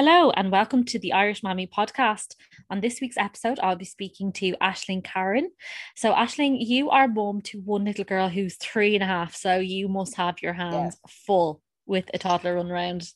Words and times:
Hello, 0.00 0.30
and 0.30 0.52
welcome 0.52 0.84
to 0.84 0.98
the 1.00 1.12
Irish 1.12 1.42
Mammy 1.42 1.66
podcast. 1.66 2.36
On 2.70 2.80
this 2.80 3.00
week's 3.00 3.16
episode, 3.16 3.58
I'll 3.58 3.74
be 3.74 3.84
speaking 3.84 4.32
to 4.34 4.52
Aisling 4.62 5.02
Caren. 5.02 5.46
So, 5.96 6.12
Aisling, 6.14 6.58
you 6.60 6.88
are 6.90 7.08
mum 7.08 7.40
to 7.46 7.60
one 7.62 7.84
little 7.84 8.04
girl 8.04 8.28
who's 8.28 8.54
three 8.58 8.94
and 8.94 9.02
a 9.02 9.08
half, 9.08 9.34
so 9.34 9.58
you 9.58 9.88
must 9.88 10.14
have 10.14 10.40
your 10.40 10.52
hands 10.52 10.96
yes. 11.04 11.14
full 11.26 11.62
with 11.84 12.08
a 12.14 12.18
toddler 12.18 12.54
running 12.54 12.70
around. 12.70 13.10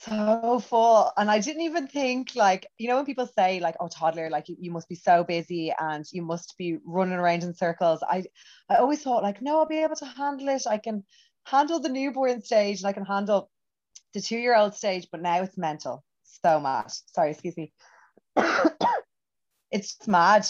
So 0.00 0.58
full. 0.58 1.12
And 1.18 1.30
I 1.30 1.38
didn't 1.38 1.60
even 1.60 1.86
think, 1.86 2.34
like, 2.34 2.66
you 2.78 2.88
know, 2.88 2.96
when 2.96 3.04
people 3.04 3.28
say, 3.36 3.60
like, 3.60 3.76
oh, 3.78 3.88
toddler, 3.88 4.30
like, 4.30 4.48
you, 4.48 4.56
you 4.58 4.70
must 4.70 4.88
be 4.88 4.94
so 4.94 5.22
busy 5.22 5.70
and 5.78 6.06
you 6.12 6.22
must 6.22 6.56
be 6.56 6.78
running 6.86 7.18
around 7.18 7.42
in 7.42 7.52
circles. 7.52 8.02
I, 8.02 8.24
I 8.70 8.76
always 8.76 9.02
thought, 9.02 9.22
like, 9.22 9.42
no, 9.42 9.58
I'll 9.58 9.66
be 9.66 9.82
able 9.82 9.96
to 9.96 10.06
handle 10.06 10.48
it. 10.48 10.62
I 10.66 10.78
can 10.78 11.04
handle 11.44 11.78
the 11.78 11.90
newborn 11.90 12.40
stage 12.40 12.80
and 12.80 12.88
I 12.88 12.94
can 12.94 13.04
handle 13.04 13.50
the 14.14 14.22
two 14.22 14.38
year 14.38 14.56
old 14.56 14.74
stage, 14.74 15.08
but 15.12 15.20
now 15.20 15.42
it's 15.42 15.58
mental. 15.58 16.02
So 16.44 16.60
mad. 16.60 16.90
Sorry, 17.14 17.30
excuse 17.30 17.56
me. 17.56 17.72
it's 19.70 20.06
mad. 20.06 20.46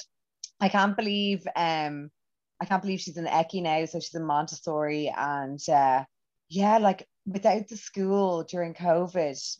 I 0.61 0.69
can't 0.69 0.97
believe 0.97 1.47
um 1.55 2.11
I 2.61 2.65
can't 2.65 2.83
believe 2.83 3.01
she's 3.01 3.19
in 3.19 3.27
ECCE 3.27 3.63
now, 3.63 3.85
so 3.85 4.01
she's 4.01 4.15
in 4.15 4.25
Montessori 4.25 5.13
and 5.17 5.61
uh 5.69 6.05
yeah, 6.49 6.79
like 6.79 7.07
without 7.27 7.69
the 7.69 7.77
school 7.77 8.45
during 8.45 8.75
COVID, 8.75 9.59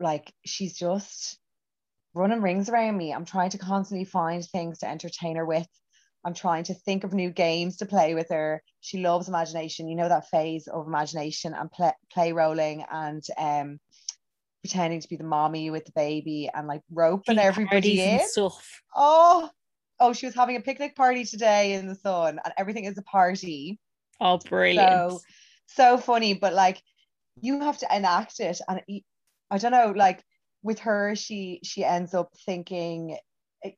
like 0.00 0.32
she's 0.44 0.76
just 0.76 1.38
running 2.14 2.42
rings 2.42 2.68
around 2.68 2.96
me. 2.96 3.12
I'm 3.12 3.24
trying 3.24 3.50
to 3.50 3.58
constantly 3.58 4.04
find 4.04 4.44
things 4.44 4.78
to 4.78 4.88
entertain 4.88 5.36
her 5.36 5.44
with. 5.44 5.68
I'm 6.24 6.34
trying 6.34 6.64
to 6.64 6.74
think 6.74 7.04
of 7.04 7.14
new 7.14 7.30
games 7.30 7.76
to 7.76 7.86
play 7.86 8.14
with 8.14 8.30
her. 8.30 8.60
She 8.80 8.98
loves 8.98 9.28
imagination. 9.28 9.86
You 9.86 9.94
know 9.94 10.08
that 10.08 10.28
phase 10.28 10.66
of 10.66 10.86
imagination 10.86 11.54
and 11.54 11.70
play, 11.70 11.92
play 12.12 12.32
rolling 12.32 12.84
and 12.90 13.22
um, 13.38 13.78
pretending 14.66 15.00
to 15.00 15.08
be 15.08 15.16
the 15.16 15.24
mommy 15.24 15.70
with 15.70 15.84
the 15.84 15.92
baby 15.92 16.50
and 16.52 16.66
like 16.66 16.82
roping 16.90 17.38
everybody 17.38 18.00
in. 18.00 18.20
stuff. 18.20 18.82
Oh, 18.94 19.48
oh, 20.00 20.12
she 20.12 20.26
was 20.26 20.34
having 20.34 20.56
a 20.56 20.60
picnic 20.60 20.96
party 20.96 21.24
today 21.24 21.74
in 21.74 21.86
the 21.86 21.94
sun, 21.94 22.40
and 22.44 22.54
everything 22.58 22.84
is 22.84 22.98
a 22.98 23.02
party. 23.02 23.78
Oh, 24.20 24.38
brilliant! 24.38 25.12
So, 25.12 25.20
so 25.66 25.98
funny, 25.98 26.34
but 26.34 26.52
like 26.52 26.82
you 27.40 27.60
have 27.60 27.78
to 27.78 27.96
enact 27.96 28.40
it, 28.40 28.60
and 28.68 28.80
I 29.50 29.58
don't 29.58 29.72
know, 29.72 29.92
like 29.96 30.22
with 30.62 30.80
her, 30.80 31.14
she 31.14 31.60
she 31.62 31.84
ends 31.84 32.12
up 32.12 32.30
thinking 32.44 33.16
eh, 33.64 33.70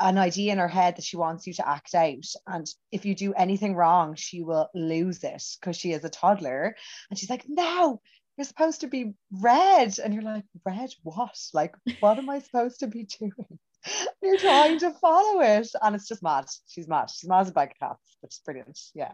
an 0.00 0.18
idea 0.18 0.52
in 0.52 0.58
her 0.58 0.68
head 0.68 0.96
that 0.96 1.04
she 1.04 1.16
wants 1.16 1.46
you 1.46 1.54
to 1.54 1.68
act 1.68 1.94
out 1.94 2.24
and 2.46 2.66
if 2.92 3.04
you 3.04 3.14
do 3.14 3.32
anything 3.34 3.74
wrong 3.74 4.14
she 4.14 4.42
will 4.42 4.68
lose 4.74 5.24
it 5.24 5.42
because 5.58 5.76
she 5.76 5.90
is 5.90 6.04
a 6.04 6.08
toddler 6.08 6.74
and 7.10 7.18
she's 7.18 7.28
like 7.28 7.44
no 7.48 8.00
you're 8.36 8.44
supposed 8.44 8.80
to 8.80 8.86
be 8.86 9.14
red. 9.30 9.98
And 9.98 10.14
you're 10.14 10.22
like 10.22 10.44
red 10.64 10.90
what? 11.02 11.36
Like 11.52 11.74
what 12.00 12.18
am 12.18 12.30
i 12.30 12.38
supposed 12.38 12.80
to 12.80 12.86
be 12.86 13.04
doing? 13.04 13.58
You're 14.22 14.38
trying 14.38 14.78
to 14.78 14.92
follow 14.92 15.42
it. 15.42 15.68
And 15.82 15.94
it's 15.94 16.08
just 16.08 16.22
mad. 16.22 16.46
She's 16.66 16.88
mad. 16.88 17.10
She's 17.10 17.28
mad 17.28 17.40
as 17.40 17.50
a 17.50 17.52
bag 17.52 17.72
of 17.72 17.78
cats. 17.88 18.16
Which 18.20 18.32
is 18.32 18.40
brilliant. 18.44 18.80
Yeah. 18.94 19.12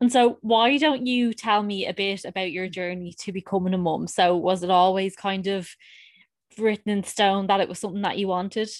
And 0.00 0.10
so 0.10 0.38
why 0.40 0.78
don't 0.78 1.06
you 1.06 1.32
tell 1.32 1.62
me 1.62 1.86
a 1.86 1.94
bit 1.94 2.24
about 2.24 2.52
your 2.52 2.68
journey 2.68 3.14
to 3.20 3.32
becoming 3.32 3.74
a 3.74 3.78
mum? 3.78 4.06
So 4.08 4.36
was 4.36 4.62
it 4.62 4.70
always 4.70 5.14
kind 5.14 5.46
of 5.46 5.68
written 6.58 6.90
in 6.90 7.04
stone 7.04 7.46
that 7.46 7.60
it 7.60 7.68
was 7.68 7.78
something 7.78 8.02
that 8.02 8.18
you 8.18 8.28
wanted? 8.28 8.70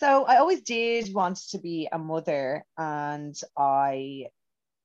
So 0.00 0.24
I 0.24 0.38
always 0.38 0.62
did 0.62 1.12
want 1.12 1.38
to 1.50 1.58
be 1.58 1.88
a 1.90 1.98
mother 1.98 2.64
and 2.76 3.38
I 3.56 4.26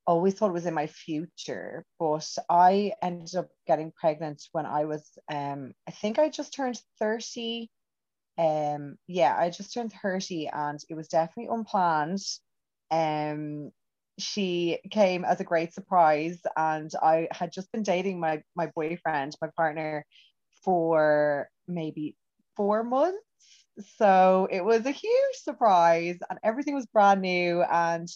always 0.07 0.33
thought 0.35 0.53
was 0.53 0.65
in 0.65 0.73
my 0.73 0.87
future, 0.87 1.85
but 1.99 2.27
I 2.49 2.93
ended 3.01 3.35
up 3.35 3.49
getting 3.67 3.91
pregnant 3.91 4.41
when 4.51 4.65
I 4.65 4.85
was 4.85 5.17
um 5.31 5.73
I 5.87 5.91
think 5.91 6.19
I 6.19 6.29
just 6.29 6.53
turned 6.53 6.81
30. 6.99 7.69
Um 8.37 8.97
yeah, 9.07 9.35
I 9.37 9.49
just 9.49 9.73
turned 9.73 9.93
30 10.01 10.47
and 10.47 10.79
it 10.89 10.95
was 10.95 11.07
definitely 11.07 11.53
unplanned. 11.53 12.21
Um 12.91 13.71
she 14.19 14.79
came 14.91 15.25
as 15.25 15.39
a 15.41 15.43
great 15.43 15.73
surprise 15.73 16.39
and 16.55 16.91
I 17.01 17.27
had 17.31 17.51
just 17.51 17.71
been 17.71 17.83
dating 17.83 18.19
my 18.19 18.43
my 18.55 18.67
boyfriend, 18.75 19.35
my 19.41 19.49
partner 19.57 20.05
for 20.63 21.49
maybe 21.67 22.15
4 22.55 22.83
months 22.83 23.17
so 23.97 24.47
it 24.51 24.63
was 24.63 24.85
a 24.85 24.91
huge 24.91 25.35
surprise 25.35 26.17
and 26.29 26.39
everything 26.43 26.75
was 26.75 26.85
brand 26.87 27.21
new. 27.21 27.63
And 27.63 28.07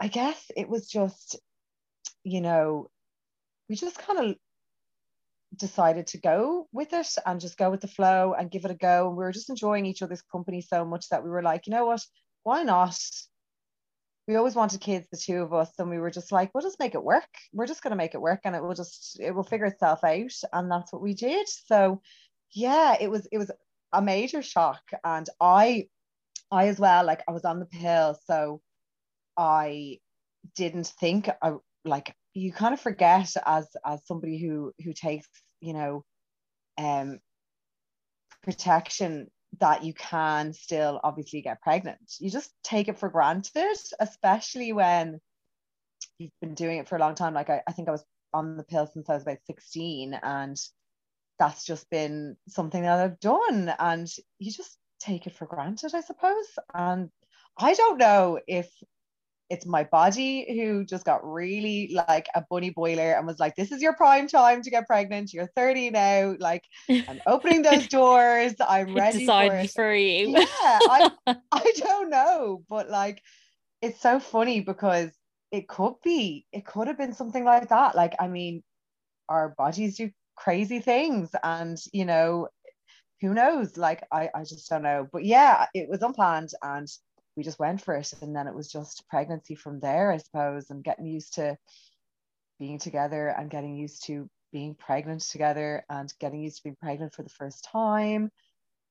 I 0.00 0.08
guess 0.08 0.50
it 0.56 0.68
was 0.68 0.88
just, 0.88 1.36
you 2.24 2.40
know, 2.40 2.90
we 3.68 3.76
just 3.76 3.98
kind 3.98 4.18
of 4.18 4.36
decided 5.56 6.08
to 6.08 6.18
go 6.18 6.68
with 6.72 6.92
it 6.92 7.08
and 7.26 7.40
just 7.40 7.58
go 7.58 7.70
with 7.70 7.80
the 7.80 7.88
flow 7.88 8.34
and 8.38 8.50
give 8.50 8.64
it 8.64 8.70
a 8.70 8.74
go. 8.74 9.08
And 9.08 9.16
we 9.16 9.24
were 9.24 9.32
just 9.32 9.50
enjoying 9.50 9.86
each 9.86 10.02
other's 10.02 10.22
company 10.22 10.60
so 10.60 10.84
much 10.84 11.08
that 11.08 11.24
we 11.24 11.30
were 11.30 11.42
like, 11.42 11.66
you 11.66 11.72
know 11.72 11.86
what, 11.86 12.04
why 12.42 12.62
not? 12.62 12.98
We 14.26 14.36
always 14.36 14.54
wanted 14.54 14.80
kids, 14.80 15.08
the 15.10 15.16
two 15.16 15.42
of 15.42 15.54
us, 15.54 15.70
and 15.78 15.88
we 15.88 15.98
were 15.98 16.10
just 16.10 16.32
like, 16.32 16.50
we'll 16.52 16.62
just 16.62 16.78
make 16.78 16.94
it 16.94 17.02
work. 17.02 17.28
We're 17.52 17.66
just 17.66 17.82
going 17.82 17.92
to 17.92 17.96
make 17.96 18.14
it 18.14 18.20
work 18.20 18.40
and 18.44 18.54
it 18.54 18.62
will 18.62 18.74
just, 18.74 19.18
it 19.20 19.34
will 19.34 19.42
figure 19.42 19.66
itself 19.66 20.04
out. 20.04 20.34
And 20.52 20.70
that's 20.70 20.92
what 20.92 21.02
we 21.02 21.14
did. 21.14 21.48
So 21.48 22.02
yeah, 22.52 22.96
it 23.00 23.10
was, 23.10 23.26
it 23.32 23.38
was 23.38 23.50
a 23.92 24.02
major 24.02 24.42
shock 24.42 24.82
and 25.04 25.28
i 25.40 25.86
i 26.50 26.68
as 26.68 26.78
well 26.78 27.04
like 27.04 27.22
i 27.28 27.32
was 27.32 27.44
on 27.44 27.58
the 27.58 27.66
pill 27.66 28.18
so 28.26 28.60
i 29.38 29.98
didn't 30.56 30.92
think 31.00 31.28
i 31.42 31.52
like 31.84 32.14
you 32.34 32.52
kind 32.52 32.74
of 32.74 32.80
forget 32.80 33.34
as 33.46 33.68
as 33.84 34.06
somebody 34.06 34.38
who 34.38 34.72
who 34.84 34.92
takes 34.92 35.28
you 35.60 35.72
know 35.72 36.04
um 36.78 37.18
protection 38.42 39.28
that 39.60 39.82
you 39.82 39.94
can 39.94 40.52
still 40.52 41.00
obviously 41.02 41.40
get 41.40 41.62
pregnant 41.62 41.98
you 42.18 42.30
just 42.30 42.50
take 42.62 42.88
it 42.88 42.98
for 42.98 43.08
granted 43.08 43.76
especially 44.00 44.72
when 44.72 45.18
you've 46.18 46.30
been 46.40 46.54
doing 46.54 46.78
it 46.78 46.88
for 46.88 46.96
a 46.96 47.00
long 47.00 47.14
time 47.14 47.32
like 47.32 47.48
i, 47.48 47.62
I 47.66 47.72
think 47.72 47.88
i 47.88 47.92
was 47.92 48.04
on 48.34 48.56
the 48.56 48.64
pill 48.64 48.86
since 48.86 49.08
i 49.08 49.14
was 49.14 49.22
about 49.22 49.38
16 49.46 50.18
and 50.22 50.58
that's 51.38 51.64
just 51.64 51.88
been 51.90 52.36
something 52.48 52.82
that 52.82 52.98
I've 52.98 53.20
done. 53.20 53.72
And 53.78 54.08
you 54.38 54.50
just 54.50 54.76
take 55.00 55.26
it 55.26 55.34
for 55.34 55.46
granted, 55.46 55.94
I 55.94 56.00
suppose. 56.00 56.46
And 56.74 57.10
I 57.56 57.74
don't 57.74 57.98
know 57.98 58.40
if 58.46 58.70
it's 59.50 59.64
my 59.64 59.84
body 59.84 60.46
who 60.48 60.84
just 60.84 61.04
got 61.04 61.24
really 61.24 61.90
like 61.92 62.26
a 62.34 62.44
bunny 62.50 62.70
boiler 62.70 63.12
and 63.12 63.26
was 63.26 63.38
like, 63.38 63.56
this 63.56 63.72
is 63.72 63.80
your 63.80 63.94
prime 63.94 64.28
time 64.28 64.62
to 64.62 64.70
get 64.70 64.86
pregnant. 64.86 65.32
You're 65.32 65.50
30 65.56 65.90
now. 65.90 66.36
Like, 66.38 66.64
I'm 66.88 67.20
opening 67.26 67.62
those 67.62 67.86
doors. 67.88 68.54
I'm 68.60 68.94
ready 68.94 69.24
for, 69.24 69.54
it. 69.54 69.70
for 69.70 69.94
you. 69.94 70.28
yeah, 70.30 70.44
I, 70.62 71.10
I 71.52 71.72
don't 71.76 72.10
know. 72.10 72.62
But 72.68 72.90
like, 72.90 73.22
it's 73.80 74.00
so 74.00 74.20
funny 74.20 74.60
because 74.60 75.10
it 75.50 75.66
could 75.66 75.94
be, 76.04 76.44
it 76.52 76.66
could 76.66 76.88
have 76.88 76.98
been 76.98 77.14
something 77.14 77.44
like 77.44 77.70
that. 77.70 77.96
Like, 77.96 78.14
I 78.20 78.28
mean, 78.28 78.62
our 79.28 79.54
bodies 79.56 79.96
do 79.96 80.10
crazy 80.36 80.78
things 80.78 81.30
and 81.42 81.78
you 81.92 82.04
know 82.04 82.48
who 83.20 83.34
knows 83.34 83.76
like 83.76 84.04
I, 84.12 84.28
I 84.34 84.44
just 84.44 84.70
don't 84.70 84.84
know 84.84 85.08
but 85.12 85.24
yeah 85.24 85.66
it 85.74 85.88
was 85.88 86.02
unplanned 86.02 86.50
and 86.62 86.86
we 87.38 87.44
just 87.44 87.60
went 87.60 87.80
for 87.80 87.94
it. 87.94 88.12
And 88.20 88.34
then 88.34 88.48
it 88.48 88.54
was 88.54 88.68
just 88.68 89.08
pregnancy 89.08 89.54
from 89.54 89.78
there 89.78 90.10
i 90.10 90.18
suppose 90.18 90.70
and 90.70 90.82
getting 90.82 91.06
used 91.06 91.34
to 91.34 91.56
being 92.58 92.78
together 92.80 93.28
and 93.28 93.48
getting 93.48 93.76
used 93.76 94.04
to 94.06 94.28
being 94.52 94.74
pregnant 94.74 95.20
together 95.20 95.84
and 95.88 96.12
getting 96.18 96.42
used 96.42 96.56
to 96.56 96.62
being 96.64 96.76
pregnant 96.82 97.14
for 97.14 97.22
the 97.22 97.28
first 97.30 97.68
time. 97.70 98.30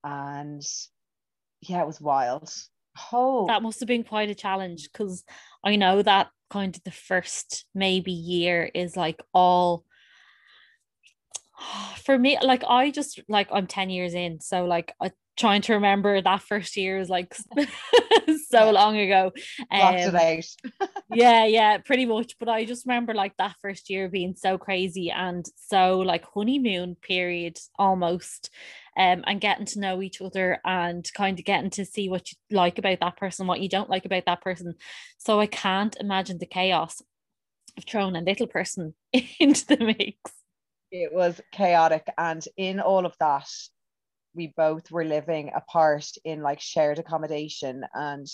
And 0.04 0.64
yeah 1.62 1.82
it 1.82 1.88
was 1.88 2.00
wild. 2.00 2.50
Oh. 3.12 3.48
That 3.48 3.62
must 3.62 3.82
have 3.82 3.88
been 3.88 4.06
quite 4.06 4.30
a 4.30 4.36
challenge 4.36 4.90
because 4.92 5.24
i 5.64 5.76
know 5.76 6.02
that 6.02 6.30
kind 6.50 6.76
of 6.76 6.84
the 6.84 6.92
first 6.92 7.66
maybe 7.76 8.14
year 8.14 8.72
is 8.74 8.96
like 8.96 9.22
all 9.34 9.84
for 12.06 12.18
me 12.18 12.38
like 12.42 12.64
i 12.68 12.90
just 12.90 13.20
like 13.28 13.50
i'm 13.52 13.68
10 13.68 13.90
years 13.90 14.14
in 14.14 14.40
so 14.40 14.66
like 14.66 14.94
I, 15.02 15.12
trying 15.38 15.62
to 15.62 15.74
remember 15.74 16.22
that 16.22 16.42
first 16.42 16.76
year 16.76 16.98
is 16.98 17.10
like 17.10 17.36
so 18.50 18.72
long 18.72 18.98
ago. 18.98 19.32
Um, 19.72 19.96
yeah 21.14 21.46
yeah 21.46 21.78
pretty 21.78 22.06
much 22.06 22.36
but 22.40 22.50
i 22.50 22.66
just 22.66 22.86
remember 22.86 23.14
like 23.14 23.36
that 23.38 23.56
first 23.62 23.90
year 23.90 24.10
being 24.10 24.36
so 24.36 24.58
crazy 24.58 25.10
and 25.10 25.46
so 25.56 26.00
like 26.00 26.26
honeymoon 26.34 26.96
period 27.02 27.58
almost 27.80 28.50
um, 28.98 29.24
and 29.28 29.40
getting 29.40 29.66
to 29.68 29.80
know 29.80 30.02
each 30.02 30.22
other 30.22 30.60
and 30.66 31.08
kind 31.14 31.38
of 31.38 31.46
getting 31.46 31.70
to 31.70 31.86
see 31.86 32.10
what 32.10 32.32
you 32.32 32.38
like 32.58 32.80
about 32.80 33.00
that 33.00 33.16
person 33.16 33.48
what 33.48 33.62
you 33.62 33.70
don't 33.70 33.90
like 33.90 34.06
about 34.06 34.26
that 34.26 34.42
person. 34.42 34.74
So 35.18 35.40
i 35.40 35.46
can't 35.46 35.96
imagine 36.00 36.40
the 36.40 36.46
chaos 36.46 37.02
of 37.78 37.86
throwing 37.86 38.16
a 38.16 38.22
little 38.22 38.48
person 38.48 38.96
into 39.40 39.66
the 39.68 39.78
mix. 39.78 40.18
It 40.92 41.14
was 41.14 41.40
chaotic 41.52 42.08
and 42.18 42.44
in 42.58 42.80
all 42.80 43.06
of 43.06 43.14
that 43.20 43.48
we 44.38 44.54
both 44.56 44.90
were 44.92 45.04
living 45.04 45.52
apart 45.54 46.08
in 46.24 46.42
like 46.42 46.62
shared 46.62 47.00
accommodation 47.00 47.84
and 47.94 48.28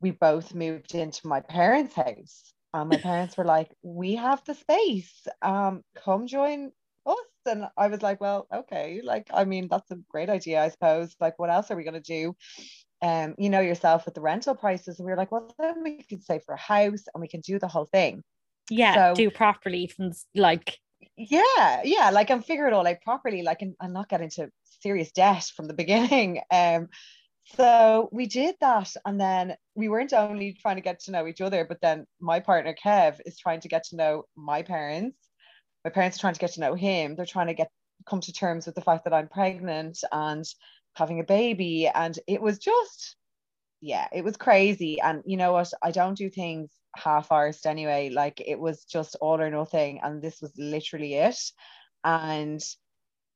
we 0.00 0.12
both 0.12 0.54
moved 0.54 0.94
into 0.94 1.26
my 1.26 1.40
parents 1.40 1.94
house 1.94 2.54
and 2.72 2.88
my 2.88 2.96
parents 3.10 3.36
were 3.36 3.44
like 3.44 3.68
we 3.82 4.14
have 4.14 4.42
the 4.44 4.54
space 4.54 5.26
um 5.42 5.82
come 5.94 6.26
join 6.26 6.72
us 7.08 7.16
And 7.46 7.66
I 7.76 7.88
was 7.88 8.02
like, 8.02 8.20
well, 8.20 8.46
okay, 8.52 9.00
like, 9.02 9.28
I 9.32 9.44
mean, 9.44 9.68
that's 9.70 9.90
a 9.90 9.98
great 10.10 10.28
idea, 10.28 10.62
I 10.62 10.68
suppose. 10.68 11.16
Like, 11.20 11.38
what 11.38 11.50
else 11.50 11.70
are 11.70 11.76
we 11.76 11.84
going 11.84 11.94
to 11.94 12.00
do? 12.00 12.36
Um, 13.00 13.34
you 13.38 13.48
know 13.48 13.60
yourself 13.60 14.04
with 14.04 14.14
the 14.14 14.20
rental 14.20 14.54
prices. 14.54 14.98
And 14.98 15.06
we 15.06 15.12
were 15.12 15.16
like, 15.16 15.32
well, 15.32 15.54
then 15.58 15.82
we 15.82 16.02
can 16.02 16.20
save 16.20 16.42
for 16.44 16.54
a 16.54 16.58
house 16.60 17.04
and 17.14 17.20
we 17.20 17.28
can 17.28 17.40
do 17.40 17.58
the 17.58 17.68
whole 17.68 17.88
thing. 17.92 18.22
Yeah, 18.70 18.94
so, 18.94 19.14
do 19.14 19.30
properly 19.30 19.86
from 19.86 20.12
like 20.34 20.78
yeah, 21.16 21.82
yeah, 21.84 22.10
like 22.10 22.30
I'm 22.30 22.42
figure 22.42 22.66
it 22.66 22.72
all 22.72 22.86
out 22.86 23.02
properly, 23.02 23.42
like 23.42 23.62
and, 23.62 23.74
and 23.80 23.92
not 23.92 24.08
get 24.08 24.20
into 24.20 24.50
serious 24.80 25.12
debt 25.12 25.44
from 25.56 25.66
the 25.66 25.74
beginning. 25.82 26.40
Um, 26.50 26.88
so 27.56 28.08
we 28.12 28.26
did 28.26 28.56
that, 28.60 28.92
and 29.06 29.20
then 29.20 29.56
we 29.74 29.88
weren't 29.88 30.12
only 30.12 30.52
trying 30.60 30.76
to 30.76 30.82
get 30.82 31.00
to 31.00 31.10
know 31.10 31.26
each 31.26 31.40
other, 31.40 31.64
but 31.64 31.80
then 31.80 32.06
my 32.20 32.40
partner 32.40 32.74
Kev 32.74 33.20
is 33.24 33.38
trying 33.38 33.60
to 33.60 33.68
get 33.68 33.84
to 33.84 33.96
know 33.96 34.24
my 34.36 34.62
parents. 34.62 35.16
My 35.84 35.90
parents 35.90 36.18
are 36.18 36.20
trying 36.20 36.34
to 36.34 36.40
get 36.40 36.52
to 36.52 36.60
know 36.60 36.74
him. 36.74 37.16
They're 37.16 37.26
trying 37.26 37.46
to 37.46 37.54
get 37.54 37.70
come 38.06 38.20
to 38.20 38.32
terms 38.32 38.66
with 38.66 38.74
the 38.74 38.80
fact 38.80 39.04
that 39.04 39.14
I'm 39.14 39.28
pregnant 39.28 39.98
and 40.12 40.44
having 40.94 41.20
a 41.20 41.24
baby, 41.24 41.88
and 41.88 42.18
it 42.26 42.42
was 42.42 42.58
just, 42.58 43.16
yeah, 43.80 44.08
it 44.12 44.24
was 44.24 44.36
crazy. 44.36 45.00
And 45.00 45.22
you 45.24 45.36
know 45.36 45.52
what? 45.52 45.72
I 45.82 45.90
don't 45.90 46.18
do 46.18 46.28
things 46.28 46.70
half-arsed 46.96 47.66
anyway. 47.66 48.10
Like 48.10 48.42
it 48.44 48.58
was 48.58 48.84
just 48.84 49.16
all 49.20 49.40
or 49.40 49.50
nothing, 49.50 50.00
and 50.02 50.22
this 50.22 50.40
was 50.40 50.52
literally 50.56 51.14
it. 51.14 51.38
And 52.04 52.60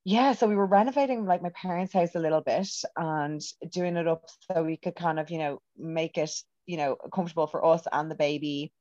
yeah, 0.05 0.33
so 0.33 0.49
we 0.49 0.57
were 0.57 0.67
renovating 0.67 1.27
like 1.27 1.43
my 1.43 1.51
parents' 1.51 1.93
house 1.93 2.15
a 2.15 2.21
little 2.21 2.41
bit 2.41 2.69
and 2.97 3.41
doing 3.71 3.97
it 3.97 4.09
up 4.09 4.25
so 4.51 4.65
we 4.65 4.77
could 4.77 4.97
kind 4.97 5.21
of, 5.21 5.31
you 5.31 5.39
know, 5.39 5.61
make 5.77 6.19
it, 6.19 6.31
you 6.67 6.77
know, 6.77 6.97
comfortable 7.15 7.47
for 7.47 7.65
us 7.65 7.83
and 7.93 8.11
the 8.11 8.17
baby 8.17 8.73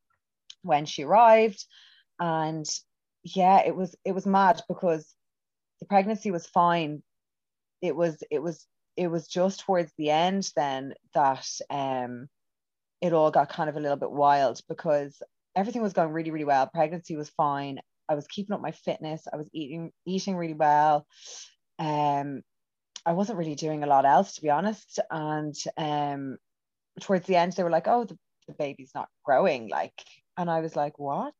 when 0.63 0.85
she 0.85 1.03
arrived. 1.03 1.65
And 2.19 2.65
yeah, 3.23 3.61
it 3.65 3.75
was 3.75 3.95
it 4.03 4.13
was 4.13 4.25
mad 4.25 4.61
because 4.67 5.13
the 5.79 5.85
pregnancy 5.85 6.31
was 6.31 6.47
fine. 6.47 7.03
It 7.81 7.95
was 7.95 8.23
it 8.31 8.39
was 8.39 8.65
it 8.97 9.07
was 9.07 9.27
just 9.27 9.61
towards 9.61 9.91
the 9.97 10.09
end 10.09 10.51
then 10.55 10.93
that 11.13 11.47
um 11.69 12.29
it 13.01 13.13
all 13.13 13.31
got 13.31 13.49
kind 13.49 13.69
of 13.69 13.75
a 13.75 13.79
little 13.79 13.97
bit 13.97 14.11
wild 14.11 14.61
because 14.69 15.21
everything 15.55 15.81
was 15.81 15.93
going 15.93 16.11
really 16.11 16.31
really 16.31 16.45
well. 16.45 16.67
Pregnancy 16.67 17.15
was 17.15 17.29
fine 17.29 17.79
I 18.11 18.15
was 18.15 18.27
keeping 18.27 18.53
up 18.53 18.61
my 18.61 18.71
fitness. 18.71 19.25
I 19.31 19.37
was 19.37 19.49
eating 19.53 19.91
eating 20.05 20.35
really 20.35 20.53
well. 20.53 21.07
Um, 21.79 22.41
I 23.05 23.13
wasn't 23.13 23.37
really 23.37 23.55
doing 23.55 23.83
a 23.83 23.87
lot 23.87 24.05
else 24.05 24.35
to 24.35 24.41
be 24.41 24.49
honest. 24.49 24.99
And 25.09 25.55
um, 25.77 26.37
towards 26.99 27.25
the 27.25 27.37
end, 27.37 27.53
they 27.53 27.63
were 27.63 27.69
like, 27.69 27.87
"Oh, 27.87 28.03
the, 28.03 28.17
the 28.47 28.53
baby's 28.53 28.91
not 28.93 29.07
growing." 29.23 29.69
Like, 29.69 29.93
and 30.37 30.51
I 30.51 30.59
was 30.59 30.75
like, 30.75 30.99
"What?" 30.99 31.33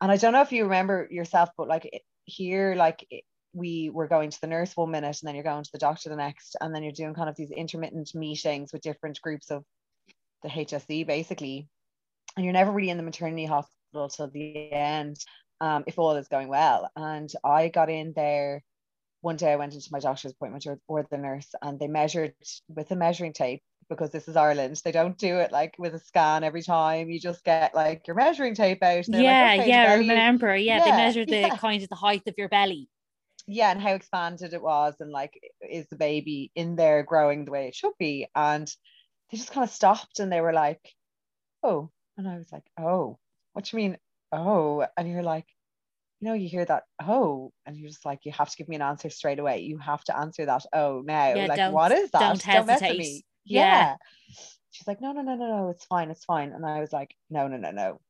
And 0.00 0.12
I 0.12 0.16
don't 0.16 0.32
know 0.32 0.42
if 0.42 0.52
you 0.52 0.64
remember 0.64 1.08
yourself, 1.10 1.50
but 1.58 1.68
like 1.68 1.86
it, 1.86 2.02
here, 2.24 2.74
like 2.76 3.04
it, 3.10 3.24
we 3.52 3.90
were 3.90 4.08
going 4.08 4.30
to 4.30 4.40
the 4.40 4.46
nurse 4.46 4.76
one 4.76 4.92
minute, 4.92 5.18
and 5.20 5.28
then 5.28 5.34
you're 5.34 5.44
going 5.44 5.64
to 5.64 5.72
the 5.72 5.78
doctor 5.78 6.10
the 6.10 6.16
next, 6.16 6.56
and 6.60 6.72
then 6.72 6.84
you're 6.84 6.92
doing 6.92 7.14
kind 7.14 7.28
of 7.28 7.36
these 7.36 7.50
intermittent 7.50 8.14
meetings 8.14 8.72
with 8.72 8.82
different 8.82 9.20
groups 9.20 9.50
of 9.50 9.64
the 10.42 10.48
HSE, 10.48 11.06
basically. 11.06 11.68
And 12.36 12.44
you're 12.44 12.52
never 12.52 12.72
really 12.72 12.90
in 12.90 12.96
the 12.96 13.02
maternity 13.02 13.44
hospital 13.44 14.08
till 14.08 14.28
the 14.28 14.72
end 14.72 15.18
um, 15.60 15.84
if 15.86 15.98
all 15.98 16.16
is 16.16 16.28
going 16.28 16.48
well. 16.48 16.90
And 16.96 17.30
I 17.44 17.68
got 17.68 17.90
in 17.90 18.12
there 18.14 18.62
one 19.22 19.36
day 19.36 19.52
I 19.52 19.56
went 19.56 19.74
into 19.74 19.88
my 19.92 20.00
doctor's 20.00 20.32
appointment 20.32 20.66
or, 20.66 20.78
or 20.88 21.06
the 21.08 21.16
nurse 21.16 21.48
and 21.62 21.78
they 21.78 21.86
measured 21.86 22.34
with 22.68 22.90
a 22.90 22.96
measuring 22.96 23.32
tape 23.32 23.62
because 23.88 24.10
this 24.10 24.26
is 24.26 24.36
Ireland. 24.36 24.80
They 24.84 24.92
don't 24.92 25.16
do 25.16 25.36
it 25.36 25.52
like 25.52 25.74
with 25.78 25.94
a 25.94 26.00
scan 26.00 26.44
every 26.44 26.62
time. 26.62 27.08
You 27.08 27.20
just 27.20 27.44
get 27.44 27.74
like 27.74 28.06
your 28.06 28.16
measuring 28.16 28.54
tape 28.54 28.82
out. 28.82 29.06
Yeah, 29.08 29.18
like, 29.18 29.60
okay, 29.60 29.68
yeah, 29.68 29.92
I 29.92 29.94
remember. 29.94 30.56
Yeah, 30.56 30.78
yeah, 30.78 30.84
they 30.84 30.90
measured 30.90 31.28
the 31.28 31.40
yeah. 31.40 31.56
kind 31.56 31.82
of 31.82 31.88
the 31.88 31.94
height 31.94 32.22
of 32.26 32.34
your 32.36 32.48
belly. 32.48 32.88
Yeah, 33.46 33.70
and 33.70 33.80
how 33.80 33.92
expanded 33.92 34.54
it 34.54 34.62
was, 34.62 34.94
and 35.00 35.10
like, 35.10 35.38
is 35.68 35.86
the 35.88 35.96
baby 35.96 36.52
in 36.54 36.76
there 36.76 37.02
growing 37.02 37.44
the 37.44 37.50
way 37.50 37.66
it 37.66 37.74
should 37.74 37.92
be? 37.98 38.28
And 38.36 38.68
they 39.32 39.38
just 39.38 39.50
kind 39.50 39.64
of 39.64 39.74
stopped 39.74 40.20
and 40.20 40.30
they 40.30 40.40
were 40.40 40.52
like, 40.52 40.80
oh. 41.62 41.90
And 42.18 42.28
I 42.28 42.36
was 42.36 42.52
like, 42.52 42.64
oh, 42.78 43.18
what 43.54 43.64
do 43.64 43.76
you 43.76 43.82
mean? 43.82 43.98
oh, 44.32 44.86
and 44.96 45.08
you're 45.08 45.22
like, 45.22 45.46
you 46.20 46.28
know, 46.28 46.34
you 46.34 46.48
hear 46.48 46.64
that, 46.64 46.84
oh, 47.02 47.52
and 47.66 47.76
you're 47.76 47.88
just 47.88 48.06
like, 48.06 48.20
you 48.24 48.32
have 48.32 48.48
to 48.48 48.56
give 48.56 48.68
me 48.68 48.76
an 48.76 48.82
answer 48.82 49.10
straight 49.10 49.38
away. 49.38 49.60
You 49.60 49.78
have 49.78 50.02
to 50.04 50.16
answer 50.16 50.46
that, 50.46 50.64
oh, 50.72 51.02
now. 51.04 51.34
Yeah, 51.34 51.46
like, 51.46 51.72
what 51.72 51.92
is 51.92 52.10
that? 52.12 52.20
Don't 52.20 52.42
hesitate. 52.42 52.88
Don't 52.88 52.98
me. 52.98 53.24
Yeah. 53.44 53.60
yeah. 53.60 53.96
She's 54.70 54.86
like, 54.86 55.00
no, 55.00 55.12
no, 55.12 55.22
no, 55.22 55.34
no, 55.34 55.46
no, 55.46 55.68
it's 55.68 55.84
fine, 55.84 56.10
it's 56.10 56.24
fine. 56.24 56.52
And 56.52 56.64
I 56.64 56.80
was 56.80 56.92
like, 56.92 57.14
no, 57.28 57.48
no, 57.48 57.56
no, 57.56 57.72
no. 57.72 58.00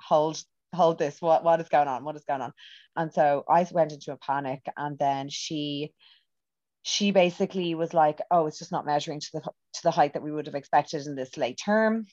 Hold, 0.00 0.42
hold 0.74 0.98
this. 0.98 1.20
What 1.20 1.44
what 1.44 1.60
is 1.60 1.68
going 1.68 1.88
on? 1.88 2.04
What 2.04 2.16
is 2.16 2.24
going 2.24 2.40
on? 2.40 2.52
And 2.96 3.12
so 3.12 3.44
I 3.48 3.66
went 3.70 3.92
into 3.92 4.12
a 4.12 4.16
panic 4.16 4.62
and 4.76 4.98
then 4.98 5.28
she 5.28 5.92
she 6.82 7.10
basically 7.10 7.74
was 7.74 7.92
like, 7.92 8.20
oh, 8.30 8.46
it's 8.46 8.58
just 8.58 8.72
not 8.72 8.86
measuring 8.86 9.20
to 9.20 9.28
the 9.34 9.40
to 9.40 9.80
the 9.82 9.90
height 9.90 10.14
that 10.14 10.22
we 10.22 10.32
would 10.32 10.46
have 10.46 10.54
expected 10.54 11.06
in 11.06 11.14
this 11.14 11.36
late 11.36 11.58
term. 11.62 12.06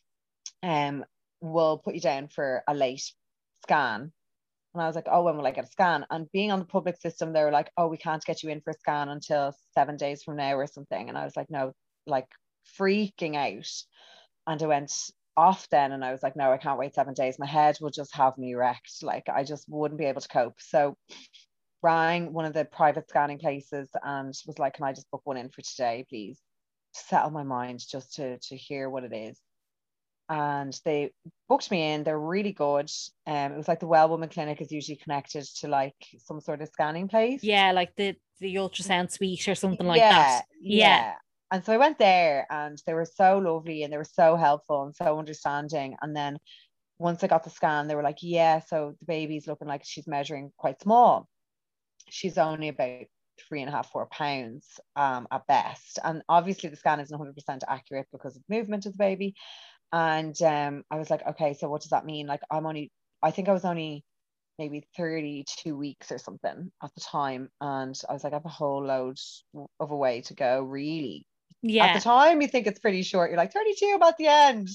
Um, 0.64 1.06
we'll 1.42 1.78
put 1.78 1.96
you 1.96 2.02
down 2.02 2.28
for 2.28 2.64
a 2.68 2.74
late 2.74 3.04
scan. 3.64 4.12
And 4.74 4.82
I 4.82 4.88
was 4.88 4.96
like, 4.96 5.08
oh, 5.10 5.24
when 5.24 5.38
will 5.38 5.48
I 5.48 5.52
get 5.52 5.66
a 5.66 5.72
scan? 5.72 6.06
And 6.10 6.30
being 6.34 6.52
on 6.52 6.60
the 6.60 6.66
public 6.66 6.98
system, 6.98 7.32
they 7.32 7.44
were 7.44 7.52
like, 7.52 7.72
oh, 7.78 7.88
we 7.88 7.98
can't 7.98 8.24
get 8.26 8.44
you 8.44 8.50
in 8.50 8.60
for 8.60 8.72
a 8.72 8.74
scan 8.74 9.08
until 9.08 9.54
seven 9.74 9.96
days 9.96 10.22
from 10.24 10.36
now 10.36 10.56
or 10.56 10.68
something. 10.68 11.08
And 11.08 11.18
I 11.18 11.24
was 11.24 11.38
like, 11.38 11.50
no, 11.50 11.72
like 12.06 12.28
freaking 12.78 13.36
out. 13.36 13.72
And 14.48 14.62
I 14.62 14.66
went 14.66 14.92
off 15.38 15.68
then 15.70 15.92
and 15.92 16.04
I 16.04 16.12
was 16.12 16.24
like, 16.24 16.36
no, 16.36 16.52
I 16.52 16.58
can't 16.58 16.80
wait 16.80 16.94
seven 16.94 17.14
days. 17.14 17.40
My 17.40 17.46
head 17.46 17.78
will 17.80 17.90
just 17.90 18.14
have 18.16 18.38
me 18.38 18.56
wrecked. 18.56 19.02
Like 19.02 19.30
I 19.34 19.44
just 19.44 19.66
wouldn't 19.70 20.00
be 20.00 20.06
able 20.06 20.22
to 20.22 20.28
cope. 20.28 20.56
So 20.60 20.98
rang 21.86 22.34
one 22.34 22.46
of 22.46 22.54
the 22.54 22.66
private 22.66 23.10
scanning 23.10 23.40
places 23.40 23.88
and 24.04 24.34
was 24.48 24.60
like, 24.60 24.76
can 24.76 24.86
I 24.86 24.94
just 24.94 25.10
book 25.12 25.22
one 25.24 25.38
in 25.38 25.50
for 25.50 25.62
today, 25.62 26.06
please? 26.10 26.40
To 26.96 27.04
settle 27.10 27.32
my 27.32 27.44
mind 27.44 27.82
just 27.88 28.16
to 28.16 28.38
to 28.40 28.56
hear 28.56 28.90
what 28.90 29.04
it 29.04 29.14
is 29.14 29.40
and 30.30 30.80
they 30.86 31.12
booked 31.48 31.70
me 31.70 31.94
in. 31.94 32.04
They're 32.04 32.20
really 32.20 32.52
good. 32.52 32.90
Um, 33.28 33.52
it 33.52 33.58
was 33.58 33.68
like 33.68 33.80
the 33.80 33.88
Well 33.88 34.10
Woman 34.10 34.30
Clinic 34.30 34.62
is 34.62 34.72
usually 34.72 34.98
connected 34.98 35.46
to 35.60 35.68
like 35.68 35.96
some 36.18 36.42
sort 36.42 36.62
of 36.62 36.70
scanning 36.70 37.08
place. 37.08 37.44
Yeah, 37.44 37.72
like 37.72 37.96
the 37.96 38.16
the 38.40 38.56
ultrasound 38.56 39.12
suite 39.12 39.48
or 39.48 39.56
something 39.56 39.86
like 39.86 40.00
yeah, 40.00 40.12
that. 40.12 40.46
Yeah. 40.60 40.78
yeah. 40.78 41.14
And 41.52 41.64
so 41.64 41.74
I 41.74 41.78
went 41.78 42.00
there 42.00 42.48
and 42.50 42.82
they 42.86 42.94
were 42.94 43.06
so 43.06 43.38
lovely 43.38 43.84
and 43.84 43.94
they 43.94 43.98
were 43.98 44.04
so 44.04 44.36
helpful 44.36 44.84
and 44.84 44.96
so 44.96 45.18
understanding. 45.18 45.96
And 46.02 46.16
then 46.16 46.38
once 46.98 47.24
I 47.24 47.28
got 47.28 47.44
the 47.44 47.50
scan, 47.50 47.88
they 47.88 47.96
were 47.96 48.04
like, 48.04 48.18
yeah, 48.22 48.60
so 48.60 48.96
the 49.00 49.06
baby's 49.06 49.48
looking 49.48 49.68
like 49.68 49.84
she's 49.86 50.08
measuring 50.08 50.52
quite 50.58 50.82
small. 50.82 51.30
She's 52.10 52.38
only 52.38 52.70
about 52.70 53.06
three 53.48 53.62
and 53.62 53.70
a 53.70 53.72
half, 53.72 53.92
four 53.92 54.08
pounds 54.08 54.80
um, 54.96 55.28
at 55.32 55.48
best. 55.48 56.00
And 56.04 56.22
obviously 56.30 56.70
the 56.70 56.76
scan 56.76 57.00
isn't 57.00 57.18
100% 57.18 57.60
accurate 57.68 58.08
because 58.12 58.36
of 58.36 58.44
movement 58.50 58.86
of 58.86 58.94
the 58.94 58.98
baby. 58.98 59.36
And 59.92 60.40
um, 60.42 60.84
I 60.92 60.98
was 60.98 61.10
like, 61.10 61.26
okay, 61.28 61.54
so 61.54 61.70
what 61.70 61.82
does 61.82 61.92
that 61.92 62.06
mean? 62.06 62.28
Like, 62.28 62.42
I'm 62.52 62.66
only, 62.66 62.92
I 63.22 63.32
think 63.32 63.50
I 63.50 63.54
was 63.54 63.66
only 63.66 64.04
maybe 64.58 64.88
32 64.98 65.76
weeks 65.76 66.12
or 66.12 66.18
something 66.18 66.72
at 66.84 66.92
the 66.96 67.02
time. 67.02 67.50
And 67.62 68.00
I 68.10 68.14
was 68.14 68.24
like, 68.24 68.34
I 68.34 68.38
have 68.38 68.46
a 68.46 68.50
whole 68.50 68.86
load 68.86 69.18
of 69.80 69.92
a 69.92 69.96
way 69.96 70.22
to 70.22 70.34
go, 70.34 70.62
really. 70.64 71.28
Yeah. 71.62 71.86
At 71.86 71.96
the 71.96 72.02
time, 72.02 72.42
you 72.42 72.48
think 72.48 72.68
it's 72.68 72.80
pretty 72.80 73.04
short. 73.04 73.30
You're 73.30 73.38
like 73.38 73.54
32 73.54 73.94
about 73.96 74.18
the 74.18 74.28
end. 74.28 74.70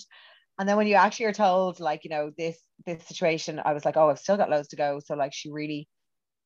And 0.58 0.68
then 0.68 0.76
when 0.76 0.86
you 0.86 0.94
actually 0.94 1.26
are 1.26 1.32
told, 1.32 1.80
like, 1.80 2.04
you 2.04 2.10
know, 2.10 2.32
this 2.36 2.58
this 2.84 3.06
situation, 3.06 3.60
I 3.64 3.72
was 3.72 3.84
like, 3.84 3.96
oh, 3.96 4.10
I've 4.10 4.18
still 4.18 4.36
got 4.36 4.50
loads 4.50 4.68
to 4.68 4.76
go. 4.76 5.00
So 5.04 5.14
like 5.14 5.32
she 5.32 5.50
really 5.50 5.88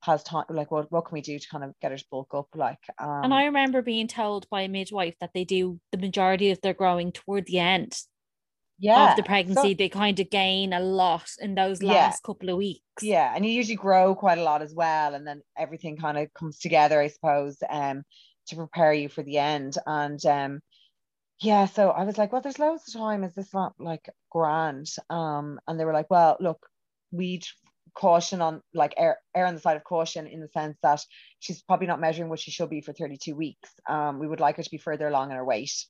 has 0.05 0.23
time 0.23 0.45
like 0.51 0.71
what, 0.71 0.91
what 0.93 1.07
can 1.07 1.15
we 1.15 1.21
do 1.21 1.39
to 1.39 1.49
kind 1.49 1.65
of 1.65 1.73
get 1.81 1.91
her 1.91 1.97
to 1.97 2.05
bulk 2.11 2.35
up 2.35 2.49
like 2.55 2.79
um, 2.99 3.25
and 3.25 3.35
I 3.35 3.45
remember 3.45 3.83
being 3.83 4.09
told 4.09 4.49
by 4.51 4.63
a 4.63 4.69
midwife 4.69 5.15
that 5.21 5.31
they 5.35 5.45
do 5.45 5.81
the 5.93 5.99
majority 5.99 6.51
of 6.51 6.61
their 6.61 6.75
growing 6.75 7.13
toward 7.13 7.47
the 7.47 7.59
end 7.59 7.97
yeah, 8.79 9.11
of 9.11 9.17
the 9.17 9.23
pregnancy, 9.23 9.71
so, 9.71 9.75
they 9.79 9.89
kind 9.89 10.19
of 10.19 10.31
gain 10.31 10.73
a 10.73 10.81
lot 10.81 11.31
in 11.41 11.55
those 11.55 11.83
last 11.83 12.21
yeah, 12.23 12.27
couple 12.27 12.51
of 12.51 12.57
weeks. 12.57 12.83
Yeah, 13.01 13.33
and 13.35 13.47
you 13.47 13.53
usually 13.53 13.77
grow 13.77 14.15
quite 14.15 14.39
a 14.39 14.43
lot 14.43 14.63
as 14.63 14.75
well, 14.75 15.15
and 15.15 15.27
then 15.27 15.43
everything 15.57 15.97
kind 15.97 16.19
of 16.19 16.33
comes 16.35 16.59
together, 16.59 17.01
I 17.01 17.09
suppose, 17.09 17.57
um, 17.71 18.03
to 18.49 18.57
prepare 18.57 18.93
you 18.93 19.09
for 19.09 19.23
the 19.23 19.39
end. 19.39 19.77
And 19.87 20.25
um, 20.27 20.61
yeah, 21.41 21.67
so 21.67 21.91
I 21.91 22.05
was 22.05 22.19
like, 22.19 22.33
well, 22.33 22.41
there's 22.43 22.59
loads 22.59 22.89
of 22.89 22.95
time. 22.95 23.23
Is 23.23 23.35
this 23.35 23.55
not 23.55 23.75
like 23.79 24.09
grand? 24.31 24.91
Um, 25.09 25.61
and 25.69 25.79
they 25.79 25.85
were 25.85 25.93
like, 25.93 26.11
well, 26.11 26.37
look, 26.41 26.67
we'd 27.13 27.47
caution 27.95 28.41
on 28.41 28.61
like 28.75 28.95
air, 28.97 29.19
air 29.35 29.47
on 29.47 29.55
the 29.55 29.61
side 29.61 29.77
of 29.77 29.85
caution 29.85 30.27
in 30.27 30.41
the 30.41 30.49
sense 30.49 30.77
that 30.83 31.01
she's 31.39 31.63
probably 31.63 31.87
not 31.87 32.01
measuring 32.01 32.29
what 32.29 32.41
she 32.41 32.51
should 32.51 32.71
be 32.71 32.81
for 32.81 32.93
32 32.93 33.35
weeks. 33.35 33.71
Um, 33.89 34.19
we 34.19 34.27
would 34.27 34.41
like 34.41 34.57
her 34.57 34.63
to 34.63 34.71
be 34.71 34.79
further 34.79 35.09
along 35.09 35.31
in 35.31 35.37
her 35.37 35.45
weight 35.45 35.87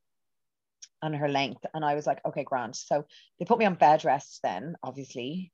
and 1.02 1.14
her 1.14 1.28
length. 1.28 1.64
And 1.74 1.84
I 1.84 1.94
was 1.94 2.06
like, 2.06 2.20
okay, 2.26 2.44
Grant. 2.44 2.76
So 2.76 3.04
they 3.38 3.44
put 3.44 3.58
me 3.58 3.66
on 3.66 3.74
bed 3.74 4.04
rest 4.04 4.40
then, 4.42 4.76
obviously. 4.82 5.52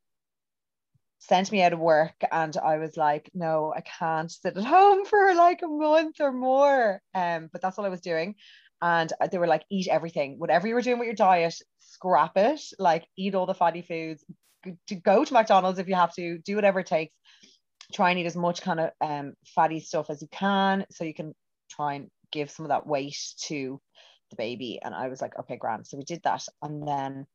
Sent 1.18 1.52
me 1.52 1.60
out 1.62 1.74
of 1.74 1.78
work, 1.78 2.14
and 2.32 2.56
I 2.56 2.78
was 2.78 2.96
like, 2.96 3.30
no, 3.34 3.74
I 3.76 3.82
can't 3.82 4.30
sit 4.30 4.56
at 4.56 4.64
home 4.64 5.04
for 5.04 5.34
like 5.34 5.60
a 5.62 5.68
month 5.68 6.16
or 6.20 6.32
more. 6.32 7.02
Um, 7.14 7.50
but 7.52 7.60
that's 7.60 7.78
all 7.78 7.84
I 7.84 7.90
was 7.90 8.00
doing. 8.00 8.36
And 8.80 9.12
they 9.30 9.36
were 9.36 9.46
like, 9.46 9.64
eat 9.70 9.88
everything, 9.88 10.38
whatever 10.38 10.66
you 10.66 10.74
were 10.74 10.80
doing 10.80 10.98
with 10.98 11.04
your 11.04 11.14
diet, 11.14 11.54
scrap 11.80 12.36
it, 12.36 12.62
like 12.78 13.04
eat 13.18 13.34
all 13.34 13.44
the 13.44 13.52
fatty 13.52 13.82
foods, 13.82 14.24
to 14.88 14.94
go 14.94 15.24
to 15.24 15.32
McDonald's 15.32 15.78
if 15.78 15.88
you 15.88 15.94
have 15.94 16.14
to, 16.14 16.38
do 16.38 16.56
whatever 16.56 16.80
it 16.80 16.86
takes. 16.86 17.14
try 17.92 18.10
and 18.10 18.18
eat 18.18 18.26
as 18.26 18.36
much 18.36 18.62
kind 18.62 18.80
of 18.80 18.90
um, 19.00 19.34
fatty 19.54 19.80
stuff 19.80 20.10
as 20.10 20.22
you 20.22 20.28
can 20.28 20.84
so 20.90 21.04
you 21.04 21.14
can 21.14 21.34
try 21.70 21.94
and 21.94 22.08
give 22.32 22.50
some 22.50 22.64
of 22.64 22.70
that 22.70 22.86
weight 22.86 23.18
to 23.42 23.80
the 24.30 24.36
baby. 24.36 24.80
And 24.82 24.94
I 24.94 25.08
was 25.08 25.20
like, 25.20 25.38
okay, 25.38 25.56
grand. 25.56 25.86
So 25.86 25.96
we 25.96 26.04
did 26.04 26.22
that. 26.24 26.44
And 26.62 26.86
then 26.86 27.26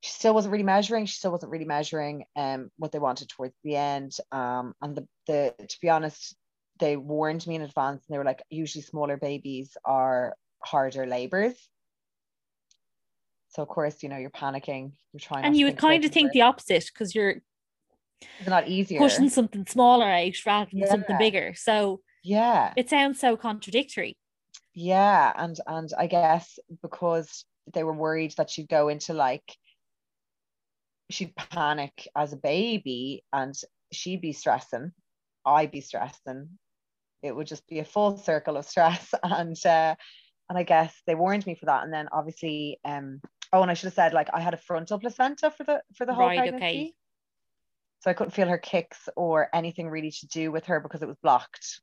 she 0.00 0.10
still 0.10 0.34
wasn't 0.34 0.52
really 0.52 0.64
measuring. 0.64 1.06
She 1.06 1.16
still 1.16 1.32
wasn't 1.32 1.52
really 1.52 1.64
measuring 1.64 2.24
um, 2.36 2.70
what 2.76 2.92
they 2.92 2.98
wanted 2.98 3.28
towards 3.28 3.54
the 3.62 3.76
end. 3.76 4.12
Um, 4.32 4.74
and 4.82 4.96
the, 4.96 5.06
the 5.26 5.54
to 5.58 5.78
be 5.80 5.90
honest, 5.90 6.36
they 6.80 6.96
warned 6.96 7.46
me 7.46 7.54
in 7.54 7.62
advance 7.62 8.04
and 8.06 8.14
they 8.14 8.18
were 8.18 8.24
like, 8.24 8.42
usually 8.50 8.82
smaller 8.82 9.16
babies 9.16 9.76
are 9.84 10.34
harder 10.62 11.06
labors. 11.06 11.54
So 13.54 13.62
of 13.62 13.68
course, 13.68 14.02
you 14.02 14.08
know, 14.08 14.16
you're 14.16 14.30
panicking, 14.30 14.92
you're 15.12 15.20
trying. 15.20 15.44
And 15.44 15.56
you 15.56 15.66
would 15.66 15.78
kind 15.78 16.04
of 16.04 16.10
think 16.10 16.32
the 16.32 16.42
opposite 16.42 16.90
because 16.92 17.14
you're 17.14 17.36
it's 18.38 18.48
not 18.48 18.68
easier 18.68 18.98
pushing 18.98 19.28
something 19.28 19.66
smaller 19.66 20.06
out 20.06 20.34
rather 20.46 20.70
than 20.70 20.80
yeah. 20.80 20.88
something 20.88 21.18
bigger. 21.18 21.54
So 21.56 22.00
yeah, 22.22 22.72
it 22.76 22.88
sounds 22.88 23.20
so 23.20 23.36
contradictory. 23.36 24.16
Yeah, 24.74 25.32
and 25.36 25.58
and 25.66 25.90
I 25.96 26.06
guess 26.06 26.58
because 26.82 27.44
they 27.72 27.84
were 27.84 27.92
worried 27.92 28.34
that 28.36 28.50
she'd 28.50 28.68
go 28.68 28.88
into 28.88 29.14
like 29.14 29.56
she'd 31.10 31.36
panic 31.36 32.08
as 32.16 32.32
a 32.32 32.36
baby 32.36 33.24
and 33.32 33.54
she'd 33.92 34.20
be 34.20 34.32
stressing, 34.32 34.92
I'd 35.44 35.70
be 35.70 35.80
stressing. 35.80 36.48
It 37.22 37.34
would 37.34 37.46
just 37.46 37.66
be 37.68 37.78
a 37.78 37.84
full 37.84 38.16
circle 38.18 38.56
of 38.56 38.66
stress 38.66 39.14
and 39.22 39.56
uh 39.64 39.94
and 40.50 40.58
I 40.58 40.62
guess 40.62 40.94
they 41.06 41.14
warned 41.14 41.46
me 41.46 41.54
for 41.54 41.66
that. 41.66 41.84
And 41.84 41.92
then 41.92 42.08
obviously 42.12 42.80
um 42.84 43.20
oh 43.54 43.62
and 43.62 43.70
I 43.70 43.74
should 43.74 43.86
have 43.86 43.94
said 43.94 44.12
like 44.12 44.28
I 44.34 44.40
had 44.40 44.52
a 44.52 44.58
frontal 44.58 44.98
placenta 44.98 45.50
for 45.50 45.64
the 45.64 45.82
for 45.94 46.04
the 46.04 46.12
whole 46.12 46.26
right, 46.26 46.38
pregnancy. 46.38 46.64
Okay. 46.64 46.94
So 48.00 48.10
I 48.10 48.14
couldn't 48.14 48.32
feel 48.32 48.48
her 48.48 48.58
kicks 48.58 49.08
or 49.16 49.48
anything 49.54 49.88
really 49.88 50.10
to 50.10 50.26
do 50.26 50.52
with 50.52 50.66
her 50.66 50.80
because 50.80 51.00
it 51.00 51.08
was 51.08 51.16
blocked. 51.22 51.80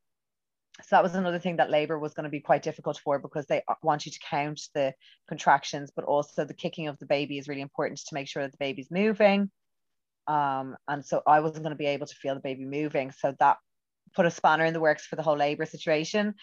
So 0.84 0.96
that 0.96 1.04
was 1.04 1.16
another 1.16 1.40
thing 1.40 1.58
that 1.58 1.72
labor 1.72 1.98
was 1.98 2.14
going 2.14 2.26
to 2.26 2.30
be 2.30 2.40
quite 2.40 2.62
difficult 2.62 3.00
for 3.04 3.18
because 3.18 3.46
they 3.48 3.62
uh, 3.68 3.74
want 3.82 4.06
you 4.06 4.12
to 4.12 4.20
count 4.20 4.62
the 4.76 4.94
contractions, 5.28 5.92
but 5.96 6.06
also 6.06 6.46
the 6.46 6.54
kicking 6.54 6.88
of 6.88 6.98
the 7.00 7.06
baby 7.06 7.38
is 7.38 7.48
really 7.48 7.62
important 7.62 8.00
to 8.00 8.14
make 8.14 8.28
sure 8.28 8.44
that 8.44 8.52
the 8.52 8.58
baby's 8.58 8.92
moving. 8.92 9.50
Um, 10.28 10.76
and 10.88 11.04
so 11.04 11.24
I 11.26 11.40
wasn't 11.40 11.64
going 11.64 11.76
to 11.76 11.84
be 11.84 11.88
able 11.88 12.08
to 12.08 12.16
feel 12.16 12.36
the 12.36 12.42
baby 12.42 12.66
moving. 12.66 13.12
So 13.12 13.36
that 13.40 13.58
put 14.16 14.26
a 14.26 14.32
spanner 14.32 14.66
in 14.66 14.74
the 14.74 14.80
works 14.80 15.06
for 15.06 15.16
the 15.16 15.24
whole 15.24 15.38
labor 15.38 15.66
situation. 15.66 16.36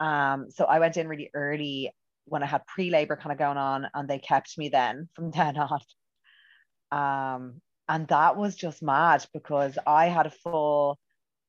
Um, 0.00 0.46
so 0.50 0.64
I 0.64 0.78
went 0.78 0.96
in 0.96 1.06
really 1.06 1.30
early 1.34 1.92
when 2.24 2.42
I 2.42 2.46
had 2.46 2.66
pre-labor 2.66 3.16
kind 3.16 3.32
of 3.32 3.38
going 3.38 3.58
on, 3.58 3.88
and 3.94 4.08
they 4.08 4.18
kept 4.18 4.56
me 4.58 4.68
then 4.68 5.08
from 5.14 5.30
then 5.30 5.56
on. 5.56 5.80
Um, 6.92 7.60
and 7.88 8.06
that 8.08 8.36
was 8.36 8.54
just 8.54 8.82
mad 8.82 9.26
because 9.32 9.76
I 9.86 10.06
had 10.06 10.26
a 10.26 10.30
full 10.30 10.98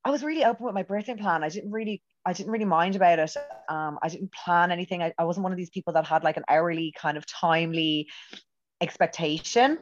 I 0.04 0.10
was 0.10 0.24
really 0.24 0.44
open 0.44 0.66
with 0.66 0.74
my 0.74 0.84
birthing 0.84 1.20
plan. 1.20 1.44
I 1.44 1.50
didn't 1.50 1.72
really 1.72 2.02
I 2.26 2.34
didn't 2.34 2.52
really 2.52 2.66
mind 2.66 2.96
about 2.96 3.20
it. 3.20 3.36
Um, 3.68 3.98
I 4.02 4.10
didn't 4.10 4.32
plan 4.32 4.72
anything. 4.72 5.02
I, 5.02 5.12
I 5.18 5.24
wasn't 5.24 5.44
one 5.44 5.52
of 5.52 5.58
these 5.58 5.72
people 5.72 5.94
that 5.94 6.06
had 6.06 6.24
like 6.24 6.38
an 6.38 6.44
hourly 6.48 6.94
kind 6.96 7.18
of 7.18 7.26
timely 7.26 8.10
expectation. 8.80 9.80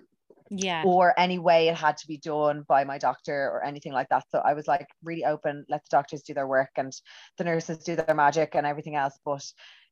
Yeah. 0.52 0.84
Or 0.84 1.14
any 1.18 1.38
way 1.38 1.68
it 1.68 1.76
had 1.76 1.98
to 1.98 2.08
be 2.08 2.18
done 2.18 2.66
by 2.68 2.84
my 2.84 2.98
doctor 2.98 3.52
or 3.54 3.64
anything 3.64 3.94
like 3.94 4.10
that. 4.10 4.24
So 4.32 4.40
I 4.40 4.54
was 4.54 4.68
like 4.68 4.88
really 5.04 5.24
open, 5.24 5.64
let 5.70 5.84
the 5.84 5.90
doctors 5.92 6.24
do 6.24 6.34
their 6.34 6.48
work 6.48 6.72
and 6.76 6.92
the 7.38 7.44
nurses 7.44 7.78
do 7.80 7.96
their 7.96 8.16
magic 8.16 8.56
and 8.56 8.66
everything 8.66 8.96
else. 8.96 9.20
But 9.24 9.46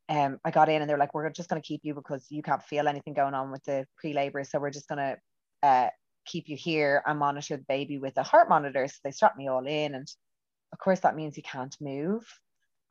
um, 0.09 0.39
I 0.45 0.51
got 0.51 0.69
in 0.69 0.81
and 0.81 0.89
they're 0.89 0.97
like, 0.97 1.13
we're 1.13 1.29
just 1.29 1.49
going 1.49 1.61
to 1.61 1.67
keep 1.67 1.81
you 1.83 1.93
because 1.93 2.25
you 2.29 2.41
can't 2.41 2.63
feel 2.63 2.87
anything 2.87 3.13
going 3.13 3.33
on 3.33 3.51
with 3.51 3.63
the 3.63 3.85
pre 3.97 4.13
labor. 4.13 4.43
So 4.43 4.59
we're 4.59 4.71
just 4.71 4.87
going 4.87 4.99
to 4.99 5.17
uh, 5.67 5.89
keep 6.25 6.47
you 6.47 6.55
here 6.55 7.03
and 7.05 7.19
monitor 7.19 7.57
the 7.57 7.65
baby 7.67 7.97
with 7.97 8.17
a 8.17 8.23
heart 8.23 8.49
monitor. 8.49 8.87
So 8.87 8.95
they 9.03 9.11
strapped 9.11 9.37
me 9.37 9.47
all 9.47 9.65
in 9.65 9.95
and 9.95 10.07
of 10.73 10.79
course 10.79 11.01
that 11.01 11.15
means 11.15 11.37
you 11.37 11.43
can't 11.43 11.75
move 11.81 12.23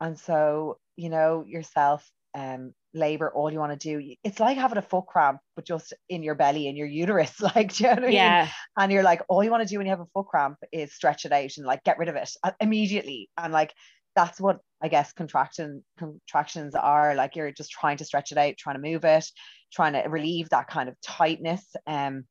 and 0.01 0.17
so 0.17 0.77
you 0.95 1.09
know 1.09 1.43
yourself 1.47 2.09
um 2.35 2.73
labor 2.93 3.31
all 3.33 3.51
you 3.51 3.59
want 3.59 3.79
to 3.79 3.99
do 3.99 4.15
it's 4.23 4.39
like 4.39 4.57
having 4.57 4.77
a 4.77 4.81
foot 4.81 5.05
cramp 5.05 5.39
but 5.55 5.65
just 5.65 5.93
in 6.09 6.23
your 6.23 6.35
belly 6.35 6.67
in 6.67 6.75
your 6.75 6.87
uterus 6.87 7.39
like 7.55 7.75
do 7.75 7.83
you 7.83 7.95
know 7.95 8.01
what 8.01 8.11
yeah 8.11 8.39
I 8.39 8.43
mean? 8.43 8.51
and 8.77 8.91
you're 8.91 9.03
like 9.03 9.21
all 9.29 9.43
you 9.43 9.51
want 9.51 9.67
to 9.67 9.69
do 9.71 9.77
when 9.77 9.85
you 9.85 9.91
have 9.91 9.99
a 9.99 10.07
foot 10.13 10.27
cramp 10.27 10.57
is 10.71 10.93
stretch 10.93 11.25
it 11.25 11.31
out 11.31 11.57
and 11.57 11.65
like 11.65 11.83
get 11.83 11.99
rid 11.99 12.09
of 12.09 12.15
it 12.15 12.29
uh, 12.43 12.51
immediately 12.59 13.29
and 13.37 13.53
like 13.53 13.73
that's 14.17 14.41
what 14.41 14.59
I 14.81 14.89
guess 14.89 15.13
contraction 15.13 15.83
contractions 15.97 16.75
are 16.75 17.15
like 17.15 17.37
you're 17.37 17.51
just 17.51 17.71
trying 17.71 17.97
to 17.97 18.05
stretch 18.05 18.33
it 18.33 18.37
out 18.37 18.57
trying 18.57 18.75
to 18.75 18.81
move 18.81 19.05
it 19.05 19.25
trying 19.71 19.93
to 19.93 20.09
relieve 20.09 20.49
that 20.49 20.67
kind 20.67 20.89
of 20.89 20.95
tightness 21.01 21.63
um 21.85 22.25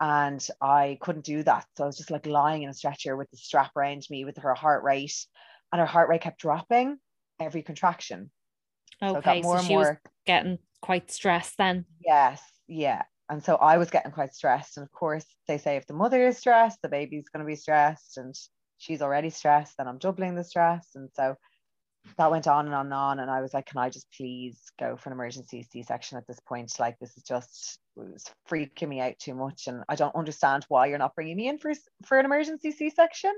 and 0.00 0.46
I 0.60 0.98
couldn't 1.00 1.24
do 1.24 1.42
that. 1.44 1.66
So 1.76 1.84
I 1.84 1.86
was 1.86 1.96
just 1.96 2.10
like 2.10 2.26
lying 2.26 2.62
in 2.62 2.70
a 2.70 2.74
stretcher 2.74 3.16
with 3.16 3.30
the 3.30 3.36
strap 3.36 3.70
around 3.76 4.06
me 4.10 4.24
with 4.24 4.38
her 4.38 4.54
heart 4.54 4.84
rate, 4.84 5.26
and 5.72 5.80
her 5.80 5.86
heart 5.86 6.08
rate 6.08 6.20
kept 6.20 6.40
dropping 6.40 6.98
every 7.40 7.62
contraction. 7.62 8.30
Okay, 9.02 9.42
so, 9.42 9.56
so 9.56 9.62
she 9.62 9.74
more... 9.74 9.78
was 9.78 9.96
getting 10.26 10.58
quite 10.82 11.10
stressed 11.10 11.56
then. 11.58 11.84
Yes, 12.04 12.42
yeah. 12.68 13.02
And 13.28 13.42
so 13.42 13.56
I 13.56 13.78
was 13.78 13.90
getting 13.90 14.12
quite 14.12 14.34
stressed. 14.34 14.76
And 14.76 14.84
of 14.84 14.92
course, 14.92 15.24
they 15.48 15.58
say 15.58 15.76
if 15.76 15.86
the 15.86 15.94
mother 15.94 16.26
is 16.26 16.38
stressed, 16.38 16.80
the 16.82 16.88
baby's 16.88 17.28
going 17.28 17.44
to 17.44 17.48
be 17.48 17.56
stressed, 17.56 18.18
and 18.18 18.34
she's 18.78 19.02
already 19.02 19.30
stressed, 19.30 19.76
then 19.76 19.88
I'm 19.88 19.98
doubling 19.98 20.34
the 20.34 20.44
stress. 20.44 20.88
And 20.94 21.08
so 21.14 21.36
that 22.18 22.30
went 22.30 22.46
on 22.46 22.66
and 22.66 22.74
on 22.74 22.86
and 22.86 22.94
on. 22.94 23.20
And 23.20 23.30
I 23.30 23.40
was 23.40 23.52
like, 23.52 23.66
can 23.66 23.78
I 23.78 23.90
just 23.90 24.06
please 24.16 24.60
go 24.78 24.96
for 24.96 25.08
an 25.08 25.14
emergency 25.14 25.66
C 25.70 25.82
section 25.82 26.18
at 26.18 26.26
this 26.26 26.40
point? 26.40 26.72
Like, 26.78 26.98
this 26.98 27.16
is 27.16 27.22
just 27.22 27.78
freaking 28.48 28.88
me 28.88 29.00
out 29.00 29.18
too 29.18 29.34
much. 29.34 29.66
And 29.66 29.82
I 29.88 29.96
don't 29.96 30.14
understand 30.14 30.64
why 30.68 30.86
you're 30.86 30.98
not 30.98 31.14
bringing 31.14 31.36
me 31.36 31.48
in 31.48 31.58
for, 31.58 31.72
for 32.04 32.18
an 32.18 32.24
emergency 32.24 32.70
C 32.70 32.90
section. 32.90 33.32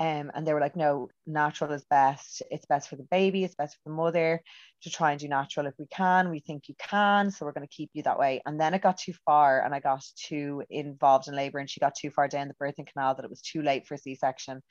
Um, 0.00 0.30
and 0.34 0.46
they 0.46 0.54
were 0.54 0.60
like, 0.60 0.76
no, 0.76 1.10
natural 1.26 1.72
is 1.72 1.84
best. 1.90 2.42
It's 2.50 2.64
best 2.64 2.88
for 2.88 2.96
the 2.96 3.06
baby, 3.10 3.44
it's 3.44 3.54
best 3.54 3.74
for 3.76 3.90
the 3.90 3.94
mother 3.94 4.42
to 4.82 4.90
try 4.90 5.10
and 5.10 5.20
do 5.20 5.28
natural 5.28 5.66
if 5.66 5.74
we 5.78 5.86
can. 5.88 6.30
We 6.30 6.40
think 6.40 6.68
you 6.68 6.74
can. 6.78 7.30
So 7.30 7.44
we're 7.44 7.52
going 7.52 7.68
to 7.68 7.74
keep 7.74 7.90
you 7.92 8.02
that 8.04 8.18
way. 8.18 8.40
And 8.46 8.58
then 8.58 8.72
it 8.72 8.80
got 8.80 8.96
too 8.96 9.12
far 9.26 9.62
and 9.62 9.74
I 9.74 9.80
got 9.80 10.02
too 10.16 10.62
involved 10.70 11.28
in 11.28 11.36
labor 11.36 11.58
and 11.58 11.68
she 11.68 11.80
got 11.80 11.94
too 11.94 12.10
far 12.10 12.28
down 12.28 12.48
the 12.48 12.54
birthing 12.54 12.90
canal 12.90 13.14
that 13.14 13.24
it 13.24 13.30
was 13.30 13.42
too 13.42 13.60
late 13.60 13.86
for 13.86 13.98
C 13.98 14.14
section. 14.14 14.62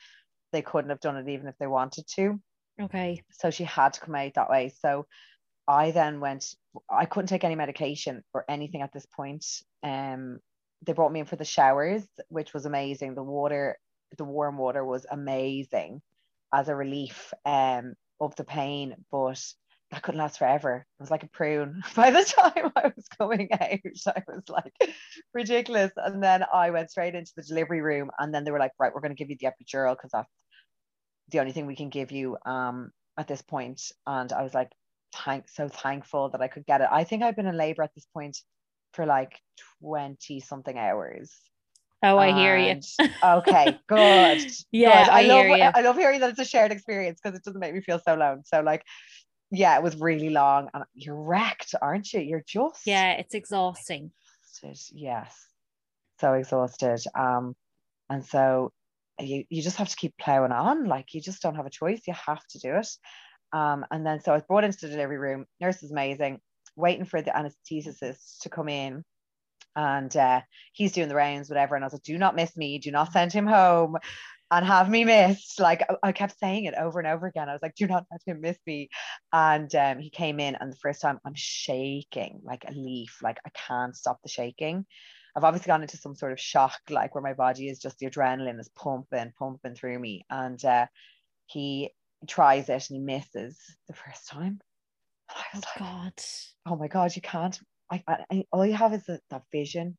They 0.52 0.64
couldn't 0.64 0.90
have 0.90 1.00
done 1.00 1.16
it 1.16 1.30
even 1.30 1.48
if 1.48 1.56
they 1.60 1.68
wanted 1.68 2.08
to. 2.16 2.42
Okay. 2.82 3.22
So 3.32 3.52
she 3.52 3.66
had 3.66 3.94
to 3.94 4.02
come 4.02 4.16
out 4.16 4.34
that 4.34 4.50
way. 4.50 4.74
So 4.82 5.06
I 5.68 5.92
then 5.92 6.22
went, 6.22 6.56
I 6.90 7.06
couldn't 7.06 7.28
take 7.28 7.44
any 7.44 7.54
medication 7.54 8.24
or 8.34 8.46
anything 8.50 8.82
at 8.82 8.92
this 8.94 9.06
point. 9.06 9.46
Um, 9.84 10.40
they 10.84 10.94
brought 10.94 11.12
me 11.12 11.20
in 11.20 11.28
for 11.28 11.36
the 11.36 11.46
showers, 11.46 12.04
which 12.30 12.52
was 12.52 12.66
amazing. 12.66 13.14
The 13.14 13.22
water, 13.22 13.78
the 14.18 14.26
warm 14.26 14.58
water 14.58 14.84
was 14.84 15.06
amazing 15.10 16.02
as 16.54 16.68
a 16.70 16.76
relief 16.76 17.34
um, 17.46 17.94
of 18.20 18.36
the 18.36 18.44
pain, 18.44 18.96
but 19.12 19.42
that 19.92 20.04
couldn't 20.04 20.20
last 20.20 20.38
forever. 20.40 20.86
It 21.00 21.04
was 21.04 21.12
like 21.12 21.24
a 21.24 21.30
prune. 21.30 21.82
By 21.96 22.12
the 22.12 22.24
time 22.24 22.72
I 22.76 22.92
was 22.96 23.08
coming 23.18 23.50
out, 23.52 23.62
I 23.62 24.24
was 24.28 24.50
like 24.50 24.74
ridiculous. 25.34 25.92
And 25.98 26.22
then 26.24 26.44
I 26.54 26.70
went 26.72 26.92
straight 26.92 27.16
into 27.16 27.32
the 27.36 27.44
delivery 27.44 27.82
room, 27.82 28.12
and 28.20 28.34
then 28.34 28.44
they 28.44 28.52
were 28.52 28.60
like, 28.60 28.72
"Right, 28.80 28.94
we're 28.94 29.02
going 29.02 29.16
to 29.16 29.24
give 29.24 29.30
you 29.30 29.38
the 29.40 29.48
epidural 29.48 29.96
because 29.96 30.12
that's 30.12 30.30
the 31.32 31.40
only 31.40 31.52
thing 31.52 31.66
we 31.66 31.76
can 31.76 31.90
give 31.90 32.12
you 32.12 32.38
um, 32.46 32.92
at 33.18 33.28
this 33.28 33.42
point. 33.42 33.82
And 34.08 34.32
I 34.34 34.44
was 34.44 34.54
like, 34.54 34.72
thank 35.14 35.50
so 35.50 35.68
thankful 35.68 36.30
that 36.30 36.42
I 36.42 36.48
could 36.48 36.66
get 36.66 36.82
it. 36.82 36.88
I 36.92 37.04
think 37.04 37.24
I've 37.24 37.36
been 37.36 37.48
in 37.48 37.58
labor 37.58 37.84
at 37.84 37.94
this 37.96 38.08
point 38.14 38.38
for 38.94 39.06
like 39.06 39.40
20 39.82 40.40
something 40.40 40.78
hours. 40.78 41.36
Oh, 42.02 42.18
I 42.18 42.32
hear 42.32 42.58
you. 42.58 42.80
okay, 43.24 43.80
good. 43.88 44.40
Yeah, 44.72 45.04
good. 45.04 45.12
I, 45.12 45.20
I 45.20 45.22
love 45.24 45.46
you. 45.48 45.70
I 45.76 45.82
love 45.82 45.98
hearing 45.98 46.20
that 46.22 46.30
it's 46.32 46.40
a 46.40 46.46
shared 46.46 46.72
experience 46.72 47.20
because 47.22 47.38
it 47.38 47.44
doesn't 47.44 47.60
make 47.60 47.74
me 47.74 47.82
feel 47.82 48.00
so 48.00 48.16
alone. 48.16 48.44
So 48.46 48.62
like 48.62 48.84
yeah, 49.52 49.76
it 49.78 49.84
was 49.84 49.96
really 49.98 50.30
long 50.30 50.70
and 50.74 50.84
you're 50.94 51.20
wrecked, 51.20 51.74
aren't 51.82 52.14
you? 52.14 52.22
You're 52.22 52.44
just 52.46 52.86
Yeah, 52.86 53.14
it's 53.14 53.34
exhausting. 53.34 54.12
Exhausted. 54.64 54.96
Yes. 54.96 55.36
So 56.20 56.34
exhausted. 56.34 57.02
Um 57.16 57.56
and 58.10 58.26
so 58.26 58.72
you, 59.20 59.44
you 59.50 59.62
just 59.62 59.78
have 59.78 59.90
to 59.90 59.96
keep 59.96 60.16
plowing 60.18 60.52
on. 60.52 60.86
Like 60.86 61.14
you 61.14 61.22
just 61.22 61.42
don't 61.42 61.56
have 61.56 61.66
a 61.66 61.72
choice. 61.72 62.02
You 62.08 62.14
have 62.14 62.46
to 62.52 62.60
do 62.60 62.76
it. 62.76 62.88
Um, 63.52 63.86
and 63.92 64.06
then 64.06 64.22
so 64.22 64.32
I 64.32 64.36
was 64.36 64.44
brought 64.48 64.64
into 64.64 64.78
the 64.82 64.90
delivery 64.90 65.18
room. 65.18 65.46
Nurse 65.60 65.82
is 65.84 65.92
amazing, 65.92 66.40
waiting 66.76 67.06
for 67.06 67.22
the 67.22 67.32
anesthetist 67.32 68.40
to 68.42 68.50
come 68.50 68.70
in. 68.70 69.04
And 69.76 70.16
uh, 70.16 70.42
he's 70.74 70.92
doing 70.92 71.08
the 71.08 71.16
rounds, 71.16 71.50
whatever. 71.50 71.76
And 71.76 71.84
I 71.84 71.88
was 71.88 71.94
like, 71.94 72.04
do 72.04 72.18
not 72.18 72.36
miss 72.36 72.56
me. 72.58 72.80
Do 72.80 72.92
not 72.92 73.12
send 73.12 73.32
him 73.32 73.48
home 73.48 73.98
and 74.52 74.66
have 74.66 74.90
me 74.90 75.06
missed. 75.06 75.60
Like 75.60 75.86
I 76.04 76.12
kept 76.12 76.40
saying 76.40 76.66
it 76.66 76.76
over 76.76 77.00
and 77.00 77.08
over 77.08 77.28
again. 77.28 77.50
I 77.50 77.54
was 77.54 77.62
like, 77.62 77.76
do 77.76 77.88
not 77.88 78.06
let 78.12 78.22
him 78.26 78.42
miss 78.42 78.58
me. 78.66 78.90
And 79.32 79.74
um, 79.76 80.00
he 80.00 80.10
came 80.10 80.40
in, 80.40 80.56
and 80.56 80.72
the 80.72 80.78
first 80.78 81.02
time 81.02 81.20
I'm 81.26 81.36
shaking 81.36 82.42
like 82.44 82.66
a 82.68 82.72
leaf. 82.72 83.20
Like 83.22 83.40
I 83.46 83.50
can't 83.50 83.96
stop 83.96 84.20
the 84.22 84.30
shaking. 84.30 84.86
I've 85.36 85.44
obviously 85.44 85.68
gone 85.68 85.84
into 85.84 85.98
some 85.98 86.16
sort 86.16 86.32
of 86.32 86.40
shock, 86.40 86.80
like 86.90 87.14
where 87.14 87.22
my 87.22 87.34
body 87.34 87.70
is 87.70 87.80
just 87.80 88.00
the 88.00 88.10
adrenaline 88.10 88.60
is 88.60 88.70
pumping, 88.70 89.32
pumping 89.38 89.76
through 89.76 90.00
me. 90.00 90.26
And 90.30 90.64
uh, 90.66 90.88
he 91.46 91.92
tries 92.28 92.70
it 92.70 92.90
and 92.90 92.98
he 92.98 93.00
misses 93.00 93.58
the 93.88 93.94
first 93.94 94.28
time. 94.28 94.60
And 95.30 95.38
I 95.38 95.58
was 95.58 95.64
oh, 95.64 95.84
like, 95.84 95.92
God. 95.92 96.14
Oh 96.66 96.76
my 96.76 96.88
God, 96.88 97.16
you 97.16 97.22
can't. 97.22 97.58
I, 97.92 98.04
I, 98.08 98.46
all 98.52 98.66
you 98.66 98.74
have 98.74 98.94
is 98.94 99.06
that, 99.06 99.42
vision 99.52 99.98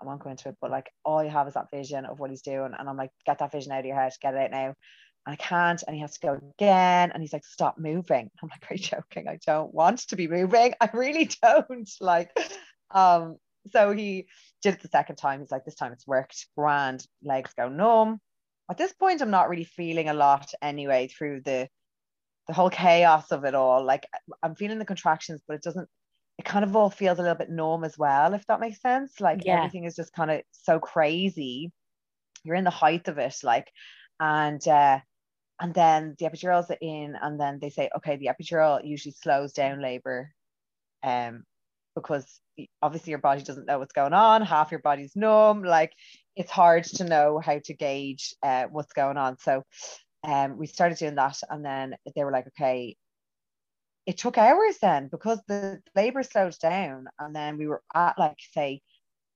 I 0.00 0.04
won't 0.04 0.22
go 0.22 0.30
into 0.30 0.48
it, 0.48 0.56
but 0.60 0.70
like 0.70 0.90
all 1.04 1.22
you 1.22 1.30
have 1.30 1.46
is 1.48 1.54
that 1.54 1.70
vision 1.70 2.04
of 2.04 2.18
what 2.18 2.30
he's 2.30 2.42
doing. 2.42 2.72
And 2.78 2.88
I'm 2.88 2.96
like, 2.96 3.10
get 3.24 3.38
that 3.38 3.52
vision 3.52 3.72
out 3.72 3.80
of 3.80 3.86
your 3.86 3.94
head, 3.94 4.12
get 4.20 4.34
it 4.34 4.38
out 4.38 4.50
now. 4.50 4.74
And 5.26 5.32
I 5.32 5.36
can't. 5.36 5.82
And 5.86 5.94
he 5.94 6.02
has 6.02 6.18
to 6.18 6.26
go 6.26 6.40
again. 6.56 7.12
And 7.12 7.22
he's 7.22 7.32
like, 7.32 7.44
stop 7.44 7.78
moving. 7.78 8.30
I'm 8.42 8.48
like, 8.48 8.70
are 8.70 8.74
you 8.74 8.82
joking? 8.82 9.28
I 9.28 9.38
don't 9.46 9.72
want 9.72 10.00
to 10.08 10.16
be 10.16 10.26
moving. 10.26 10.74
I 10.80 10.90
really 10.92 11.30
don't. 11.40 11.88
Like, 12.00 12.30
um, 12.90 13.36
so 13.70 13.92
he 13.92 14.26
did 14.60 14.74
it 14.74 14.82
the 14.82 14.88
second 14.88 15.16
time. 15.16 15.40
He's 15.40 15.52
like, 15.52 15.64
this 15.64 15.76
time 15.76 15.92
it's 15.92 16.06
worked. 16.06 16.46
Grand, 16.56 17.06
legs 17.22 17.52
go 17.56 17.68
numb. 17.68 18.20
At 18.68 18.78
this 18.78 18.92
point, 18.92 19.22
I'm 19.22 19.30
not 19.30 19.48
really 19.48 19.64
feeling 19.64 20.08
a 20.08 20.14
lot 20.14 20.52
anyway 20.60 21.08
through 21.08 21.42
the 21.44 21.68
the 22.48 22.54
whole 22.54 22.70
chaos 22.70 23.30
of 23.30 23.44
it 23.44 23.54
all. 23.54 23.84
Like 23.84 24.06
I'm 24.42 24.56
feeling 24.56 24.80
the 24.80 24.84
contractions, 24.84 25.42
but 25.46 25.54
it 25.54 25.62
doesn't 25.62 25.88
it 26.42 26.44
kind 26.44 26.64
of 26.64 26.74
all 26.74 26.90
feels 26.90 27.20
a 27.20 27.22
little 27.22 27.36
bit 27.36 27.50
numb 27.50 27.84
as 27.84 27.96
well, 27.96 28.34
if 28.34 28.44
that 28.46 28.58
makes 28.58 28.80
sense. 28.80 29.20
Like 29.20 29.44
yeah. 29.44 29.58
everything 29.58 29.84
is 29.84 29.94
just 29.94 30.12
kind 30.12 30.30
of 30.30 30.42
so 30.50 30.80
crazy. 30.80 31.70
You're 32.42 32.56
in 32.56 32.64
the 32.64 32.70
height 32.70 33.06
of 33.06 33.18
it, 33.18 33.36
like, 33.44 33.70
and 34.18 34.66
uh, 34.66 34.98
and 35.60 35.72
then 35.72 36.16
the 36.18 36.26
epidural's 36.26 36.72
in, 36.80 37.16
and 37.20 37.38
then 37.38 37.60
they 37.60 37.70
say, 37.70 37.90
okay, 37.96 38.16
the 38.16 38.28
epidural 38.28 38.80
usually 38.84 39.12
slows 39.12 39.52
down 39.52 39.80
labor, 39.80 40.32
um, 41.04 41.44
because 41.94 42.40
obviously 42.82 43.10
your 43.10 43.20
body 43.20 43.42
doesn't 43.42 43.66
know 43.66 43.78
what's 43.78 43.92
going 43.92 44.12
on. 44.12 44.42
Half 44.42 44.72
your 44.72 44.80
body's 44.80 45.14
numb. 45.14 45.62
Like 45.62 45.92
it's 46.34 46.50
hard 46.50 46.82
to 46.84 47.04
know 47.04 47.38
how 47.38 47.60
to 47.66 47.74
gauge 47.74 48.34
uh, 48.42 48.64
what's 48.64 48.92
going 48.92 49.16
on. 49.16 49.38
So, 49.38 49.62
um, 50.24 50.58
we 50.58 50.66
started 50.66 50.98
doing 50.98 51.14
that, 51.14 51.38
and 51.48 51.64
then 51.64 51.94
they 52.16 52.24
were 52.24 52.32
like, 52.32 52.48
okay, 52.48 52.96
it 54.06 54.18
took 54.18 54.38
hours 54.38 54.78
then 54.80 55.08
because 55.08 55.40
the 55.46 55.80
labor 55.94 56.22
slowed 56.22 56.56
down 56.60 57.06
and 57.18 57.34
then 57.34 57.56
we 57.56 57.66
were 57.66 57.82
at 57.94 58.18
like 58.18 58.38
say 58.52 58.80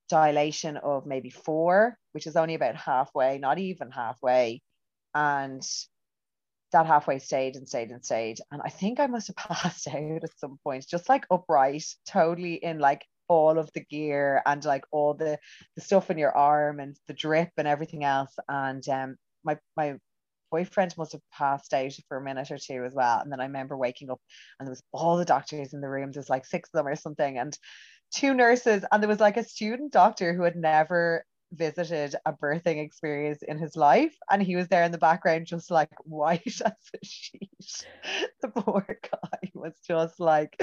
dilation 0.09 0.77
of 0.77 1.05
maybe 1.05 1.29
four 1.29 1.97
which 2.13 2.27
is 2.27 2.35
only 2.35 2.55
about 2.55 2.75
halfway 2.75 3.37
not 3.37 3.59
even 3.59 3.91
halfway 3.91 4.61
and 5.13 5.63
that 6.71 6.85
halfway 6.85 7.19
stayed 7.19 7.55
and 7.55 7.67
stayed 7.67 7.91
and 7.91 8.03
stayed 8.03 8.39
and 8.51 8.61
i 8.63 8.69
think 8.69 8.99
i 8.99 9.07
must 9.07 9.27
have 9.27 9.35
passed 9.35 9.87
out 9.87 10.23
at 10.23 10.39
some 10.39 10.57
point 10.63 10.85
just 10.87 11.09
like 11.09 11.25
upright 11.31 11.83
totally 12.05 12.55
in 12.55 12.79
like 12.79 13.05
all 13.29 13.57
of 13.59 13.69
the 13.73 13.83
gear 13.85 14.41
and 14.45 14.63
like 14.63 14.85
all 14.91 15.13
the 15.13 15.37
the 15.75 15.81
stuff 15.81 16.09
in 16.09 16.17
your 16.17 16.35
arm 16.35 16.79
and 16.79 16.97
the 17.07 17.13
drip 17.13 17.51
and 17.57 17.67
everything 17.67 18.03
else 18.03 18.33
and 18.47 18.87
um 18.89 19.17
my 19.43 19.57
my 19.75 19.95
boyfriend 20.51 20.95
must 20.97 21.13
have 21.13 21.21
passed 21.31 21.73
out 21.73 21.93
for 22.07 22.17
a 22.17 22.23
minute 22.23 22.51
or 22.51 22.57
two 22.57 22.83
as 22.85 22.93
well. 22.93 23.19
And 23.19 23.31
then 23.31 23.39
I 23.39 23.45
remember 23.45 23.77
waking 23.77 24.09
up 24.09 24.19
and 24.59 24.67
there 24.67 24.71
was 24.71 24.83
all 24.91 25.17
the 25.17 25.25
doctors 25.25 25.73
in 25.73 25.81
the 25.81 25.89
room. 25.89 26.11
There's 26.11 26.29
like 26.29 26.45
six 26.45 26.69
of 26.69 26.77
them 26.77 26.87
or 26.87 26.95
something, 26.95 27.37
and 27.37 27.57
two 28.13 28.33
nurses. 28.33 28.83
And 28.91 29.01
there 29.01 29.09
was 29.09 29.19
like 29.19 29.37
a 29.37 29.43
student 29.43 29.91
doctor 29.91 30.33
who 30.33 30.43
had 30.43 30.55
never 30.55 31.25
visited 31.53 32.15
a 32.25 32.33
birthing 32.33 32.83
experience 32.83 33.41
in 33.41 33.57
his 33.57 33.75
life. 33.75 34.15
And 34.29 34.41
he 34.41 34.55
was 34.55 34.67
there 34.67 34.83
in 34.83 34.91
the 34.91 34.97
background, 34.97 35.45
just 35.45 35.71
like 35.71 35.89
white 36.03 36.41
as 36.45 36.61
a 36.61 37.05
sheet. 37.05 37.49
The 38.41 38.49
poor 38.49 38.85
guy 39.11 39.51
was 39.53 39.73
just 39.87 40.19
like, 40.19 40.61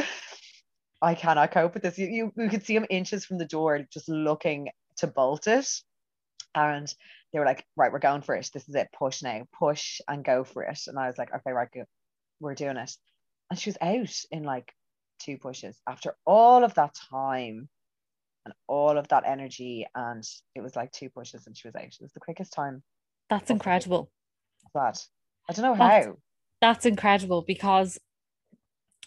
I 1.02 1.14
cannot 1.14 1.50
cope 1.50 1.74
with 1.74 1.82
this. 1.82 1.98
You, 1.98 2.06
you, 2.06 2.32
you 2.36 2.48
could 2.48 2.64
see 2.64 2.76
him 2.76 2.86
inches 2.88 3.24
from 3.24 3.38
the 3.38 3.44
door, 3.44 3.80
just 3.92 4.08
looking 4.08 4.68
to 4.98 5.06
bolt 5.06 5.46
it. 5.46 5.68
And 6.54 6.92
they 7.34 7.40
were 7.40 7.46
like, 7.46 7.66
right, 7.76 7.90
we're 7.92 7.98
going 7.98 8.22
for 8.22 8.36
it. 8.36 8.48
This 8.54 8.68
is 8.68 8.76
it. 8.76 8.88
Push 8.96 9.22
now, 9.22 9.42
push 9.52 10.00
and 10.06 10.24
go 10.24 10.44
for 10.44 10.62
it. 10.62 10.78
And 10.86 10.96
I 10.96 11.08
was 11.08 11.18
like, 11.18 11.34
okay, 11.34 11.50
right, 11.50 11.68
good. 11.70 11.86
We're 12.38 12.54
doing 12.54 12.76
it. 12.76 12.92
And 13.50 13.58
she 13.58 13.70
was 13.70 13.76
out 13.82 14.14
in 14.30 14.44
like 14.44 14.72
two 15.18 15.36
pushes 15.36 15.76
after 15.88 16.14
all 16.24 16.62
of 16.62 16.74
that 16.74 16.94
time 17.10 17.68
and 18.44 18.54
all 18.68 18.96
of 18.96 19.08
that 19.08 19.24
energy. 19.26 19.84
And 19.96 20.22
it 20.54 20.60
was 20.60 20.76
like 20.76 20.92
two 20.92 21.10
pushes 21.10 21.48
and 21.48 21.56
she 21.56 21.66
was 21.66 21.74
out. 21.74 21.82
It 21.82 21.98
was 22.00 22.12
the 22.12 22.20
quickest 22.20 22.52
time. 22.52 22.84
That's 23.28 23.50
incredible. 23.50 24.12
That 24.72 25.04
I 25.50 25.54
don't 25.54 25.64
know 25.64 25.76
that's, 25.76 26.06
how. 26.06 26.16
That's 26.60 26.86
incredible 26.86 27.42
because 27.44 27.98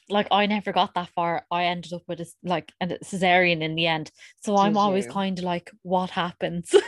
like 0.10 0.28
I 0.32 0.48
never 0.48 0.74
got 0.74 0.96
that 0.96 1.12
far. 1.16 1.46
I 1.50 1.66
ended 1.66 1.94
up 1.94 2.02
with 2.10 2.20
a 2.20 2.28
like 2.44 2.74
a 2.82 2.88
cesarean 2.88 3.62
in 3.62 3.76
the 3.76 3.88
end. 3.88 4.12
So 4.44 4.58
Did 4.58 4.64
I'm 4.64 4.78
always 4.78 5.08
kind 5.08 5.40
of 5.40 5.46
like, 5.46 5.72
what 5.84 6.10
happens? 6.10 6.76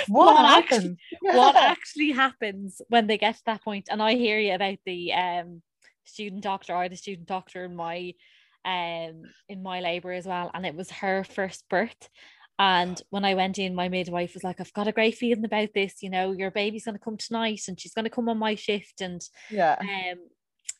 what, 0.08 0.34
what 0.34 0.46
happens? 0.46 0.96
Actually, 1.12 1.38
what 1.38 1.56
actually 1.56 2.10
happens 2.12 2.82
when 2.88 3.06
they 3.06 3.18
get 3.18 3.36
to 3.36 3.42
that 3.46 3.62
point? 3.62 3.88
And 3.90 4.02
I 4.02 4.14
hear 4.14 4.38
you 4.38 4.54
about 4.54 4.78
the 4.84 5.12
um 5.12 5.62
student 6.04 6.42
doctor. 6.42 6.74
I 6.74 6.84
had 6.84 6.92
a 6.92 6.96
student 6.96 7.28
doctor 7.28 7.64
in 7.64 7.76
my 7.76 8.14
um 8.64 9.22
in 9.48 9.62
my 9.62 9.80
labor 9.80 10.12
as 10.12 10.26
well, 10.26 10.50
and 10.54 10.66
it 10.66 10.74
was 10.74 10.90
her 10.90 11.24
first 11.24 11.68
birth. 11.68 12.08
And 12.58 13.00
when 13.08 13.24
I 13.24 13.34
went 13.34 13.58
in, 13.58 13.74
my 13.74 13.88
midwife 13.88 14.34
was 14.34 14.44
like, 14.44 14.60
I've 14.60 14.72
got 14.74 14.86
a 14.86 14.92
great 14.92 15.14
feeling 15.16 15.46
about 15.46 15.70
this. 15.74 16.02
You 16.02 16.10
know, 16.10 16.32
your 16.32 16.50
baby's 16.50 16.84
going 16.84 16.94
to 16.94 17.02
come 17.02 17.16
tonight 17.16 17.62
and 17.68 17.80
she's 17.80 17.94
going 17.94 18.04
to 18.04 18.10
come 18.10 18.28
on 18.28 18.36
my 18.36 18.54
shift. 18.54 19.00
And 19.00 19.22
yeah, 19.48 19.76
um, 19.80 20.18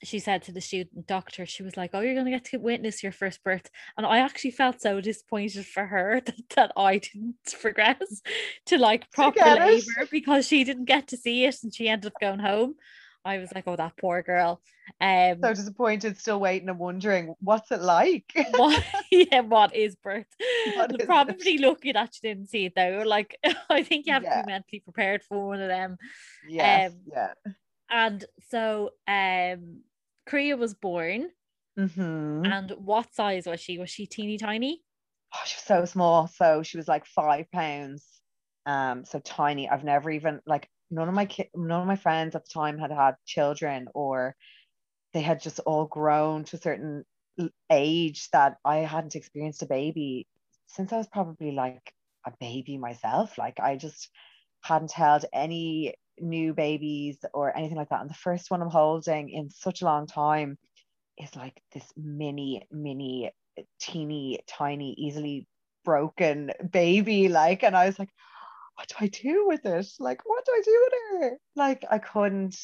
she 0.03 0.19
said 0.19 0.43
to 0.43 0.53
the 0.53 0.61
student 0.61 1.07
doctor, 1.07 1.45
she 1.47 1.63
was 1.63 1.77
like, 1.77 1.91
Oh, 1.93 2.01
you're 2.01 2.15
going 2.15 2.27
to 2.27 2.31
get 2.31 2.45
to 2.47 2.59
witness 2.59 3.03
your 3.03 3.13
first 3.13 3.43
birth. 3.45 3.71
And 3.97 4.07
I 4.07 4.19
actually 4.19 4.53
felt 4.53 4.81
so 4.81 5.01
disappointed 5.01 5.67
for 5.67 5.87
her 5.87 6.21
that, 6.27 6.49
that 6.57 6.73
I 6.77 6.99
didn't 6.99 7.37
progress 7.61 8.23
to 8.67 8.79
like 8.79 9.11
proper 9.11 9.41
labor 9.41 10.09
because 10.11 10.47
she 10.47 10.65
didn't 10.65 10.87
get 10.87 11.09
to 11.09 11.17
see 11.17 11.45
it 11.45 11.57
and 11.63 11.75
she 11.75 11.89
ended 11.89 12.13
up 12.13 12.21
going 12.21 12.41
home. 12.41 12.75
I 13.25 13.39
was 13.39 13.53
like, 13.55 13.65
Oh, 13.67 13.77
that 13.77 13.97
poor 13.99 14.23
girl. 14.23 14.63
Um, 15.01 15.39
so 15.43 15.55
disappointed, 15.55 16.19
still 16.19 16.41
waiting 16.41 16.69
and 16.69 16.79
wondering 16.79 17.35
what's 17.41 17.71
it 17.71 17.83
like. 17.83 18.33
what, 18.57 18.83
yeah, 19.11 19.41
what 19.41 19.75
is 19.77 19.95
birth? 19.97 20.27
What 20.75 20.99
is 20.99 21.07
probably 21.07 21.55
it? 21.55 21.61
lucky 21.61 21.93
that 21.93 22.17
you 22.21 22.31
didn't 22.31 22.49
see 22.49 22.67
it 22.67 22.73
though. 22.75 23.03
Like, 23.07 23.37
I 23.69 23.83
think 23.83 24.07
you 24.07 24.15
have 24.15 24.23
yeah. 24.23 24.41
to 24.41 24.47
be 24.47 24.53
mentally 24.53 24.81
prepared 24.81 25.23
for 25.23 25.49
one 25.49 25.61
of 25.61 25.69
them. 25.69 25.99
Yes, 26.49 26.93
um, 26.93 26.99
yeah. 27.07 27.33
And 27.91 28.25
so, 28.51 28.91
um, 29.07 29.81
Kriya 30.31 30.57
was 30.57 30.75
born. 30.75 31.31
Mm-hmm. 31.79 32.45
And 32.45 32.71
what 32.79 33.13
size 33.15 33.47
was 33.47 33.61
she? 33.61 33.79
Was 33.79 33.91
she 33.91 34.07
teeny 34.07 34.39
tiny? 34.39 34.83
Oh, 35.35 35.39
she 35.45 35.57
was 35.57 35.65
so 35.65 35.85
small. 35.85 36.29
So 36.29 36.63
she 36.63 36.77
was 36.77 36.89
like 36.89 37.07
five 37.07 37.51
pounds. 37.53 38.05
Um, 38.67 39.05
so 39.05 39.19
tiny. 39.21 39.69
I've 39.69 39.85
never 39.85 40.11
even 40.11 40.41
like 40.47 40.69
none 40.91 41.09
of 41.09 41.15
my 41.15 41.27
ki- 41.27 41.51
none 41.55 41.81
of 41.81 41.87
my 41.87 41.97
friends 41.97 42.35
at 42.35 42.45
the 42.45 42.51
time 42.53 42.79
had 42.79 42.91
had 42.91 43.15
children 43.25 43.89
or 43.95 44.37
they 45.13 45.21
had 45.21 45.41
just 45.41 45.61
all 45.61 45.87
grown 45.87 46.45
to 46.45 46.57
a 46.57 46.61
certain 46.61 47.05
age 47.71 48.29
that 48.33 48.57
I 48.65 48.79
hadn't 48.79 49.17
experienced 49.17 49.63
a 49.63 49.67
baby 49.67 50.27
since 50.67 50.93
I 50.93 50.99
was 50.99 51.09
probably 51.09 51.53
like 51.53 51.93
a 52.27 52.33
baby 52.39 52.77
myself. 52.77 53.39
Like 53.39 53.59
I 53.61 53.77
just 53.77 54.11
hadn't 54.63 54.93
held 54.93 55.25
any 55.33 55.95
new 56.21 56.55
babies 56.55 57.19
or 57.33 57.57
anything 57.57 57.77
like 57.77 57.89
that. 57.91 58.01
And 58.01 58.11
the 58.11 58.15
first 58.15 58.51
one 58.51 58.63
I'm 58.63 58.71
holding 58.71 59.31
in 59.31 59.51
such 59.51 59.83
a 59.83 59.85
long 59.85 60.07
time 60.07 60.59
is 61.19 61.35
like 61.37 61.61
this 61.73 61.85
mini, 61.97 62.67
mini, 62.71 63.31
teeny, 63.79 64.41
tiny, 64.47 64.95
easily 64.99 65.47
broken 65.85 66.53
baby. 66.71 67.29
Like, 67.29 67.63
and 67.63 67.77
I 67.77 67.87
was 67.87 67.99
like, 67.99 68.11
what 68.75 68.89
do 68.89 68.95
I 69.01 69.09
do 69.09 69.47
with 69.47 69.67
it? 69.67 69.87
Like, 69.99 70.23
what 70.25 70.45
do 70.45 70.53
I 70.53 70.63
do 70.65 70.85
with 70.85 71.23
her? 71.23 71.39
Like, 71.57 71.85
I 71.91 71.99
couldn't, 71.99 72.57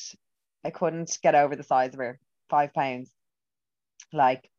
I 0.64 0.70
couldn't 0.70 1.18
get 1.22 1.34
over 1.34 1.56
the 1.56 1.62
size 1.62 1.92
of 1.92 2.00
her, 2.00 2.18
five 2.48 2.72
pounds. 2.72 3.10
Like, 4.12 4.50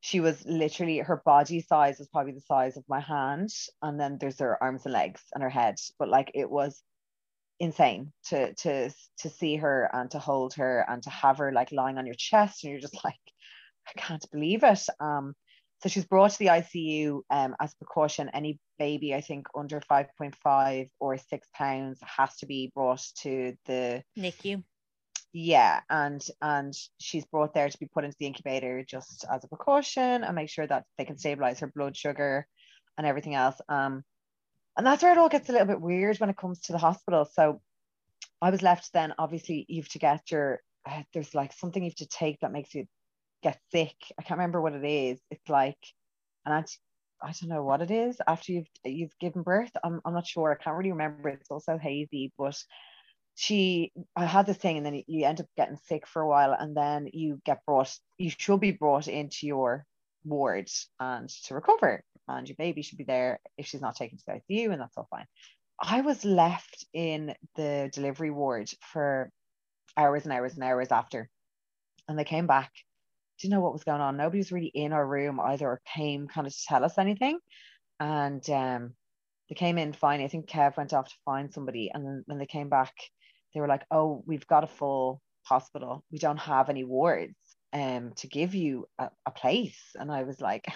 she 0.00 0.20
was 0.20 0.44
literally 0.46 0.98
her 0.98 1.22
body 1.24 1.60
size 1.60 1.98
was 1.98 2.08
probably 2.08 2.32
the 2.32 2.40
size 2.40 2.76
of 2.76 2.88
my 2.88 3.00
hand 3.00 3.50
and 3.82 4.00
then 4.00 4.16
there's 4.18 4.38
her 4.38 4.60
arms 4.62 4.84
and 4.86 4.94
legs 4.94 5.22
and 5.34 5.42
her 5.42 5.50
head 5.50 5.76
but 5.98 6.08
like 6.08 6.30
it 6.34 6.50
was 6.50 6.82
insane 7.60 8.12
to 8.24 8.52
to 8.54 8.90
to 9.18 9.28
see 9.28 9.56
her 9.56 9.88
and 9.92 10.10
to 10.10 10.18
hold 10.18 10.54
her 10.54 10.84
and 10.88 11.02
to 11.02 11.10
have 11.10 11.38
her 11.38 11.52
like 11.52 11.70
lying 11.72 11.98
on 11.98 12.06
your 12.06 12.14
chest 12.16 12.64
and 12.64 12.72
you're 12.72 12.80
just 12.80 12.98
like 13.04 13.14
I 13.86 14.00
can't 14.00 14.24
believe 14.32 14.64
it 14.64 14.80
um 14.98 15.34
so 15.82 15.88
she's 15.88 16.04
brought 16.04 16.32
to 16.32 16.38
the 16.38 16.46
ICU 16.46 17.22
um, 17.30 17.56
as 17.58 17.72
a 17.72 17.76
precaution. 17.76 18.30
Any 18.34 18.58
baby, 18.78 19.14
I 19.14 19.22
think, 19.22 19.46
under 19.54 19.80
5.5 19.80 20.90
or 21.00 21.16
six 21.16 21.48
pounds 21.54 21.98
has 22.02 22.36
to 22.36 22.46
be 22.46 22.70
brought 22.74 23.02
to 23.22 23.54
the 23.64 24.02
NICU. 24.18 24.62
Yeah, 25.32 25.80
and 25.88 26.26
and 26.42 26.74
she's 26.98 27.24
brought 27.24 27.54
there 27.54 27.68
to 27.68 27.78
be 27.78 27.86
put 27.86 28.04
into 28.04 28.16
the 28.18 28.26
incubator 28.26 28.84
just 28.84 29.24
as 29.32 29.44
a 29.44 29.48
precaution 29.48 30.24
and 30.24 30.34
make 30.34 30.50
sure 30.50 30.66
that 30.66 30.84
they 30.98 31.04
can 31.04 31.16
stabilize 31.16 31.60
her 31.60 31.72
blood 31.74 31.96
sugar 31.96 32.46
and 32.98 33.06
everything 33.06 33.34
else. 33.34 33.58
Um, 33.68 34.02
and 34.80 34.86
that's 34.86 35.02
where 35.02 35.12
it 35.12 35.18
all 35.18 35.28
gets 35.28 35.46
a 35.50 35.52
little 35.52 35.66
bit 35.66 35.82
weird 35.82 36.18
when 36.20 36.30
it 36.30 36.38
comes 36.38 36.58
to 36.60 36.72
the 36.72 36.78
hospital. 36.78 37.28
So 37.30 37.60
I 38.40 38.48
was 38.48 38.62
left 38.62 38.94
then, 38.94 39.12
obviously, 39.18 39.66
you 39.68 39.82
have 39.82 39.90
to 39.90 39.98
get 39.98 40.30
your, 40.30 40.60
uh, 40.86 41.02
there's 41.12 41.34
like 41.34 41.52
something 41.52 41.82
you 41.82 41.90
have 41.90 41.96
to 41.96 42.08
take 42.08 42.40
that 42.40 42.50
makes 42.50 42.74
you 42.74 42.86
get 43.42 43.60
sick. 43.70 43.94
I 44.18 44.22
can't 44.22 44.38
remember 44.38 44.62
what 44.62 44.72
it 44.72 44.82
is. 44.82 45.20
It's 45.30 45.50
like 45.50 45.76
an 46.46 46.64
I 47.22 47.26
don't 47.26 47.50
know 47.50 47.62
what 47.62 47.82
it 47.82 47.90
is 47.90 48.22
after 48.26 48.52
you've 48.52 48.70
you've 48.82 49.18
given 49.20 49.42
birth. 49.42 49.70
I'm, 49.84 50.00
I'm 50.06 50.14
not 50.14 50.26
sure. 50.26 50.50
I 50.50 50.64
can't 50.64 50.78
really 50.78 50.92
remember. 50.92 51.28
It's 51.28 51.50
also 51.50 51.76
hazy, 51.76 52.32
but 52.38 52.56
she 53.34 53.92
I 54.16 54.24
had 54.24 54.46
this 54.46 54.56
thing 54.56 54.78
and 54.78 54.86
then 54.86 55.02
you 55.06 55.26
end 55.26 55.42
up 55.42 55.46
getting 55.58 55.76
sick 55.76 56.06
for 56.06 56.22
a 56.22 56.26
while 56.26 56.56
and 56.58 56.74
then 56.74 57.10
you 57.12 57.38
get 57.44 57.66
brought 57.66 57.94
you 58.16 58.30
should 58.30 58.60
be 58.60 58.72
brought 58.72 59.08
into 59.08 59.46
your 59.46 59.84
ward 60.24 60.70
and 60.98 61.28
to 61.28 61.54
recover 61.54 62.02
and 62.36 62.48
your 62.48 62.56
baby 62.56 62.82
should 62.82 62.98
be 62.98 63.04
there 63.04 63.40
if 63.56 63.66
she's 63.66 63.80
not 63.80 63.96
taken 63.96 64.18
to 64.18 64.24
the 64.26 64.40
ICU, 64.54 64.72
and 64.72 64.80
that's 64.80 64.96
all 64.96 65.08
fine. 65.10 65.26
I 65.82 66.02
was 66.02 66.24
left 66.24 66.84
in 66.92 67.34
the 67.56 67.90
delivery 67.92 68.30
ward 68.30 68.70
for 68.92 69.30
hours 69.96 70.24
and 70.24 70.32
hours 70.32 70.54
and 70.54 70.62
hours 70.62 70.88
after. 70.90 71.28
And 72.08 72.18
they 72.18 72.24
came 72.24 72.46
back, 72.46 72.70
didn't 73.40 73.52
know 73.52 73.60
what 73.60 73.72
was 73.72 73.84
going 73.84 74.00
on. 74.00 74.16
Nobody 74.16 74.38
was 74.38 74.52
really 74.52 74.66
in 74.74 74.92
our 74.92 75.06
room 75.06 75.40
either 75.40 75.66
or 75.66 75.80
came 75.94 76.28
kind 76.28 76.46
of 76.46 76.52
to 76.52 76.64
tell 76.66 76.84
us 76.84 76.98
anything. 76.98 77.38
And 77.98 78.48
um, 78.50 78.94
they 79.48 79.54
came 79.54 79.78
in 79.78 79.92
finally. 79.92 80.24
I 80.24 80.28
think 80.28 80.48
Kev 80.48 80.76
went 80.76 80.92
off 80.92 81.08
to 81.08 81.14
find 81.24 81.52
somebody. 81.52 81.90
And 81.92 82.04
then 82.04 82.22
when 82.26 82.38
they 82.38 82.46
came 82.46 82.68
back, 82.68 82.92
they 83.54 83.60
were 83.60 83.68
like, 83.68 83.84
oh, 83.90 84.22
we've 84.26 84.46
got 84.46 84.64
a 84.64 84.68
full 84.68 85.22
hospital. 85.44 86.04
We 86.10 86.18
don't 86.18 86.38
have 86.38 86.68
any 86.68 86.84
wards 86.84 87.34
um, 87.72 88.12
to 88.16 88.26
give 88.26 88.54
you 88.54 88.86
a, 88.98 89.10
a 89.26 89.30
place. 89.30 89.80
And 89.94 90.10
I 90.10 90.24
was 90.24 90.40
like, 90.40 90.66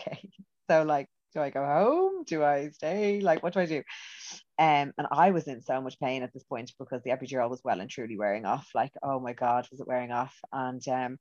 okay. 0.00 0.28
So 0.70 0.82
like 0.84 1.08
do 1.34 1.40
I 1.40 1.50
go 1.50 1.64
home? 1.64 2.24
Do 2.24 2.42
I 2.42 2.70
stay? 2.70 3.20
Like, 3.20 3.42
what 3.42 3.52
do 3.52 3.60
I 3.60 3.66
do? 3.66 3.82
Um, 4.58 4.92
and 4.98 5.06
I 5.10 5.30
was 5.30 5.46
in 5.46 5.62
so 5.62 5.80
much 5.80 5.98
pain 6.00 6.22
at 6.22 6.32
this 6.32 6.44
point 6.44 6.72
because 6.78 7.02
the 7.02 7.10
epidural 7.10 7.50
was 7.50 7.60
well 7.64 7.80
and 7.80 7.90
truly 7.90 8.18
wearing 8.18 8.44
off. 8.44 8.68
Like, 8.74 8.92
oh 9.02 9.20
my 9.20 9.32
God, 9.32 9.66
was 9.70 9.80
it 9.80 9.86
wearing 9.86 10.10
off? 10.10 10.34
And 10.52 10.86
um, 10.88 11.18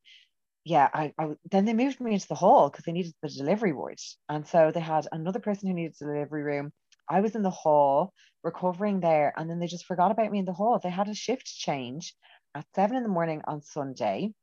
yeah, 0.64 0.90
I, 0.94 1.14
I 1.20 1.30
then 1.52 1.66
they 1.66 1.74
moved 1.74 2.00
me 2.00 2.14
into 2.14 2.28
the 2.28 2.36
hall 2.36 2.70
because 2.70 2.86
they 2.86 2.92
needed 2.92 3.14
the 3.22 3.30
delivery 3.30 3.74
ward. 3.74 4.00
And 4.30 4.48
so 4.48 4.72
they 4.74 4.80
had 4.80 5.08
another 5.12 5.40
person 5.40 5.68
who 5.68 5.76
needed 5.76 5.96
the 6.00 6.08
delivery 6.08 6.44
room. 6.44 6.72
I 7.10 7.22
was 7.22 7.36
in 7.36 7.44
the 7.44 7.50
hall 7.50 8.14
recovering 8.44 9.00
there, 9.00 9.34
and 9.38 9.50
then 9.50 9.60
they 9.60 9.68
just 9.68 9.86
forgot 9.86 10.12
about 10.12 10.32
me 10.32 10.40
in 10.40 10.46
the 10.46 10.54
hall. 10.54 10.80
They 10.82 10.90
had 10.90 11.10
a 11.10 11.14
shift 11.14 11.46
change 11.46 12.14
at 12.56 12.66
seven 12.76 12.98
in 12.98 13.04
the 13.04 13.10
morning 13.10 13.42
on 13.46 13.62
Sunday. 13.62 14.34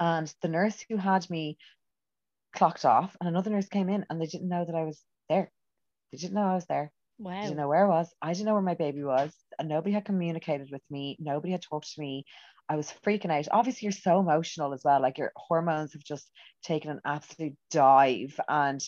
And 0.00 0.32
the 0.42 0.48
nurse 0.48 0.84
who 0.88 0.96
had 0.96 1.30
me 1.30 1.56
clocked 2.54 2.84
off 2.84 3.16
and 3.20 3.28
another 3.28 3.50
nurse 3.50 3.68
came 3.68 3.88
in 3.88 4.04
and 4.08 4.20
they 4.20 4.26
didn't 4.26 4.48
know 4.48 4.64
that 4.64 4.74
I 4.74 4.84
was 4.84 5.02
there. 5.28 5.50
They 6.10 6.18
didn't 6.18 6.34
know 6.34 6.42
I 6.46 6.54
was 6.54 6.66
there. 6.66 6.92
Wow. 7.18 7.34
They 7.34 7.48
didn't 7.48 7.56
know 7.56 7.68
where 7.68 7.86
I 7.86 7.88
was. 7.88 8.12
I 8.20 8.32
didn't 8.32 8.46
know 8.46 8.54
where 8.54 8.62
my 8.62 8.74
baby 8.74 9.02
was. 9.02 9.32
And 9.58 9.68
nobody 9.68 9.92
had 9.92 10.04
communicated 10.04 10.68
with 10.70 10.82
me. 10.90 11.16
Nobody 11.20 11.52
had 11.52 11.62
talked 11.62 11.92
to 11.94 12.00
me. 12.00 12.24
I 12.68 12.76
was 12.76 12.92
freaking 13.04 13.30
out. 13.30 13.48
Obviously, 13.50 13.86
you're 13.86 13.92
so 13.92 14.20
emotional 14.20 14.72
as 14.72 14.82
well. 14.84 15.00
Like 15.00 15.18
your 15.18 15.32
hormones 15.36 15.92
have 15.92 16.04
just 16.04 16.30
taken 16.62 16.90
an 16.90 17.00
absolute 17.04 17.54
dive 17.70 18.38
and 18.48 18.82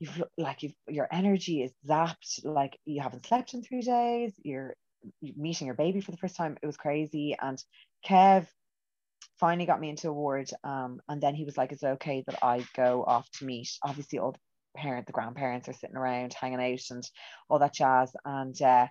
you've 0.00 0.22
like 0.36 0.62
you've 0.62 0.74
your 0.88 1.08
energy 1.12 1.62
is 1.62 1.72
zapped. 1.88 2.44
Like 2.44 2.78
you 2.84 3.00
haven't 3.00 3.26
slept 3.26 3.54
in 3.54 3.62
three 3.62 3.82
days. 3.82 4.32
You're 4.42 4.74
meeting 5.36 5.66
your 5.66 5.76
baby 5.76 6.00
for 6.00 6.10
the 6.10 6.16
first 6.16 6.36
time. 6.36 6.56
It 6.62 6.66
was 6.66 6.76
crazy. 6.76 7.36
And 7.40 7.62
Kev 8.06 8.46
finally 9.42 9.66
got 9.66 9.80
me 9.80 9.90
into 9.90 10.08
a 10.08 10.12
ward. 10.12 10.48
Um, 10.62 11.00
and 11.08 11.20
then 11.20 11.34
he 11.34 11.44
was 11.44 11.56
like, 11.56 11.72
Is 11.72 11.82
it 11.82 11.88
okay 11.98 12.22
that 12.28 12.38
I 12.42 12.64
go 12.76 13.02
off 13.04 13.28
to 13.32 13.44
meet? 13.44 13.68
Obviously, 13.82 14.20
all 14.20 14.32
the 14.32 14.38
parent, 14.80 15.06
the 15.06 15.12
grandparents 15.12 15.68
are 15.68 15.72
sitting 15.72 15.96
around 15.96 16.32
hanging 16.32 16.62
out 16.62 16.80
and 16.90 17.02
all 17.50 17.58
that 17.58 17.74
jazz. 17.74 18.12
And 18.24 18.60
uh, 18.62 18.86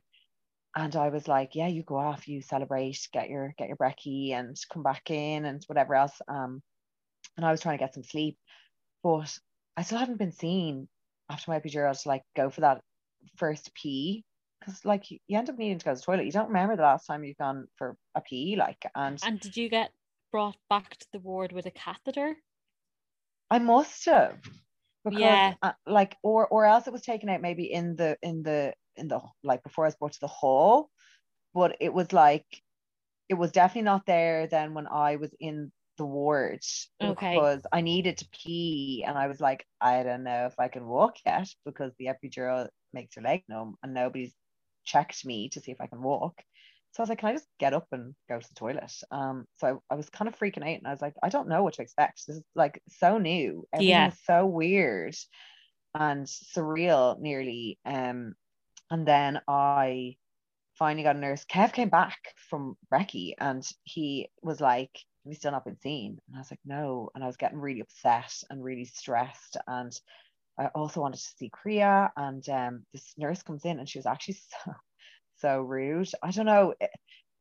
and 0.75 0.95
I 0.95 1.07
was 1.07 1.25
like, 1.25 1.55
Yeah, 1.55 1.67
you 1.67 1.83
go 1.83 1.95
off, 1.95 2.27
you 2.27 2.41
celebrate, 2.41 2.99
get 3.13 3.29
your 3.29 3.53
get 3.57 3.69
your 3.69 3.77
brekkie 3.77 4.33
and 4.33 4.57
come 4.71 4.83
back 4.83 5.09
in 5.09 5.45
and 5.45 5.63
whatever 5.67 5.95
else. 5.95 6.19
Um, 6.27 6.61
and 7.37 7.45
I 7.45 7.51
was 7.51 7.61
trying 7.61 7.77
to 7.77 7.83
get 7.83 7.93
some 7.93 8.03
sleep, 8.03 8.37
but 9.03 9.33
I 9.77 9.83
still 9.83 9.99
hadn't 9.99 10.19
been 10.19 10.33
seen 10.33 10.89
after 11.29 11.49
my 11.49 11.59
epidural 11.61 11.99
to 11.99 12.09
like 12.09 12.23
go 12.35 12.49
for 12.49 12.59
that 12.61 12.81
first 13.37 13.73
pee 13.73 14.25
because 14.59 14.83
like 14.83 15.09
you, 15.09 15.19
end 15.31 15.49
up 15.49 15.57
needing 15.57 15.79
to 15.79 15.85
go 15.85 15.91
to 15.91 15.95
the 15.95 16.03
toilet. 16.03 16.25
You 16.25 16.33
don't 16.33 16.49
remember 16.49 16.75
the 16.75 16.81
last 16.81 17.05
time 17.05 17.23
you've 17.23 17.37
gone 17.37 17.67
for 17.77 17.95
a 18.15 18.21
pee, 18.21 18.57
like 18.57 18.85
and 18.93 19.17
and 19.23 19.39
did 19.39 19.55
you 19.55 19.69
get 19.69 19.91
brought 20.31 20.57
back 20.69 20.97
to 20.97 21.07
the 21.13 21.19
ward 21.19 21.51
with 21.51 21.65
a 21.65 21.71
catheter? 21.71 22.35
I 23.49 23.59
must 23.59 24.05
have. 24.05 24.39
Because, 25.03 25.19
yeah. 25.19 25.53
Uh, 25.61 25.73
like, 25.85 26.15
or 26.23 26.47
or 26.47 26.65
else 26.65 26.87
it 26.87 26.93
was 26.93 27.01
taken 27.01 27.29
out 27.29 27.41
maybe 27.41 27.71
in 27.71 27.95
the 27.95 28.17
in 28.21 28.43
the 28.43 28.73
in 28.95 29.07
the 29.07 29.21
like 29.43 29.63
before 29.63 29.85
I 29.85 29.87
was 29.87 29.95
brought 29.95 30.13
to 30.13 30.19
the 30.19 30.27
hall, 30.27 30.89
but 31.53 31.77
it 31.79 31.93
was 31.93 32.13
like, 32.13 32.45
it 33.29 33.33
was 33.33 33.51
definitely 33.51 33.83
not 33.83 34.05
there 34.05 34.47
then 34.47 34.73
when 34.73 34.87
I 34.87 35.15
was 35.15 35.31
in 35.39 35.71
the 35.97 36.05
ward 36.05 36.63
okay. 37.01 37.33
because 37.33 37.61
I 37.71 37.81
needed 37.81 38.17
to 38.17 38.29
pee 38.31 39.03
and 39.05 39.17
I 39.17 39.27
was 39.27 39.39
like, 39.39 39.65
I 39.79 40.03
don't 40.03 40.23
know 40.23 40.45
if 40.45 40.59
I 40.59 40.67
can 40.67 40.85
walk 40.85 41.15
yet 41.25 41.47
because 41.65 41.91
the 41.97 42.07
epidural 42.07 42.67
makes 42.93 43.15
your 43.15 43.23
leg 43.23 43.43
numb 43.47 43.75
and 43.83 43.93
nobody's 43.93 44.33
checked 44.83 45.25
me 45.25 45.49
to 45.49 45.59
see 45.59 45.71
if 45.71 45.81
I 45.81 45.87
can 45.87 46.01
walk. 46.01 46.41
So 46.91 47.01
I 47.01 47.03
was 47.03 47.09
like, 47.09 47.19
can 47.19 47.29
I 47.29 47.33
just 47.33 47.47
get 47.57 47.73
up 47.73 47.87
and 47.93 48.13
go 48.27 48.39
to 48.39 48.47
the 48.47 48.55
toilet? 48.55 48.91
Um, 49.11 49.45
so 49.57 49.81
I, 49.89 49.93
I 49.93 49.97
was 49.97 50.09
kind 50.09 50.27
of 50.27 50.37
freaking 50.37 50.63
out 50.63 50.77
and 50.77 50.87
I 50.87 50.91
was 50.91 51.01
like, 51.01 51.13
I 51.23 51.29
don't 51.29 51.47
know 51.47 51.63
what 51.63 51.75
to 51.75 51.81
expect. 51.81 52.27
This 52.27 52.37
is 52.37 52.43
like 52.53 52.81
so 52.89 53.17
new. 53.17 53.65
Everything 53.73 53.89
yeah. 53.89 54.07
is 54.09 54.17
so 54.25 54.45
weird 54.45 55.15
and 55.95 56.25
surreal 56.25 57.17
nearly. 57.19 57.79
Um, 57.85 58.35
and 58.89 59.07
then 59.07 59.39
I 59.47 60.17
finally 60.77 61.03
got 61.03 61.15
a 61.15 61.19
nurse. 61.19 61.45
Kev 61.45 61.71
came 61.71 61.89
back 61.89 62.17
from 62.49 62.75
Brekkie 62.93 63.35
and 63.37 63.65
he 63.83 64.29
was 64.41 64.59
like, 64.59 64.91
Have 65.23 65.31
you 65.31 65.35
still 65.35 65.51
not 65.51 65.63
been 65.63 65.79
seen? 65.79 66.19
And 66.27 66.35
I 66.35 66.39
was 66.39 66.51
like, 66.51 66.59
No. 66.65 67.09
And 67.15 67.23
I 67.23 67.27
was 67.27 67.37
getting 67.37 67.59
really 67.59 67.79
upset 67.79 68.33
and 68.49 68.61
really 68.61 68.85
stressed. 68.85 69.55
And 69.65 69.97
I 70.59 70.67
also 70.67 70.99
wanted 70.99 71.21
to 71.21 71.33
see 71.37 71.49
Kriya. 71.49 72.09
And 72.17 72.47
um, 72.49 72.85
this 72.93 73.13
nurse 73.17 73.43
comes 73.43 73.63
in 73.63 73.79
and 73.79 73.87
she 73.87 73.99
was 73.99 74.05
actually 74.05 74.33
so 74.65 74.73
so 75.41 75.61
rude. 75.61 76.09
I 76.23 76.31
don't 76.31 76.45
know. 76.45 76.73
Eh, 76.79 76.87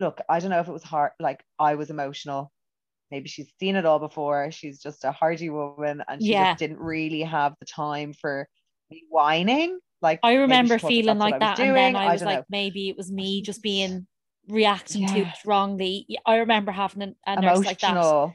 look, 0.01 0.21
I 0.29 0.41
don't 0.41 0.51
know 0.51 0.61
if 0.61 0.69
it 0.69 0.73
was 0.73 0.83
hard. 0.83 1.13
Like 1.21 1.45
I 1.59 1.75
was 1.77 1.91
emotional. 1.91 2.51
Maybe 3.11 3.29
she's 3.29 3.53
seen 3.61 3.77
it 3.77 3.85
all 3.87 3.99
before. 3.99 4.51
She's 4.51 4.81
just 4.81 5.05
a 5.05 5.13
hardy 5.13 5.51
woman, 5.51 6.03
and 6.09 6.23
she 6.23 6.31
Yeah. 6.31 6.51
just 6.51 6.59
didn't 6.59 6.79
really 6.79 7.23
have 7.23 7.55
the 7.61 7.67
time 7.67 8.13
for 8.13 8.49
me 8.91 9.05
whining. 9.09 9.79
Like 10.03 10.21
I 10.23 10.35
remember 10.35 10.79
feeling 10.79 11.19
like 11.19 11.35
I 11.35 11.39
that, 11.39 11.59
and 11.59 11.77
then 11.77 11.93
doing. 11.93 11.97
I 11.97 12.13
was 12.13 12.23
like, 12.23 12.39
know. 12.39 12.45
maybe 12.49 12.89
it 12.89 12.97
was 12.97 13.11
me 13.11 13.43
just 13.43 13.63
being 13.63 14.07
reacting 14.49 15.07
to 15.07 15.19
Yeah. 15.19 15.29
it 15.29 15.39
wrongly. 15.45 16.07
I 16.25 16.37
remember 16.37 16.73
having 16.73 17.03
a, 17.03 17.15
a 17.27 17.41
nurse 17.41 17.67
like 17.67 17.81
that 17.81 17.91
emotional. 17.91 18.35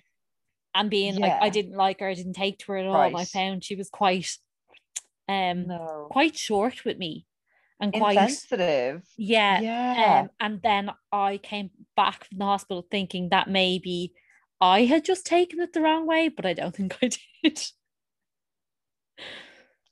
and 0.76 0.90
being 0.90 1.16
like, 1.20 1.42
I 1.42 1.50
didn't 1.50 1.76
like 1.76 2.00
her, 2.02 2.08
I 2.10 2.14
didn't 2.14 2.34
take 2.34 2.60
to 2.60 2.72
her 2.74 2.78
at 2.78 2.86
all. 2.86 3.02
And 3.02 3.18
I 3.18 3.26
found 3.26 3.64
she 3.64 3.76
was 3.76 3.90
quite, 3.90 4.38
um, 5.28 5.68
No, 5.68 6.08
quite 6.12 6.38
short 6.38 6.86
with 6.86 6.98
me, 6.98 7.26
and 7.80 7.94
quite 7.94 8.20
insensitive. 8.20 9.04
yeah. 9.18 9.62
Yeah, 9.62 10.22
Um, 10.22 10.30
and 10.40 10.62
then 10.62 10.92
I 11.12 11.38
came 11.38 11.72
back 11.96 12.26
from 12.26 12.38
the 12.40 12.46
hospital 12.46 12.86
thinking 12.90 13.30
that 13.30 13.50
maybe 13.50 14.14
I 14.62 14.86
had 14.86 15.06
just 15.06 15.26
taken 15.26 15.60
it 15.60 15.74
the 15.74 15.82
wrong 15.82 16.06
way, 16.08 16.30
but 16.30 16.46
I 16.46 16.54
don't 16.54 16.76
think 16.76 16.98
I 17.02 17.10
did. 17.44 17.60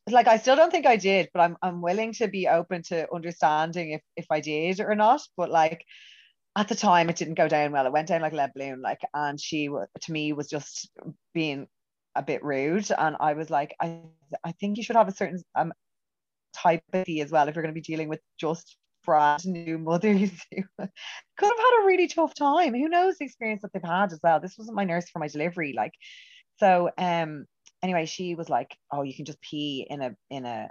like 0.10 0.28
I 0.28 0.38
still 0.38 0.56
don't 0.56 0.72
think 0.72 0.86
I 0.86 0.98
did, 0.98 1.30
but 1.34 1.40
I'm 1.42 1.58
I'm 1.62 1.82
willing 1.82 2.14
to 2.14 2.28
be 2.28 2.48
open 2.48 2.82
to 2.84 3.08
understanding 3.14 3.92
if 3.92 4.02
if 4.16 4.26
I 4.30 4.40
did 4.42 4.80
or 4.80 4.96
not. 4.96 5.22
But 5.38 5.50
like 5.50 5.86
at 6.58 6.68
the 6.68 6.76
time, 6.76 7.10
it 7.10 7.16
didn't 7.16 7.36
go 7.36 7.48
down 7.48 7.72
well. 7.72 7.86
It 7.86 7.94
went 7.94 8.10
down 8.10 8.22
like 8.22 8.34
a 8.34 8.36
lead 8.36 8.54
balloon. 8.56 8.82
Like, 8.82 9.02
and 9.14 9.40
she 9.40 9.68
to 9.70 10.12
me 10.12 10.34
was 10.34 10.50
just 10.50 10.92
being 11.34 11.68
a 12.16 12.24
bit 12.24 12.44
rude, 12.44 12.92
and 12.98 13.16
I 13.20 13.34
was 13.34 13.50
like, 13.50 13.76
I 13.82 14.02
I 14.44 14.54
think 14.54 14.78
you 14.78 14.84
should 14.84 14.98
have 14.98 15.08
a 15.08 15.14
certain 15.16 15.42
um 15.56 15.74
type 16.54 16.84
of 16.94 17.06
as 17.08 17.32
well 17.32 17.48
if 17.48 17.56
you're 17.56 17.64
going 17.64 17.74
to 17.74 17.80
be 17.80 17.82
dealing 17.82 18.10
with 18.10 18.22
just 18.40 18.78
brand 19.06 19.46
new 19.46 19.78
mothers 19.78 20.32
could 20.52 20.60
have 20.78 21.58
had 21.58 21.82
a 21.82 21.86
really 21.86 22.08
tough 22.08 22.34
time. 22.34 22.74
Who 22.74 22.90
knows 22.90 23.18
the 23.18 23.26
experience 23.26 23.62
that 23.62 23.74
they've 23.74 23.84
had 23.84 24.12
as 24.14 24.20
well. 24.24 24.40
This 24.40 24.58
wasn't 24.58 24.78
my 24.78 24.86
nurse 24.86 25.10
for 25.10 25.20
my 25.20 25.28
delivery, 25.28 25.74
like 25.76 25.94
so. 26.60 26.90
Um. 26.98 27.46
Anyway, 27.82 28.06
she 28.06 28.36
was 28.36 28.50
like, 28.50 28.78
"Oh, 28.92 29.02
you 29.02 29.14
can 29.14 29.26
just 29.26 29.42
pee 29.42 29.86
in 29.90 30.02
a 30.02 30.16
in 30.30 30.46
a 30.46 30.70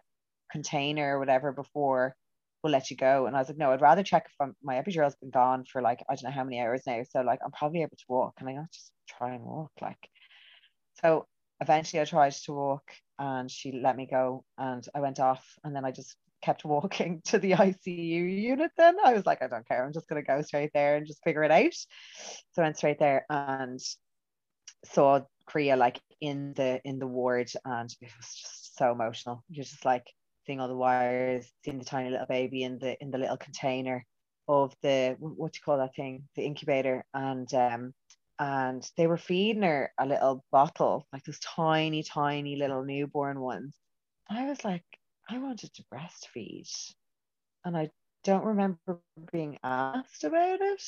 container 0.51 1.16
or 1.16 1.18
whatever 1.18 1.53
before 1.53 2.14
we'll 2.62 2.73
let 2.73 2.90
you 2.90 2.97
go." 2.97 3.27
And 3.27 3.37
I 3.37 3.40
was 3.40 3.49
like, 3.49 3.59
"No, 3.59 3.73
I'd 3.73 3.83
rather 3.83 4.03
check 4.03 4.25
if 4.27 4.35
I'm, 4.40 4.55
my 4.62 4.79
epidural's 4.79 5.16
been 5.16 5.31
gone 5.31 5.64
for 5.71 5.83
like 5.83 6.03
I 6.09 6.14
don't 6.14 6.25
know 6.25 6.31
how 6.31 6.45
many 6.45 6.61
hours 6.61 6.83
now. 6.87 7.03
So 7.11 7.21
like 7.21 7.40
I'm 7.45 7.53
probably 7.53 7.83
able 7.83 7.97
to 7.97 8.05
walk. 8.09 8.37
Can 8.37 8.49
I 8.49 8.53
not 8.53 8.73
just 8.73 8.92
try 9.09 9.35
and 9.35 9.45
walk? 9.45 9.73
Like." 9.81 9.99
So 11.03 11.27
eventually, 11.62 12.01
I 12.01 12.05
tried 12.05 12.33
to 12.33 12.53
walk, 12.53 12.85
and 13.18 13.51
she 13.51 13.72
let 13.72 13.96
me 13.96 14.07
go, 14.07 14.44
and 14.59 14.87
I 14.94 15.01
went 15.01 15.20
off, 15.20 15.44
and 15.64 15.75
then 15.75 15.85
I 15.85 15.90
just 15.92 16.16
kept 16.42 16.64
walking 16.66 17.22
to 17.27 17.38
the 17.38 17.53
ICU 17.53 18.42
unit. 18.42 18.72
Then 18.77 18.96
I 19.03 19.14
was 19.14 19.25
like, 19.25 19.42
I 19.42 19.48
don't 19.48 19.66
care. 19.66 19.85
I'm 19.85 19.92
just 19.92 20.09
gonna 20.09 20.22
go 20.22 20.42
straight 20.42 20.72
there 20.75 20.96
and 20.96 21.07
just 21.07 21.22
figure 21.25 21.44
it 21.44 21.51
out. 21.51 21.75
So 22.53 22.62
I 22.62 22.66
went 22.66 22.77
straight 22.77 22.98
there 22.98 23.25
and 23.31 23.81
saw 24.85 25.20
Kriya 25.48 25.77
like 25.77 26.01
in 26.20 26.53
the 26.55 26.81
in 26.85 26.98
the 26.98 27.07
ward 27.07 27.51
and 27.64 27.90
it 28.01 28.11
was 28.16 28.35
just 28.35 28.77
so 28.77 28.92
emotional. 28.92 29.44
You're 29.48 29.64
just 29.64 29.85
like 29.85 30.07
seeing 30.46 30.61
all 30.61 30.68
the 30.68 30.77
wires, 30.77 31.51
seeing 31.64 31.79
the 31.79 31.85
tiny 31.85 32.11
little 32.11 32.27
baby 32.27 32.62
in 32.62 32.79
the 32.79 33.01
in 33.01 33.11
the 33.11 33.18
little 33.18 33.37
container 33.37 34.05
of 34.48 34.75
the 34.83 35.16
what 35.18 35.53
do 35.53 35.59
you 35.59 35.62
call 35.64 35.79
that 35.79 35.94
thing? 35.94 36.29
The 36.37 36.42
incubator 36.42 37.05
and 37.14 37.53
um 37.55 37.94
and 38.42 38.90
they 38.96 39.07
were 39.07 39.18
feeding 39.18 39.62
her 39.62 39.92
a 40.00 40.05
little 40.05 40.44
bottle, 40.50 41.07
like 41.12 41.22
those 41.22 41.38
tiny, 41.38 42.02
tiny 42.02 42.57
little 42.57 42.83
newborn 42.83 43.38
ones. 43.40 43.76
I 44.28 44.46
was 44.46 44.64
like, 44.64 44.85
I 45.31 45.38
wanted 45.38 45.72
to 45.74 45.85
breastfeed. 45.94 46.68
And 47.64 47.76
I 47.76 47.90
don't 48.24 48.44
remember 48.44 48.98
being 49.31 49.59
asked 49.62 50.24
about 50.24 50.61
it. 50.61 50.83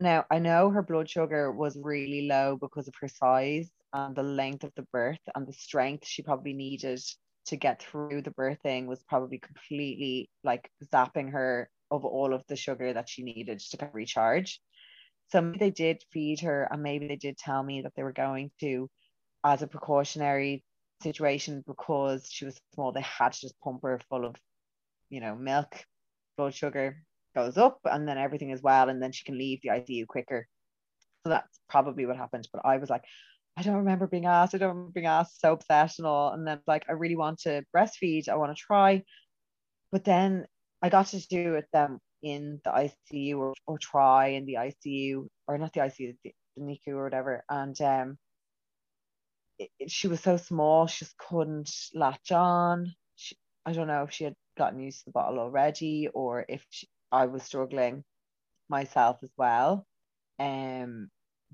Now, 0.00 0.24
I 0.32 0.40
know 0.40 0.70
her 0.70 0.82
blood 0.82 1.08
sugar 1.08 1.52
was 1.52 1.78
really 1.80 2.26
low 2.26 2.58
because 2.60 2.88
of 2.88 2.94
her 3.00 3.08
size 3.08 3.70
and 3.92 4.16
the 4.16 4.24
length 4.24 4.64
of 4.64 4.72
the 4.74 4.86
birth 4.92 5.22
and 5.36 5.46
the 5.46 5.52
strength 5.52 6.08
she 6.08 6.22
probably 6.22 6.54
needed 6.54 7.00
to 7.46 7.56
get 7.56 7.80
through 7.80 8.22
the 8.22 8.32
birthing 8.32 8.86
was 8.86 9.04
probably 9.04 9.38
completely 9.38 10.28
like 10.42 10.72
zapping 10.92 11.30
her 11.30 11.70
of 11.92 12.04
all 12.04 12.34
of 12.34 12.42
the 12.48 12.56
sugar 12.56 12.92
that 12.92 13.08
she 13.08 13.22
needed 13.22 13.60
to 13.60 13.90
recharge. 13.92 14.60
So 15.28 15.40
maybe 15.40 15.58
they 15.58 15.70
did 15.70 16.02
feed 16.12 16.40
her, 16.40 16.68
and 16.70 16.82
maybe 16.82 17.06
they 17.06 17.16
did 17.16 17.36
tell 17.36 17.62
me 17.62 17.82
that 17.82 17.92
they 17.96 18.02
were 18.02 18.12
going 18.12 18.50
to, 18.60 18.88
as 19.44 19.62
a 19.62 19.66
precautionary 19.66 20.64
situation, 21.02 21.62
because 21.66 22.26
she 22.30 22.44
was 22.44 22.58
small, 22.74 22.92
they 22.92 23.02
had 23.02 23.32
to 23.32 23.40
just 23.40 23.60
pump 23.60 23.80
her 23.82 24.00
full 24.08 24.24
of, 24.24 24.36
you 25.10 25.20
know, 25.20 25.34
milk, 25.34 25.84
blood 26.36 26.54
sugar 26.54 27.02
goes 27.34 27.58
up, 27.58 27.78
and 27.84 28.08
then 28.08 28.18
everything 28.18 28.50
is 28.50 28.62
well, 28.62 28.88
and 28.88 29.02
then 29.02 29.12
she 29.12 29.24
can 29.24 29.36
leave 29.36 29.60
the 29.62 29.68
ICU 29.68 30.06
quicker. 30.06 30.46
So 31.24 31.30
that's 31.30 31.60
probably 31.68 32.06
what 32.06 32.16
happened. 32.16 32.48
But 32.52 32.62
I 32.64 32.78
was 32.78 32.88
like, 32.88 33.04
I 33.56 33.62
don't 33.62 33.76
remember 33.76 34.06
being 34.06 34.26
asked. 34.26 34.54
I 34.54 34.58
don't 34.58 34.68
remember 34.68 34.92
being 34.92 35.06
asked. 35.06 35.40
So 35.40 35.52
obsessed 35.52 35.98
and 35.98 36.06
all. 36.06 36.32
And 36.32 36.46
then 36.46 36.60
like, 36.66 36.84
I 36.88 36.92
really 36.92 37.16
want 37.16 37.40
to 37.40 37.64
breastfeed. 37.76 38.28
I 38.28 38.36
want 38.36 38.56
to 38.56 38.62
try. 38.62 39.02
But 39.90 40.04
then 40.04 40.46
I 40.80 40.88
got 40.90 41.08
to 41.08 41.26
do 41.26 41.54
it 41.54 41.66
then 41.72 41.98
in 42.22 42.60
the 42.64 42.70
ICU 42.70 43.38
or, 43.38 43.54
or 43.66 43.78
try 43.78 44.28
in 44.28 44.46
the 44.46 44.54
ICU 44.54 45.26
or 45.46 45.58
not 45.58 45.72
the 45.72 45.80
ICU, 45.80 46.16
the, 46.24 46.32
the 46.56 46.62
NICU 46.62 46.94
or 46.94 47.04
whatever. 47.04 47.44
And 47.48 47.80
um, 47.80 48.18
it, 49.58 49.70
it, 49.78 49.90
she 49.90 50.08
was 50.08 50.20
so 50.20 50.36
small, 50.36 50.86
she 50.86 51.04
just 51.04 51.16
couldn't 51.16 51.70
latch 51.94 52.32
on. 52.32 52.92
She, 53.16 53.36
I 53.66 53.72
don't 53.72 53.88
know 53.88 54.04
if 54.04 54.12
she 54.12 54.24
had 54.24 54.34
gotten 54.56 54.80
used 54.80 55.00
to 55.00 55.04
the 55.06 55.12
bottle 55.12 55.38
already 55.38 56.08
or 56.12 56.44
if 56.48 56.64
she, 56.70 56.88
I 57.12 57.26
was 57.26 57.42
struggling 57.42 58.04
myself 58.68 59.18
as 59.22 59.30
well. 59.36 59.86
Um, 60.38 61.08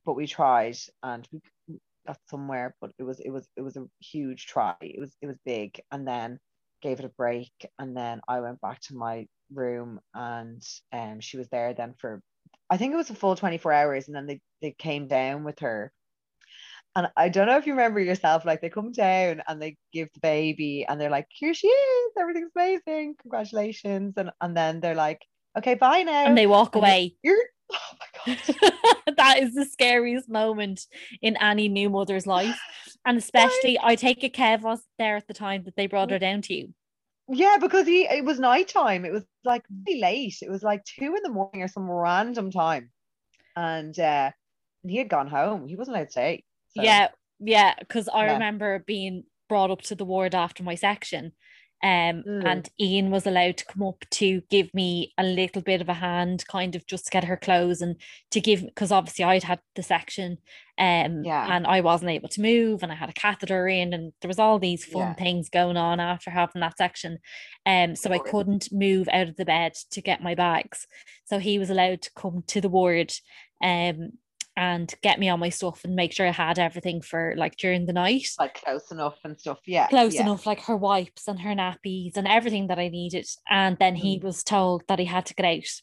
but 0.04 0.14
we 0.14 0.26
tried 0.26 0.76
and 1.02 1.26
we 1.32 1.78
got 2.06 2.18
somewhere, 2.28 2.74
but 2.80 2.92
it 2.98 3.02
was 3.02 3.20
it 3.20 3.30
was 3.30 3.48
it 3.56 3.62
was 3.62 3.76
a 3.76 3.86
huge 4.00 4.46
try. 4.46 4.74
It 4.80 5.00
was 5.00 5.16
it 5.22 5.26
was 5.26 5.36
big, 5.44 5.80
and 5.90 6.06
then 6.06 6.38
gave 6.84 7.00
it 7.00 7.04
a 7.04 7.08
break, 7.08 7.50
and 7.80 7.96
then 7.96 8.20
I 8.28 8.40
went 8.40 8.60
back 8.60 8.80
to 8.82 8.94
my 8.94 9.26
room 9.52 10.00
and 10.14 10.62
um 10.92 11.20
she 11.20 11.36
was 11.36 11.48
there 11.48 11.74
then 11.74 11.94
for 11.98 12.20
I 12.70 12.76
think 12.76 12.94
it 12.94 12.96
was 12.96 13.10
a 13.10 13.14
full 13.14 13.36
24 13.36 13.72
hours 13.72 14.06
and 14.06 14.16
then 14.16 14.26
they, 14.26 14.40
they 14.62 14.72
came 14.72 15.06
down 15.06 15.44
with 15.44 15.58
her. 15.60 15.92
And 16.96 17.08
I 17.16 17.28
don't 17.28 17.46
know 17.46 17.58
if 17.58 17.66
you 17.66 17.74
remember 17.74 18.00
yourself 18.00 18.44
like 18.44 18.60
they 18.60 18.70
come 18.70 18.92
down 18.92 19.42
and 19.46 19.60
they 19.60 19.76
give 19.92 20.08
the 20.14 20.20
baby 20.20 20.86
and 20.88 21.00
they're 21.00 21.10
like 21.10 21.26
here 21.28 21.54
she 21.54 21.66
is 21.66 22.12
everything's 22.18 22.52
amazing 22.56 23.16
congratulations 23.20 24.14
and 24.16 24.30
and 24.40 24.56
then 24.56 24.80
they're 24.80 24.94
like 24.94 25.22
okay 25.58 25.74
bye 25.74 26.02
now. 26.02 26.24
And 26.24 26.38
they 26.38 26.46
walk 26.46 26.74
and 26.74 26.82
away. 26.82 27.16
you're 27.22 27.36
oh 27.72 27.78
my 28.26 28.36
god 28.36 29.14
that 29.16 29.38
is 29.40 29.54
the 29.54 29.64
scariest 29.64 30.28
moment 30.28 30.86
in 31.22 31.36
any 31.38 31.68
new 31.68 31.90
mother's 31.90 32.26
life 32.26 32.58
and 33.04 33.18
especially 33.18 33.78
I 33.82 33.96
take 33.96 34.24
it 34.24 34.34
Kev 34.34 34.62
was 34.62 34.80
there 34.98 35.16
at 35.16 35.26
the 35.26 35.34
time 35.34 35.64
that 35.64 35.76
they 35.76 35.86
brought 35.86 36.10
her 36.10 36.18
down 36.18 36.42
to 36.42 36.54
you 36.54 36.74
yeah, 37.28 37.56
because 37.60 37.86
he 37.86 38.02
it 38.04 38.24
was 38.24 38.38
nighttime. 38.38 39.04
It 39.04 39.12
was 39.12 39.24
like 39.44 39.64
really 39.86 40.00
late. 40.00 40.38
It 40.42 40.50
was 40.50 40.62
like 40.62 40.84
two 40.84 41.14
in 41.16 41.22
the 41.22 41.30
morning 41.30 41.62
or 41.62 41.68
some 41.68 41.90
random 41.90 42.50
time. 42.50 42.90
And 43.56 43.98
uh 43.98 44.30
he 44.86 44.98
had 44.98 45.08
gone 45.08 45.28
home. 45.28 45.66
He 45.66 45.76
wasn't 45.76 45.96
allowed 45.96 46.06
to 46.06 46.10
stay. 46.10 46.44
So. 46.76 46.82
Yeah, 46.82 47.08
yeah. 47.40 47.74
Because 47.78 48.08
I 48.08 48.26
yeah. 48.26 48.34
remember 48.34 48.84
being 48.86 49.24
brought 49.48 49.70
up 49.70 49.82
to 49.82 49.94
the 49.94 50.04
ward 50.04 50.34
after 50.34 50.62
my 50.62 50.74
section 50.74 51.32
um, 51.84 52.22
mm. 52.26 52.46
And 52.46 52.66
Ian 52.80 53.10
was 53.10 53.26
allowed 53.26 53.58
to 53.58 53.66
come 53.66 53.82
up 53.82 54.06
to 54.12 54.40
give 54.48 54.72
me 54.72 55.12
a 55.18 55.22
little 55.22 55.60
bit 55.60 55.82
of 55.82 55.90
a 55.90 55.94
hand, 55.94 56.42
kind 56.48 56.74
of 56.74 56.86
just 56.86 57.04
to 57.04 57.10
get 57.10 57.24
her 57.24 57.36
clothes 57.36 57.82
and 57.82 57.96
to 58.30 58.40
give, 58.40 58.64
because 58.64 58.90
obviously 58.90 59.26
I'd 59.26 59.42
had 59.42 59.60
the 59.74 59.82
section 59.82 60.38
um, 60.78 61.24
yeah. 61.24 61.54
and 61.54 61.66
I 61.66 61.82
wasn't 61.82 62.12
able 62.12 62.30
to 62.30 62.40
move 62.40 62.82
and 62.82 62.90
I 62.90 62.94
had 62.94 63.10
a 63.10 63.12
catheter 63.12 63.68
in 63.68 63.92
and 63.92 64.14
there 64.22 64.28
was 64.28 64.38
all 64.38 64.58
these 64.58 64.82
fun 64.86 65.02
yeah. 65.02 65.12
things 65.12 65.50
going 65.50 65.76
on 65.76 66.00
after 66.00 66.30
having 66.30 66.60
that 66.60 66.78
section. 66.78 67.18
Um, 67.66 67.96
so 67.96 68.10
I 68.10 68.18
couldn't 68.18 68.72
move 68.72 69.06
out 69.12 69.28
of 69.28 69.36
the 69.36 69.44
bed 69.44 69.74
to 69.90 70.00
get 70.00 70.22
my 70.22 70.34
bags. 70.34 70.86
So 71.26 71.38
he 71.38 71.58
was 71.58 71.68
allowed 71.68 72.00
to 72.00 72.10
come 72.16 72.44
to 72.46 72.62
the 72.62 72.70
ward 72.70 73.12
um, 73.62 74.12
and 74.56 74.92
get 75.02 75.18
me 75.18 75.28
on 75.28 75.40
my 75.40 75.48
stuff 75.48 75.80
and 75.84 75.96
make 75.96 76.12
sure 76.12 76.26
I 76.26 76.30
had 76.30 76.58
everything 76.58 77.00
for 77.00 77.34
like 77.36 77.56
during 77.56 77.86
the 77.86 77.92
night. 77.92 78.28
Like 78.38 78.54
close 78.54 78.90
enough 78.92 79.18
and 79.24 79.38
stuff. 79.38 79.58
Yeah. 79.66 79.88
Close 79.88 80.14
yeah. 80.14 80.22
enough, 80.22 80.46
like 80.46 80.60
her 80.62 80.76
wipes 80.76 81.26
and 81.26 81.40
her 81.40 81.50
nappies 81.50 82.16
and 82.16 82.28
everything 82.28 82.68
that 82.68 82.78
I 82.78 82.88
needed. 82.88 83.26
And 83.48 83.76
then 83.78 83.94
mm. 83.94 83.98
he 83.98 84.20
was 84.22 84.44
told 84.44 84.84
that 84.88 85.00
he 85.00 85.06
had 85.06 85.26
to 85.26 85.34
get 85.34 85.46
out. 85.46 85.80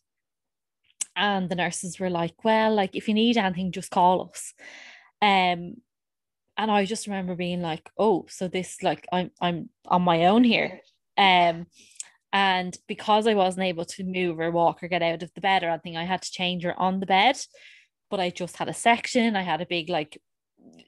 And 1.15 1.49
the 1.49 1.55
nurses 1.55 1.99
were 1.99 2.09
like, 2.09 2.43
Well, 2.45 2.73
like 2.73 2.95
if 2.95 3.07
you 3.09 3.13
need 3.13 3.37
anything, 3.37 3.73
just 3.73 3.91
call 3.91 4.29
us. 4.29 4.53
Um 5.21 5.75
and 6.57 6.69
I 6.69 6.85
just 6.85 7.07
remember 7.07 7.35
being 7.35 7.61
like, 7.61 7.89
oh, 7.97 8.25
so 8.29 8.47
this 8.47 8.81
like 8.81 9.05
I'm 9.11 9.31
I'm 9.41 9.69
on 9.85 10.03
my 10.03 10.27
own 10.27 10.45
here. 10.45 10.79
Um 11.17 11.67
and 12.33 12.77
because 12.87 13.27
I 13.27 13.33
wasn't 13.33 13.65
able 13.65 13.83
to 13.83 14.05
move 14.05 14.39
or 14.39 14.49
walk 14.51 14.81
or 14.81 14.87
get 14.87 15.01
out 15.01 15.23
of 15.23 15.33
the 15.33 15.41
bed 15.41 15.63
or 15.63 15.69
anything, 15.69 15.97
I 15.97 16.05
had 16.05 16.21
to 16.21 16.31
change 16.31 16.63
her 16.63 16.79
on 16.79 17.01
the 17.01 17.05
bed 17.05 17.37
but 18.11 18.19
I 18.19 18.29
just 18.29 18.57
had 18.57 18.69
a 18.69 18.73
section. 18.73 19.35
I 19.35 19.41
had 19.41 19.61
a 19.61 19.65
big 19.65 19.89
like 19.89 20.21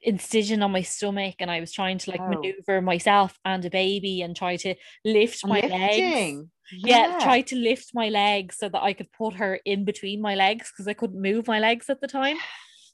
incision 0.02 0.62
on 0.62 0.70
my 0.70 0.82
stomach 0.82 1.36
and 1.40 1.50
I 1.50 1.60
was 1.60 1.72
trying 1.72 1.98
to 1.98 2.10
like 2.10 2.20
oh. 2.20 2.28
maneuver 2.28 2.80
myself 2.82 3.36
and 3.44 3.64
a 3.64 3.70
baby 3.70 4.22
and 4.22 4.36
try 4.36 4.56
to 4.56 4.74
lift 5.04 5.44
my 5.44 5.60
Lifting. 5.60 5.80
legs. 5.80 6.48
Yeah. 6.72 7.08
yeah, 7.08 7.18
try 7.20 7.40
to 7.40 7.56
lift 7.56 7.90
my 7.94 8.08
legs 8.10 8.58
so 8.58 8.68
that 8.68 8.82
I 8.82 8.92
could 8.92 9.10
put 9.12 9.34
her 9.34 9.58
in 9.64 9.84
between 9.84 10.20
my 10.20 10.34
legs 10.34 10.70
because 10.70 10.86
I 10.86 10.92
couldn't 10.92 11.20
move 11.20 11.48
my 11.48 11.58
legs 11.58 11.90
at 11.90 12.00
the 12.00 12.06
time. 12.06 12.36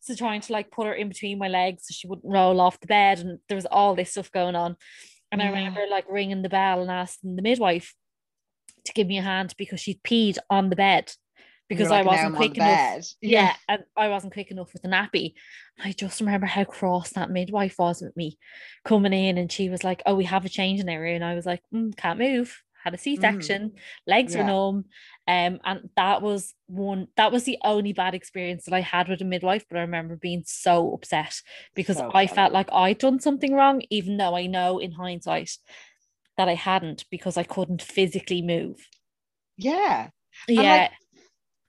So 0.02 0.14
trying 0.14 0.40
to 0.40 0.54
like 0.54 0.70
put 0.70 0.86
her 0.86 0.94
in 0.94 1.10
between 1.10 1.38
my 1.38 1.48
legs 1.48 1.82
so 1.84 1.92
she 1.92 2.06
wouldn't 2.06 2.32
roll 2.32 2.58
off 2.58 2.80
the 2.80 2.86
bed 2.86 3.18
and 3.18 3.38
there 3.50 3.56
was 3.56 3.66
all 3.66 3.94
this 3.94 4.12
stuff 4.12 4.32
going 4.32 4.56
on. 4.56 4.76
And 5.30 5.42
yeah. 5.42 5.48
I 5.48 5.50
remember 5.50 5.82
like 5.90 6.06
ringing 6.08 6.40
the 6.40 6.48
bell 6.48 6.80
and 6.80 6.90
asking 6.90 7.36
the 7.36 7.42
midwife 7.42 7.94
to 8.86 8.92
give 8.94 9.06
me 9.06 9.18
a 9.18 9.22
hand 9.22 9.52
because 9.58 9.78
she'd 9.78 10.02
peed 10.02 10.38
on 10.48 10.70
the 10.70 10.74
bed 10.76 11.12
because 11.70 11.88
like, 11.88 12.04
I 12.04 12.08
wasn't 12.08 12.34
quick 12.34 12.56
enough. 12.56 13.06
Yeah. 13.22 13.42
yeah, 13.42 13.54
and 13.68 13.84
I 13.96 14.08
wasn't 14.08 14.32
quick 14.32 14.50
enough 14.50 14.72
with 14.72 14.82
the 14.82 14.88
nappy. 14.88 15.34
I 15.82 15.92
just 15.92 16.20
remember 16.20 16.46
how 16.46 16.64
cross 16.64 17.10
that 17.10 17.30
midwife 17.30 17.76
was 17.78 18.02
with 18.02 18.16
me 18.16 18.38
coming 18.84 19.12
in, 19.12 19.38
and 19.38 19.50
she 19.50 19.70
was 19.70 19.84
like, 19.84 20.02
"Oh, 20.04 20.16
we 20.16 20.24
have 20.24 20.44
a 20.44 20.50
change 20.50 20.80
in 20.80 20.88
area," 20.88 21.14
and 21.14 21.24
I 21.24 21.36
was 21.36 21.46
like, 21.46 21.62
mm, 21.72 21.96
"Can't 21.96 22.18
move." 22.18 22.60
Had 22.82 22.94
a 22.94 22.98
C 22.98 23.16
section, 23.16 23.70
mm. 23.70 23.78
legs 24.06 24.34
yeah. 24.34 24.40
were 24.40 24.46
numb, 24.46 24.84
um, 25.28 25.60
and 25.64 25.90
that 25.96 26.22
was 26.22 26.54
one. 26.66 27.06
That 27.16 27.30
was 27.30 27.44
the 27.44 27.58
only 27.62 27.92
bad 27.92 28.14
experience 28.14 28.64
that 28.64 28.74
I 28.74 28.80
had 28.80 29.08
with 29.08 29.20
a 29.20 29.24
midwife. 29.24 29.64
But 29.68 29.78
I 29.78 29.82
remember 29.82 30.16
being 30.16 30.42
so 30.46 30.92
upset 30.94 31.40
because 31.74 31.98
so 31.98 32.10
I 32.12 32.26
felt 32.26 32.52
like 32.52 32.72
I'd 32.72 32.98
done 32.98 33.20
something 33.20 33.54
wrong, 33.54 33.82
even 33.90 34.16
though 34.16 34.34
I 34.34 34.46
know 34.46 34.78
in 34.78 34.92
hindsight 34.92 35.52
that 36.36 36.48
I 36.48 36.54
hadn't 36.54 37.04
because 37.10 37.36
I 37.36 37.44
couldn't 37.44 37.82
physically 37.82 38.42
move. 38.42 38.88
Yeah, 39.56 40.08
yeah. 40.48 40.88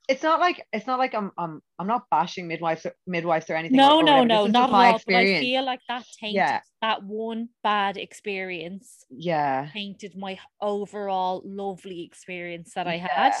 It's 0.08 0.22
not 0.22 0.40
like 0.40 0.66
it's 0.72 0.86
not 0.86 0.98
like 0.98 1.14
I'm 1.14 1.30
I'm 1.38 1.62
I'm 1.78 1.86
not 1.86 2.04
bashing 2.10 2.48
midwives 2.48 2.84
or, 2.84 2.92
midwives 3.06 3.48
or 3.48 3.54
anything. 3.54 3.76
No, 3.76 3.98
or, 3.98 4.02
no, 4.02 4.24
no, 4.24 4.46
not 4.46 4.70
at 4.70 4.74
all. 4.74 5.00
But 5.06 5.14
I 5.14 5.40
feel 5.40 5.64
like 5.64 5.80
that 5.88 6.04
tainted 6.18 6.34
yeah. 6.36 6.60
that 6.80 7.04
one 7.04 7.50
bad 7.62 7.96
experience. 7.96 9.04
Yeah, 9.10 9.68
tainted 9.72 10.16
my 10.16 10.38
overall 10.60 11.42
lovely 11.44 12.02
experience 12.04 12.74
that 12.74 12.88
I 12.88 12.96
had. 12.96 13.32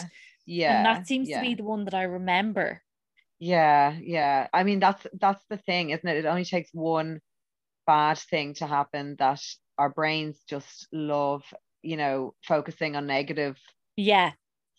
Yeah, 0.46 0.76
and 0.76 0.86
that 0.86 1.06
seems 1.06 1.28
yeah. 1.28 1.40
to 1.40 1.46
be 1.46 1.54
the 1.54 1.64
one 1.64 1.84
that 1.84 1.94
I 1.94 2.04
remember. 2.04 2.82
Yeah, 3.40 3.96
yeah. 4.00 4.46
I 4.52 4.62
mean, 4.62 4.78
that's 4.78 5.04
that's 5.20 5.44
the 5.50 5.56
thing, 5.56 5.90
isn't 5.90 6.08
it? 6.08 6.16
It 6.16 6.26
only 6.26 6.44
takes 6.44 6.70
one 6.72 7.20
bad 7.88 8.18
thing 8.18 8.54
to 8.54 8.68
happen 8.68 9.16
that 9.18 9.40
our 9.78 9.90
brains 9.90 10.40
just 10.48 10.86
love, 10.92 11.42
you 11.82 11.96
know, 11.96 12.34
focusing 12.46 12.94
on 12.94 13.08
negative. 13.08 13.58
Yeah 13.96 14.32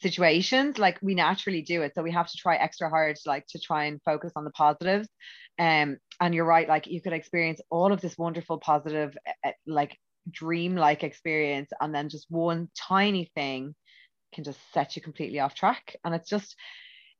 situations 0.03 0.77
like 0.77 0.99
we 1.01 1.15
naturally 1.15 1.63
do 1.63 1.81
it. 1.81 1.93
So 1.95 2.03
we 2.03 2.11
have 2.11 2.29
to 2.29 2.37
try 2.37 2.55
extra 2.57 2.89
hard 2.89 3.17
like 3.25 3.47
to 3.47 3.59
try 3.59 3.85
and 3.85 4.01
focus 4.03 4.33
on 4.35 4.43
the 4.43 4.51
positives. 4.51 5.09
Um 5.57 5.97
and 6.19 6.35
you're 6.35 6.45
right 6.45 6.67
like 6.67 6.87
you 6.87 7.01
could 7.01 7.13
experience 7.13 7.61
all 7.71 7.91
of 7.91 8.01
this 8.01 8.17
wonderful 8.17 8.59
positive 8.59 9.17
like 9.65 9.97
dream 10.29 10.75
like 10.75 11.03
experience 11.03 11.71
and 11.81 11.93
then 11.93 12.09
just 12.09 12.27
one 12.29 12.69
tiny 12.75 13.31
thing 13.35 13.75
can 14.33 14.43
just 14.43 14.59
set 14.73 14.95
you 14.95 15.01
completely 15.01 15.39
off 15.39 15.55
track. 15.55 15.95
And 16.03 16.13
it's 16.13 16.29
just 16.29 16.55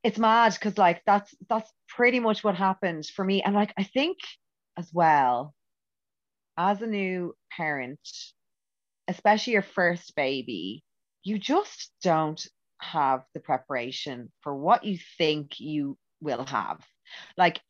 it's 0.03 0.19
mad 0.19 0.53
because 0.53 0.77
like 0.77 1.01
that's 1.05 1.33
that's 1.49 1.71
pretty 1.87 2.19
much 2.19 2.43
what 2.43 2.55
happened 2.55 3.05
for 3.05 3.25
me. 3.25 3.41
And 3.41 3.55
like 3.55 3.73
i 3.77 3.83
think 3.83 4.17
as 4.77 4.89
well 4.93 5.53
as 6.57 6.81
a 6.81 6.87
new 6.87 7.35
parent 7.55 7.99
especially 9.07 9.53
your 9.53 9.61
first 9.61 10.15
baby 10.15 10.83
you 11.23 11.39
just 11.39 11.91
don't 12.03 12.45
have 12.79 13.23
the 13.33 13.39
preparation 13.39 14.31
for 14.41 14.55
what 14.55 14.83
you 14.83 14.97
think 15.17 15.59
you 15.59 15.97
will 16.21 16.45
have. 16.45 16.79
Like 17.37 17.61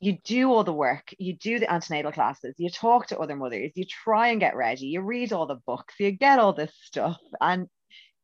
you 0.00 0.18
do 0.24 0.52
all 0.52 0.64
the 0.64 0.72
work, 0.72 1.12
you 1.18 1.34
do 1.34 1.58
the 1.58 1.70
antenatal 1.70 2.12
classes, 2.12 2.54
you 2.58 2.70
talk 2.70 3.08
to 3.08 3.18
other 3.18 3.36
mothers, 3.36 3.72
you 3.74 3.84
try 3.84 4.28
and 4.28 4.40
get 4.40 4.56
ready, 4.56 4.86
you 4.86 5.00
read 5.00 5.32
all 5.32 5.46
the 5.46 5.60
books, 5.66 5.94
you 5.98 6.12
get 6.12 6.38
all 6.38 6.52
this 6.52 6.72
stuff, 6.84 7.18
and 7.40 7.66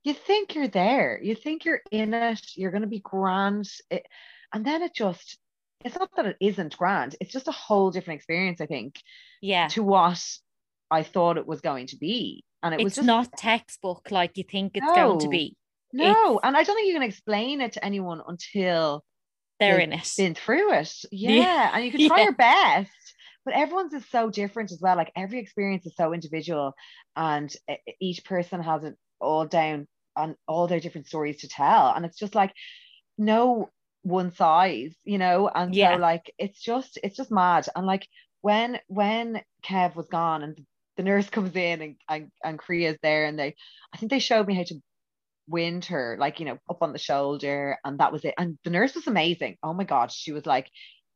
you 0.05 0.15
think 0.15 0.55
you're 0.55 0.69
there, 0.69 1.21
you 1.23 1.35
think 1.35 1.65
you're 1.65 1.81
in 1.91 2.15
it, 2.15 2.41
you're 2.55 2.71
going 2.71 2.83
to 2.83 2.89
be 2.89 3.01
grand. 3.01 3.69
It, 3.91 4.07
and 4.53 4.65
then 4.65 4.83
it 4.83 4.95
just, 4.95 5.39
it's 5.85 5.99
not 5.99 6.11
that 6.17 6.27
it 6.27 6.37
isn't 6.41 6.79
grand, 6.79 7.17
it's 7.21 7.33
just 7.33 7.49
a 7.49 7.53
whole 7.53 7.91
different 7.91 8.19
experience, 8.19 8.61
I 8.61 8.67
think. 8.67 9.01
Yeah. 9.43 9.69
To 9.69 9.83
what 9.83 10.25
I 10.91 11.03
thought 11.03 11.39
it 11.39 11.47
was 11.47 11.61
going 11.61 11.89
to 11.89 11.97
be. 11.97 12.45
and 12.63 12.75
it 12.75 12.83
was 12.83 12.95
just 12.95 13.07
not 13.07 13.37
textbook 13.37 14.11
like 14.11 14.39
you 14.39 14.45
think 14.45 14.73
it's 14.75 14.87
going 14.87 15.19
to 15.21 15.29
be. 15.29 15.57
No, 15.95 16.41
and 16.43 16.57
I 16.57 16.63
don't 16.63 16.77
think 16.77 16.89
you 16.89 16.95
can 16.95 17.03
explain 17.03 17.61
it 17.61 17.73
to 17.73 17.85
anyone 17.85 18.21
until 18.27 19.05
They're 19.61 19.79
in 19.79 19.93
it. 19.93 20.11
been 20.17 20.35
through 20.35 20.73
it. 20.75 20.93
Yeah. 21.11 21.31
Yeah, 21.31 21.71
and 21.75 21.85
you 21.85 21.91
can 21.91 22.01
try 22.07 22.19
Yeah. 22.19 22.25
your 22.25 22.35
best, 22.35 22.91
but 23.45 23.55
everyone's 23.55 23.93
is 23.95 24.05
so 24.11 24.31
different 24.31 24.73
as 24.73 24.81
well. 24.81 24.97
Like 24.97 25.13
every 25.17 25.39
experience 25.39 25.87
is 25.87 25.95
so 25.97 26.13
individual, 26.13 26.75
and 27.17 27.55
each 28.01 28.25
person 28.25 28.63
has 28.63 28.85
it 28.85 28.97
all 29.21 29.47
down 29.47 29.87
on 30.17 30.37
all 30.47 30.67
their 30.67 30.81
different 30.81 31.07
stories 31.07 31.39
to 31.41 31.49
tell, 31.49 31.93
and 31.95 32.05
it's 32.05 32.19
just 32.19 32.35
like 32.35 32.53
no 33.19 33.71
one 34.03 34.33
size, 34.33 34.95
you 35.05 35.19
know. 35.19 35.49
And 35.49 35.75
Yeah. 35.75 35.93
so 35.93 35.97
like 35.97 36.33
it's 36.39 36.61
just 36.61 36.99
it's 37.03 37.17
just 37.17 37.31
mad, 37.31 37.69
and 37.75 37.87
like 37.87 38.07
when 38.41 38.79
when 38.89 39.43
Kev 39.65 39.95
was 39.95 40.09
gone 40.09 40.43
and 40.43 40.59
the 40.97 41.03
nurse 41.03 41.31
comes 41.37 41.55
in 41.57 41.83
and 41.83 41.97
and, 42.09 42.31
and 42.45 42.59
Kria's 42.59 42.99
there, 43.03 43.27
and 43.27 43.39
they 43.39 43.55
I 43.93 43.97
think 43.97 44.11
they 44.11 44.19
showed 44.19 44.47
me 44.47 44.55
how 44.55 44.65
to 44.65 44.81
wind 45.47 45.85
her 45.87 46.17
like 46.19 46.41
you 46.41 46.47
know 46.47 46.59
up 46.71 46.83
on 46.83 46.93
the 46.93 46.99
shoulder 46.99 47.79
and 47.85 47.99
that 47.99 48.13
was 48.13 48.25
it. 48.25 48.35
And 48.39 48.59
the 48.65 48.71
nurse 48.71 48.95
was 48.95 49.07
amazing. 49.07 49.57
Oh 49.63 49.73
my 49.75 49.85
god 49.85 50.11
she 50.13 50.33
was 50.33 50.47
like 50.47 50.69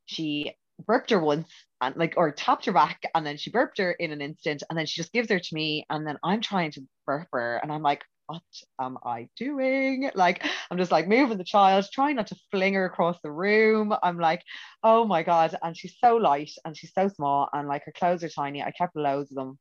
she 0.07 0.55
burped 0.87 1.11
her 1.11 1.21
once 1.21 1.51
and 1.81 1.97
like 1.97 2.15
or 2.17 2.31
tapped 2.33 2.67
her 2.67 2.73
back 2.73 3.03
and 3.15 3.27
then 3.27 3.37
she 3.37 3.51
burped 3.51 3.79
her 3.79 3.93
in 3.93 4.13
an 4.13 4.21
instant 4.21 4.63
and 4.69 4.79
then 4.79 4.87
she 4.87 5.01
just 5.01 5.13
gives 5.13 5.31
her 5.31 5.39
to 5.39 5.55
me 5.55 5.85
and 5.91 6.07
then 6.07 6.19
I'm 6.23 6.41
trying 6.41 6.71
to 6.73 6.83
burp 7.07 7.29
her 7.33 7.57
and 7.63 7.73
I'm 7.73 7.83
like 7.83 8.05
what 8.27 8.43
am 8.79 8.99
I 9.07 9.29
doing? 9.39 10.11
Like 10.15 10.45
I'm 10.71 10.77
just 10.77 10.93
like 10.93 11.09
moving 11.09 11.39
the 11.39 11.45
child 11.45 11.87
trying 11.91 12.17
not 12.17 12.27
to 12.27 12.37
fling 12.51 12.75
her 12.75 12.85
across 12.85 13.17
the 13.23 13.31
room. 13.33 13.95
I'm 14.03 14.19
like 14.19 14.43
oh 14.83 15.07
my 15.07 15.23
god. 15.23 15.57
And 15.63 15.77
she's 15.77 15.97
so 16.03 16.17
light 16.17 16.51
and 16.65 16.77
she's 16.77 16.93
so 16.93 17.09
small 17.09 17.49
and 17.53 17.67
like 17.69 17.85
her 17.87 17.93
clothes 17.93 18.23
are 18.25 18.29
tiny. 18.29 18.63
I 18.63 18.71
kept 18.73 18.97
loads 18.97 19.31
of 19.33 19.37
them 19.37 19.59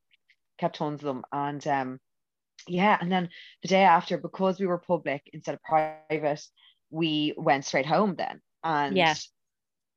kept 0.59 0.77
tons 0.77 1.01
of 1.01 1.05
them 1.05 1.23
and 1.31 1.65
um 1.67 1.99
yeah 2.67 2.97
and 2.99 3.11
then 3.11 3.29
the 3.61 3.67
day 3.67 3.83
after 3.83 4.17
because 4.17 4.59
we 4.59 4.65
were 4.65 4.77
public 4.77 5.21
instead 5.33 5.55
of 5.55 5.63
private 5.63 6.41
we 6.89 7.33
went 7.37 7.65
straight 7.65 7.85
home 7.85 8.15
then 8.17 8.41
and 8.63 8.97
Yeah. 8.97 9.15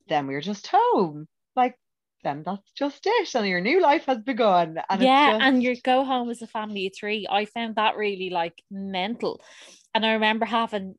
then 0.09 0.27
we 0.27 0.35
were 0.35 0.41
just 0.41 0.69
home 0.71 1.27
like 1.57 1.77
then 2.23 2.43
that's 2.45 2.71
just 2.73 3.01
it 3.07 3.35
and 3.35 3.47
your 3.47 3.61
new 3.61 3.81
life 3.81 4.05
has 4.05 4.19
begun 4.19 4.79
and 4.91 5.03
yeah, 5.03 5.29
it's 5.29 5.37
just, 5.37 5.45
and 5.45 5.63
you 5.63 5.81
go 5.81 6.05
home 6.05 6.31
as 6.31 6.43
a 6.43 6.47
family 6.47 6.87
of 6.87 6.93
three. 6.99 7.27
I 7.31 7.45
found 7.47 7.77
that 7.77 7.97
really 7.97 8.31
like 8.31 8.63
mental. 8.71 9.41
And 9.95 10.05
I 10.05 10.13
remember 10.13 10.45
having 10.45 10.97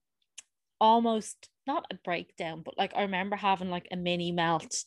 almost 0.79 1.49
not 1.67 1.85
a 1.91 1.95
breakdown, 2.03 2.63
but 2.65 2.77
like 2.77 2.93
I 2.95 3.03
remember 3.03 3.35
having 3.35 3.69
like 3.69 3.87
a 3.91 3.95
mini 3.95 4.31
melt 4.31 4.83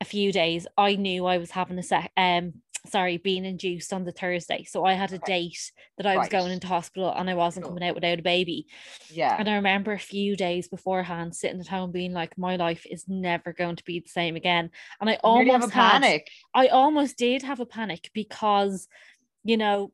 a 0.00 0.04
few 0.04 0.32
days. 0.32 0.66
I 0.76 0.96
knew 0.96 1.26
I 1.26 1.38
was 1.38 1.50
having 1.50 1.78
a 1.78 1.82
sec 1.82 2.10
um 2.16 2.54
sorry, 2.86 3.16
being 3.18 3.44
induced 3.44 3.92
on 3.92 4.04
the 4.04 4.12
Thursday. 4.12 4.64
So 4.64 4.84
I 4.84 4.94
had 4.94 5.12
a 5.12 5.18
date 5.18 5.72
that 5.98 6.06
I 6.06 6.16
was 6.16 6.28
going 6.28 6.52
into 6.52 6.66
hospital 6.66 7.12
and 7.14 7.28
I 7.28 7.34
wasn't 7.34 7.64
Cool. 7.64 7.74
coming 7.74 7.88
out 7.88 7.94
without 7.94 8.18
a 8.18 8.22
baby. 8.22 8.66
yeah 9.10 9.36
And 9.38 9.48
I 9.48 9.56
remember 9.56 9.92
a 9.92 9.98
few 9.98 10.36
days 10.36 10.68
beforehand 10.68 11.34
sitting 11.34 11.60
at 11.60 11.66
home 11.68 11.92
being 11.92 12.12
like, 12.12 12.36
my 12.38 12.56
life 12.56 12.86
is 12.90 13.04
never 13.08 13.52
going 13.52 13.76
to 13.76 13.84
be 13.84 14.00
the 14.00 14.08
same 14.08 14.36
again. 14.36 14.70
And 15.00 15.10
I 15.10 15.14
you 15.14 15.18
really 15.38 15.50
almost 15.50 15.72
have 15.72 15.82
a 15.82 15.82
had- 15.82 15.90
panic 16.02 16.30
I 16.54 16.68
almost 16.68 17.16
did 17.18 17.42
have 17.42 17.60
a 17.60 17.66
panic 17.66 18.10
because, 18.14 18.88
you 19.44 19.56
know, 19.56 19.92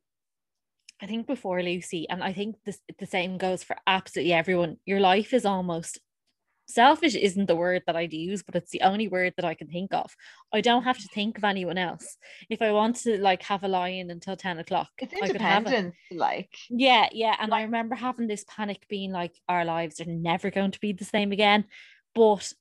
I 1.01 1.07
think 1.07 1.27
before 1.27 1.61
Lucy, 1.63 2.09
and 2.09 2.23
I 2.23 2.33
think 2.33 2.57
this 2.65 2.79
the 3.01 3.07
same 3.07 3.37
goes 3.37 3.65
for 3.65 3.75
absolutely 3.89 4.33
everyone. 4.35 4.77
Your 4.87 5.01
life 5.01 5.35
is 5.35 5.45
almost 5.45 5.99
selfish 6.73 7.15
isn't 7.15 7.47
the 7.47 7.57
word 7.57 7.83
that 7.87 7.97
I'd 7.97 8.13
use, 8.13 8.43
but 8.43 8.55
it's 8.55 8.71
the 8.71 8.83
only 8.83 9.09
word 9.09 9.35
that 9.37 9.45
I 9.45 9.55
can 9.55 9.69
think 9.69 9.93
of. 9.93 10.15
I 10.53 10.61
don't 10.61 10.85
have 10.85 10.99
to 10.99 11.09
mm. 11.09 11.13
think 11.13 11.39
of 11.39 11.45
anyone 11.45 11.79
else. 11.79 12.17
If 12.49 12.63
I 12.63 12.73
want 12.73 12.97
to 12.97 13.21
like 13.21 13.43
have 13.45 13.65
a 13.65 13.69
lie-in 13.69 14.11
until 14.11 14.37
10 14.37 14.59
o'clock, 14.59 14.91
it's 14.99 15.15
I 15.15 15.29
could 15.29 15.41
have 15.41 15.67
it. 15.67 15.93
like 16.11 16.55
Yeah, 16.71 17.09
yeah. 17.13 17.37
And 17.41 17.53
I 17.55 17.63
remember 17.63 17.95
having 17.95 18.27
this 18.27 18.45
panic 18.49 18.87
being 18.89 19.13
like, 19.13 19.35
our 19.49 19.65
lives 19.65 20.01
are 20.01 20.07
never 20.07 20.51
going 20.51 20.73
to 20.73 20.81
be 20.81 20.93
the 20.93 21.05
same 21.05 21.33
again. 21.33 21.65
But 22.15 22.53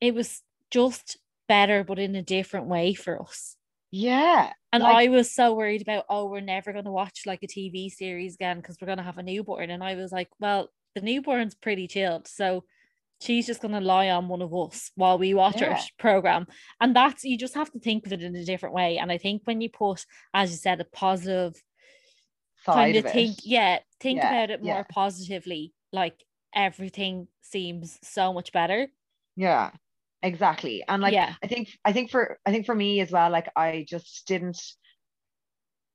it 0.00 0.14
was 0.14 0.42
just 0.70 1.18
better, 1.48 1.84
but 1.84 1.98
in 1.98 2.14
a 2.16 2.22
different 2.22 2.66
way 2.66 2.94
for 2.94 3.20
us. 3.22 3.56
yeah 3.90 4.52
And 4.72 4.82
Like- 4.82 5.06
I 5.06 5.08
was 5.08 5.32
so 5.32 5.54
worried 5.54 5.82
about, 5.82 6.04
oh, 6.08 6.26
we're 6.26 6.40
never 6.40 6.72
going 6.72 6.84
to 6.84 6.90
watch 6.90 7.22
like 7.26 7.42
a 7.42 7.46
TV 7.46 7.90
series 7.90 8.34
again 8.34 8.58
because 8.58 8.76
we're 8.80 8.86
going 8.86 8.98
to 8.98 9.04
have 9.04 9.18
a 9.18 9.22
newborn. 9.22 9.70
And 9.70 9.82
I 9.82 9.94
was 9.94 10.12
like, 10.12 10.28
well, 10.38 10.70
the 10.94 11.00
newborn's 11.02 11.54
pretty 11.54 11.86
chilled. 11.86 12.26
So 12.26 12.64
she's 13.20 13.46
just 13.46 13.62
going 13.62 13.74
to 13.74 13.80
lie 13.80 14.10
on 14.10 14.28
one 14.28 14.42
of 14.42 14.54
us 14.54 14.90
while 14.94 15.18
we 15.18 15.34
watch 15.34 15.60
Yeah. 15.60 15.76
sh- 15.76 15.90
program. 15.98 16.46
And 16.80 16.94
that's, 16.94 17.24
you 17.24 17.38
just 17.38 17.54
have 17.54 17.70
to 17.72 17.78
think 17.78 18.06
of 18.06 18.12
it 18.12 18.22
in 18.22 18.36
a 18.36 18.44
different 18.44 18.74
way. 18.74 18.98
And 18.98 19.10
I 19.10 19.18
think 19.18 19.42
when 19.44 19.60
you 19.60 19.70
put, 19.70 20.04
as 20.34 20.50
you 20.50 20.56
said, 20.56 20.80
a 20.80 20.84
positive 20.84 21.54
side 22.64 22.74
kind 22.74 22.96
of 22.96 23.10
think, 23.10 23.36
yeah, 23.44 23.78
think 24.00 24.18
Yeah, 24.18 24.28
about 24.28 24.50
it 24.50 24.60
yeah. 24.62 24.74
more 24.74 24.86
positively, 24.90 25.72
like 25.92 26.22
everything 26.54 27.28
seems 27.42 27.98
so 28.02 28.32
much 28.32 28.52
better. 28.52 28.88
yeah 29.36 29.70
exactly 30.22 30.82
and 30.88 31.02
like 31.02 31.12
yeah. 31.12 31.34
I 31.42 31.46
think 31.46 31.68
I 31.84 31.92
think 31.92 32.10
for 32.10 32.38
I 32.46 32.50
think 32.50 32.66
for 32.66 32.74
me 32.74 33.00
as 33.00 33.12
well, 33.12 33.30
like 33.30 33.48
I 33.54 33.84
just 33.88 34.26
didn't 34.26 34.60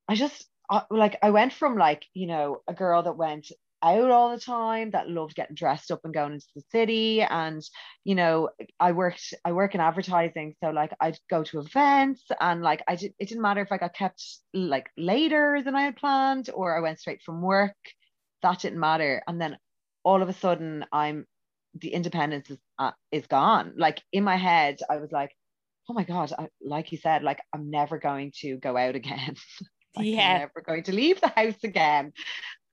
I 0.07 0.15
just 0.15 0.47
uh, 0.69 0.81
like 0.89 1.17
I 1.21 1.31
went 1.31 1.51
from 1.53 1.75
like, 1.77 2.05
you 2.13 2.27
know, 2.27 2.61
a 2.67 2.73
girl 2.73 3.03
that 3.03 3.17
went 3.17 3.51
out 3.83 4.11
all 4.11 4.31
the 4.31 4.39
time 4.39 4.91
that 4.91 5.09
loved 5.09 5.35
getting 5.35 5.55
dressed 5.55 5.91
up 5.91 6.01
and 6.03 6.13
going 6.13 6.33
into 6.33 6.47
the 6.55 6.63
city. 6.71 7.21
And 7.21 7.61
you 8.03 8.15
know 8.15 8.49
I 8.79 8.91
worked 8.91 9.33
I 9.45 9.51
work 9.51 9.75
in 9.75 9.81
advertising 9.81 10.55
so 10.63 10.71
like 10.71 10.93
I'd 10.99 11.19
go 11.29 11.43
to 11.43 11.59
events 11.59 12.23
and 12.39 12.61
like 12.61 12.83
I 12.87 12.95
did 12.95 13.13
it 13.19 13.29
didn't 13.29 13.41
matter 13.43 13.61
if 13.61 13.71
I 13.71 13.77
got 13.77 13.93
kept 13.93 14.23
like 14.53 14.89
later 14.97 15.61
than 15.63 15.75
I 15.75 15.83
had 15.83 15.97
planned 15.97 16.49
or 16.53 16.75
I 16.75 16.81
went 16.81 16.99
straight 16.99 17.21
from 17.23 17.41
work 17.41 17.75
that 18.41 18.59
didn't 18.59 18.79
matter. 18.79 19.21
And 19.27 19.39
then 19.39 19.57
all 20.03 20.21
of 20.21 20.29
a 20.29 20.33
sudden 20.33 20.85
I'm 20.91 21.25
the 21.79 21.93
independence 21.93 22.49
is 22.49 22.57
uh, 22.79 22.91
is 23.11 23.27
gone. 23.27 23.73
Like 23.77 24.01
in 24.11 24.23
my 24.23 24.37
head 24.37 24.79
I 24.89 24.97
was 24.97 25.11
like 25.11 25.31
oh 25.89 25.93
my 25.93 26.03
god 26.03 26.31
I, 26.37 26.47
like 26.61 26.91
you 26.91 26.97
said 26.97 27.23
like 27.23 27.39
I'm 27.53 27.69
never 27.69 27.97
going 27.97 28.31
to 28.41 28.57
go 28.57 28.77
out 28.77 28.95
again. 28.95 29.35
Like, 29.93 30.05
Yeah. 30.05 30.21
I'm 30.21 30.39
never 30.39 30.61
going 30.65 30.83
to 30.83 30.93
leave 30.93 31.19
the 31.19 31.27
house 31.27 31.61
again 31.65 32.13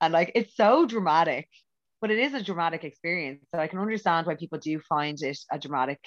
and 0.01 0.13
like 0.13 0.31
it's 0.35 0.55
so 0.55 0.85
dramatic 0.85 1.47
but 2.01 2.11
it 2.11 2.19
is 2.19 2.33
a 2.33 2.43
dramatic 2.43 2.85
experience. 2.85 3.45
So 3.53 3.59
I 3.59 3.67
can 3.67 3.79
understand 3.79 4.25
why 4.25 4.35
people 4.35 4.59
do 4.59 4.79
find 4.79 5.17
it 5.21 5.37
a 5.51 5.59
dramatic 5.59 5.99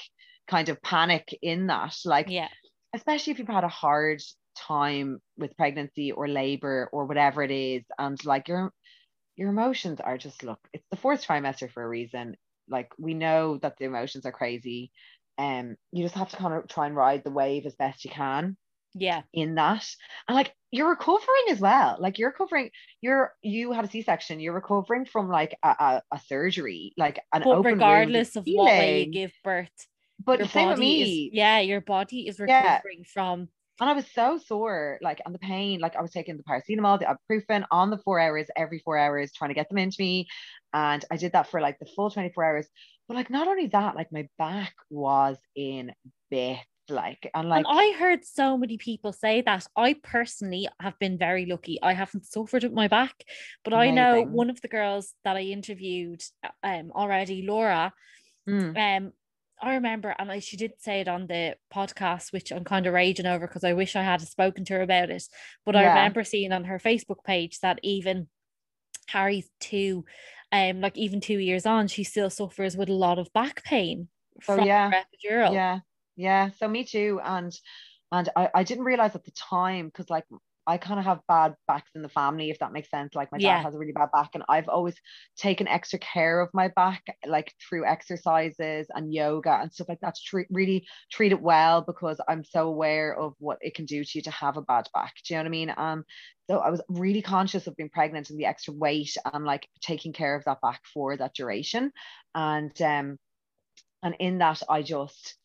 kind 0.48 0.68
of 0.70 0.80
panic 0.82 1.38
in 1.42 1.66
that 1.68 1.94
like 2.04 2.32
Yeah. 2.32 2.48
especially 2.94 3.32
if 3.32 3.38
you've 3.38 3.48
had 3.48 3.64
a 3.64 3.68
hard 3.68 4.20
time 4.56 5.18
with 5.36 5.56
pregnancy 5.56 6.12
or 6.12 6.28
labor 6.28 6.88
or 6.92 7.06
whatever 7.06 7.42
it 7.42 7.50
is 7.50 7.84
and 7.98 8.22
like 8.24 8.48
your 8.48 8.72
your 9.36 9.50
emotions 9.50 10.00
are 10.00 10.18
just 10.18 10.42
look 10.42 10.60
it's 10.72 10.86
the 10.90 10.96
fourth 10.96 11.26
trimester 11.26 11.70
for 11.70 11.82
a 11.82 11.88
reason. 11.88 12.36
Like 12.68 12.90
we 12.98 13.14
know 13.14 13.58
that 13.58 13.76
the 13.78 13.86
emotions 13.86 14.26
are 14.26 14.32
crazy 14.32 14.92
um 15.38 15.76
you 15.92 16.04
just 16.04 16.14
have 16.14 16.30
to 16.30 16.36
kind 16.36 16.54
of 16.54 16.68
try 16.68 16.86
and 16.86 16.96
ride 16.96 17.24
the 17.24 17.30
wave 17.30 17.66
as 17.66 17.74
best 17.76 18.04
you 18.04 18.10
can 18.10 18.56
Yeah. 18.94 19.24
in 19.32 19.54
that 19.54 19.86
and 20.28 20.34
like 20.36 20.54
you're 20.70 20.90
recovering 20.90 21.44
as 21.50 21.60
well 21.60 21.96
like 22.00 22.18
you're 22.18 22.30
recovering 22.30 22.70
you're 23.00 23.34
you 23.42 23.72
had 23.72 23.84
a 23.84 23.88
c-section 23.90 24.40
you're 24.40 24.54
recovering 24.54 25.06
from 25.06 25.28
like 25.30 25.56
a, 25.62 25.68
a, 25.68 26.02
a 26.12 26.20
surgery 26.20 26.92
like 26.98 27.20
an 27.32 27.44
But 27.44 27.50
open 27.50 27.80
regardless 27.80 28.36
of 28.36 28.48
what 28.50 28.76
way 28.76 28.90
you 28.90 29.06
give 29.06 29.32
birth, 29.42 29.88
but 30.18 30.38
your 30.38 30.48
same 30.48 30.68
with 30.68 30.78
me 30.78 31.00
is 31.02 31.20
yeah, 31.30 31.58
your 31.60 31.80
body 31.80 32.26
is 32.28 32.40
Yeah. 32.46 32.82
recovering 32.82 33.04
from 33.04 33.50
And 33.80 33.90
I 33.90 33.94
was 33.94 34.10
so 34.12 34.38
sore, 34.38 34.98
like, 35.02 35.20
and 35.24 35.34
the 35.34 35.38
pain, 35.40 35.80
like, 35.80 35.96
I 35.96 36.02
was 36.02 36.12
taking 36.12 36.36
the 36.36 36.44
paracetamol, 36.44 37.00
the 37.00 37.06
ibuprofen 37.06 37.66
on 37.70 37.90
the 37.90 37.98
four 37.98 38.20
hours, 38.20 38.46
every 38.56 38.78
four 38.80 38.98
hours, 38.98 39.32
trying 39.32 39.50
to 39.50 39.54
get 39.54 39.68
them 39.68 39.78
into 39.78 39.96
me. 40.00 40.28
And 40.74 41.04
I 41.10 41.16
did 41.16 41.32
that 41.32 41.48
for 41.48 41.60
like 41.60 41.78
the 41.80 41.86
full 41.96 42.10
24 42.10 42.44
hours. 42.44 42.68
But, 43.08 43.16
like, 43.16 43.30
not 43.30 43.48
only 43.48 43.68
that, 43.68 43.96
like, 43.96 44.12
my 44.12 44.28
back 44.38 44.74
was 44.90 45.38
in 45.56 45.92
bits, 46.30 46.60
like, 46.88 47.30
and 47.34 47.48
like, 47.48 47.64
and 47.64 47.78
I 47.78 47.92
heard 47.98 48.24
so 48.24 48.56
many 48.56 48.76
people 48.78 49.12
say 49.12 49.40
that. 49.42 49.66
I 49.76 49.94
personally 50.02 50.68
have 50.80 50.98
been 50.98 51.18
very 51.18 51.46
lucky. 51.46 51.78
I 51.82 51.92
haven't 51.92 52.26
suffered 52.26 52.64
with 52.64 52.72
my 52.72 52.88
back, 52.88 53.24
but 53.64 53.74
I 53.74 53.90
know 53.90 54.22
one 54.22 54.50
of 54.50 54.60
the 54.60 54.68
girls 54.68 55.14
that 55.24 55.36
I 55.36 55.42
interviewed 55.42 56.22
um 56.62 56.92
already, 56.94 57.44
Laura, 57.46 57.92
mm, 58.48 58.76
um 58.76 59.12
I 59.64 59.74
remember 59.74 60.12
and 60.18 60.32
I, 60.32 60.40
she 60.40 60.56
did 60.56 60.72
say 60.78 61.00
it 61.02 61.08
on 61.08 61.28
the 61.28 61.54
podcast 61.72 62.32
which 62.32 62.50
I'm 62.50 62.64
kind 62.64 62.86
of 62.86 62.94
raging 62.94 63.26
over 63.26 63.46
because 63.46 63.62
I 63.62 63.74
wish 63.74 63.94
I 63.94 64.02
had 64.02 64.20
spoken 64.20 64.64
to 64.64 64.74
her 64.74 64.82
about 64.82 65.10
it 65.10 65.22
but 65.64 65.76
I 65.76 65.84
remember 65.86 66.24
seeing 66.24 66.50
on 66.50 66.64
her 66.64 66.80
Facebook 66.80 67.22
page 67.24 67.60
that 67.60 67.78
even 67.84 68.26
Harry's 69.06 69.48
two 69.60 70.04
um 70.50 70.80
like 70.80 70.96
even 70.98 71.20
two 71.20 71.38
years 71.38 71.64
on 71.64 71.86
she 71.86 72.02
still 72.02 72.28
suffers 72.28 72.76
with 72.76 72.88
a 72.88 72.92
lot 72.92 73.20
of 73.20 73.32
back 73.32 73.62
pain 73.62 74.08
Oh, 74.48 74.56
from 74.56 74.66
yeah. 74.66 74.90
epidural 74.90 75.54
yeah, 75.54 75.80
yeah. 76.16 76.50
So, 76.50 76.68
me 76.68 76.84
too. 76.84 77.20
And, 77.22 77.52
and 78.12 78.28
I, 78.36 78.50
I 78.54 78.64
didn't 78.64 78.84
realize 78.84 79.14
at 79.14 79.24
the 79.24 79.32
time 79.32 79.86
because, 79.86 80.10
like, 80.10 80.24
I 80.64 80.78
kind 80.78 81.00
of 81.00 81.04
have 81.06 81.20
bad 81.26 81.56
backs 81.66 81.90
in 81.96 82.02
the 82.02 82.08
family, 82.08 82.50
if 82.50 82.60
that 82.60 82.72
makes 82.72 82.88
sense. 82.88 83.16
Like 83.16 83.32
my 83.32 83.38
Yeah. 83.38 83.40
dad 83.40 83.62
has 83.62 83.74
a 83.74 83.78
really 83.78 83.90
bad 83.92 84.10
back, 84.12 84.30
and 84.34 84.44
I've 84.48 84.68
always 84.68 84.94
taken 85.36 85.66
extra 85.66 85.98
care 85.98 86.40
of 86.40 86.50
my 86.54 86.68
back, 86.68 87.02
like 87.26 87.52
through 87.68 87.84
exercises 87.84 88.86
and 88.94 89.12
yoga 89.12 89.58
and 89.60 89.72
stuff 89.72 89.88
like 89.88 89.98
that. 90.02 90.14
To 90.14 90.20
treat, 90.24 90.46
really 90.50 90.86
treat 91.10 91.32
it 91.32 91.42
well 91.42 91.82
because 91.82 92.20
I'm 92.28 92.44
so 92.44 92.68
aware 92.68 93.12
of 93.12 93.34
what 93.40 93.58
it 93.60 93.74
can 93.74 93.86
do 93.86 94.04
to 94.04 94.10
you 94.14 94.22
to 94.22 94.30
have 94.30 94.56
a 94.56 94.62
bad 94.62 94.86
back. 94.94 95.14
Do 95.26 95.34
you 95.34 95.38
know 95.38 95.42
what 95.42 95.48
I 95.48 95.50
mean? 95.50 95.74
Um, 95.76 96.04
so 96.48 96.58
I 96.60 96.70
was 96.70 96.82
really 96.88 97.22
conscious 97.22 97.66
of 97.66 97.74
being 97.74 97.90
pregnant 97.90 98.30
and 98.30 98.38
the 98.38 98.46
extra 98.46 98.72
weight 98.72 99.16
and 99.32 99.44
like 99.44 99.68
taking 99.80 100.12
care 100.12 100.36
of 100.36 100.44
that 100.44 100.60
back 100.60 100.82
for 100.94 101.16
that 101.16 101.34
duration, 101.34 101.90
and 102.36 102.80
um, 102.82 103.18
and 104.02 104.16
in 104.18 104.38
that 104.38 104.62
I 104.68 104.82
just 104.82 105.36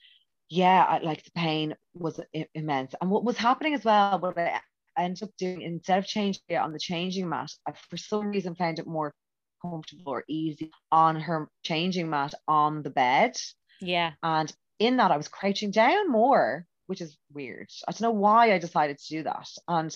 yeah, 0.50 0.84
I, 0.84 1.00
like 1.00 1.24
the 1.24 1.32
pain 1.32 1.76
was 1.94 2.20
immense. 2.54 2.94
And 3.02 3.10
what 3.10 3.24
was 3.24 3.38
happening 3.38 3.74
as 3.74 3.84
well, 3.84 4.20
what 4.20 4.38
I 4.38 4.62
I 4.98 5.04
ended 5.04 5.24
up 5.24 5.30
doing 5.38 5.62
instead 5.62 6.00
of 6.00 6.06
changing 6.06 6.42
it 6.50 6.56
on 6.56 6.74
the 6.74 6.80
changing 6.80 7.30
mat, 7.30 7.52
I 7.68 7.74
for 7.90 7.98
some 7.98 8.28
reason 8.28 8.56
found 8.56 8.80
it 8.80 8.88
more 8.88 9.14
comfortable 9.62 10.12
or 10.12 10.24
easy 10.28 10.72
on 10.92 11.20
her 11.20 11.50
changing 11.64 12.10
mat 12.10 12.34
on 12.48 12.82
the 12.82 12.90
bed. 12.90 13.38
Yeah. 13.80 14.14
And 14.24 14.52
in 14.80 14.98
that, 14.98 15.12
I 15.12 15.18
was 15.18 15.28
crouching 15.28 15.72
down 15.72 16.10
more, 16.10 16.66
which 16.88 17.02
is 17.02 17.16
weird. 17.32 17.70
I 17.88 17.92
don't 17.92 18.02
know 18.02 18.12
why 18.12 18.54
I 18.54 18.58
decided 18.58 18.98
to 18.98 19.18
do 19.18 19.24
that. 19.24 19.48
And 19.68 19.96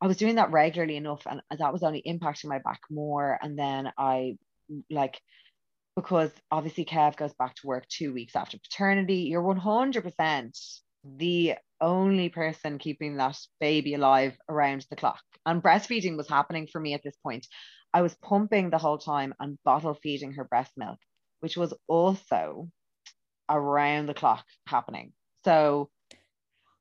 I 0.00 0.06
was 0.06 0.16
doing 0.18 0.34
that 0.34 0.50
regularly 0.50 0.96
enough, 0.96 1.26
and 1.26 1.40
that 1.58 1.72
was 1.72 1.82
only 1.82 2.02
impacting 2.06 2.46
my 2.46 2.58
back 2.58 2.80
more. 2.90 3.38
And 3.40 3.58
then 3.58 3.92
I 3.96 4.36
like 4.90 5.20
because 5.96 6.30
obviously 6.50 6.84
Kev 6.84 7.16
goes 7.16 7.34
back 7.34 7.54
to 7.56 7.66
work 7.66 7.86
two 7.88 8.12
weeks 8.12 8.34
after 8.36 8.58
paternity, 8.58 9.28
you're 9.30 9.42
100% 9.42 10.50
the 11.04 11.54
only 11.80 12.28
person 12.28 12.78
keeping 12.78 13.16
that 13.16 13.36
baby 13.60 13.94
alive 13.94 14.36
around 14.48 14.86
the 14.88 14.96
clock. 14.96 15.20
And 15.44 15.62
breastfeeding 15.62 16.16
was 16.16 16.28
happening 16.28 16.68
for 16.70 16.80
me 16.80 16.94
at 16.94 17.02
this 17.02 17.16
point. 17.22 17.46
I 17.92 18.02
was 18.02 18.14
pumping 18.22 18.70
the 18.70 18.78
whole 18.78 18.98
time 18.98 19.34
and 19.40 19.58
bottle 19.64 19.94
feeding 19.94 20.34
her 20.34 20.44
breast 20.44 20.72
milk, 20.76 20.98
which 21.40 21.56
was 21.56 21.74
also 21.88 22.68
around 23.50 24.06
the 24.06 24.14
clock 24.14 24.44
happening. 24.66 25.12
So 25.44 25.90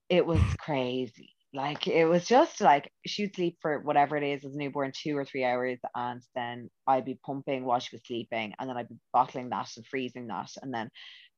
it 0.10 0.26
was 0.26 0.42
crazy. 0.60 1.34
Like 1.54 1.88
it 1.88 2.06
was 2.06 2.26
just 2.26 2.62
like 2.62 2.92
she'd 3.06 3.36
sleep 3.36 3.58
for 3.62 3.80
whatever 3.80 4.16
it 4.16 4.24
is 4.24 4.46
as 4.46 4.56
a 4.56 4.58
newborn, 4.58 4.94
two 4.96 5.18
or 5.18 5.26
three 5.26 5.44
hours, 5.44 5.80
and 5.94 6.22
then 6.34 6.70
I'd 6.88 7.04
be 7.04 7.20
pumping 7.26 7.66
while 7.66 7.80
she 7.80 7.94
was 7.96 8.06
sleeping, 8.06 8.54
and 8.58 8.70
then 8.70 8.78
I'd 8.78 8.88
be 8.88 8.96
bottling 9.12 9.50
that 9.50 9.70
and 9.76 9.86
freezing 9.86 10.28
that, 10.28 10.50
and 10.62 10.74
then 10.74 10.90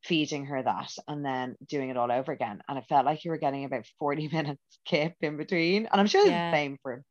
feeding 0.03 0.45
her 0.45 0.61
that, 0.61 0.91
and 1.07 1.25
then 1.25 1.55
doing 1.67 1.89
it 1.89 1.97
all 1.97 2.11
over 2.11 2.31
again. 2.31 2.61
And 2.67 2.77
it 2.77 2.85
felt 2.87 3.05
like 3.05 3.23
you 3.25 3.31
were 3.31 3.37
getting 3.39 3.65
about 3.65 3.87
40 3.97 4.27
minutes 4.31 4.61
kip 4.85 5.15
in 5.21 5.35
between. 5.37 5.87
And 5.87 5.99
I'm 5.99 6.05
sure 6.07 6.21
it's 6.21 6.29
Yeah. 6.31 6.51
the 6.51 6.57
same 6.57 6.77
for 6.83 7.03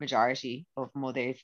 majority 0.00 0.66
of 0.76 0.90
mothers. 0.94 1.40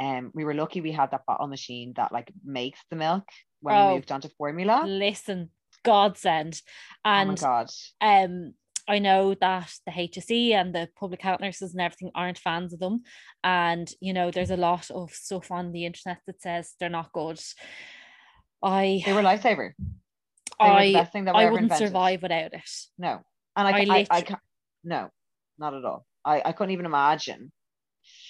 Um, 0.00 0.32
we 0.34 0.44
were 0.44 0.54
lucky 0.54 0.80
we 0.80 0.90
had 0.90 1.12
that 1.12 1.24
bottle 1.26 1.46
machine 1.46 1.92
that 1.96 2.12
like 2.12 2.32
makes 2.44 2.80
the 2.90 2.96
milk 2.96 3.24
when 3.60 3.76
Oh. 3.76 3.88
we 3.88 3.94
moved 3.94 4.10
on 4.10 4.20
to 4.22 4.28
formula. 4.30 4.84
Listen, 4.84 5.50
godsend. 5.84 6.60
oh 7.04 7.24
my 7.24 7.24
And 7.24 7.36
god. 7.36 7.68
um 8.00 8.54
I 8.86 8.98
know 8.98 9.34
that 9.34 9.72
the 9.86 9.92
HSE 9.92 10.50
and 10.52 10.74
the 10.74 10.88
public 10.98 11.22
health 11.22 11.40
nurses 11.40 11.72
and 11.72 11.80
everything 11.80 12.10
aren't 12.14 12.38
fans 12.38 12.72
of 12.74 12.80
them. 12.80 13.02
And 13.42 13.90
you 14.00 14.12
know, 14.12 14.30
there's 14.30 14.50
a 14.50 14.56
lot 14.56 14.90
of 14.90 15.10
stuff 15.12 15.50
on 15.50 15.72
the 15.72 15.86
internet 15.86 16.18
that 16.26 16.42
says 16.42 16.74
they're 16.78 16.88
not 16.90 17.12
good. 17.12 17.40
I 18.62 19.02
They 19.04 19.12
were 19.12 19.20
a 19.20 19.22
lifesaver. 19.22 19.72
They 19.78 20.70
were 20.70 20.70
the 20.70 20.76
I 20.76 20.92
best 20.92 21.12
thing 21.12 21.24
that 21.26 21.34
I 21.34 21.44
wouldn't 21.46 21.64
invented. 21.72 21.88
survive 21.88 22.22
without 22.22 22.52
it. 22.54 22.70
No. 22.98 23.20
And 23.56 23.68
I, 23.68 23.70
I 23.70 23.84
I, 23.98 24.06
I, 24.10 24.20
can't, 24.22 24.40
no, 24.84 25.08
not 25.58 25.74
at 25.74 25.84
all. 25.84 26.06
I, 26.24 26.42
I 26.44 26.52
couldn't 26.52 26.72
even 26.72 26.86
imagine. 26.86 27.52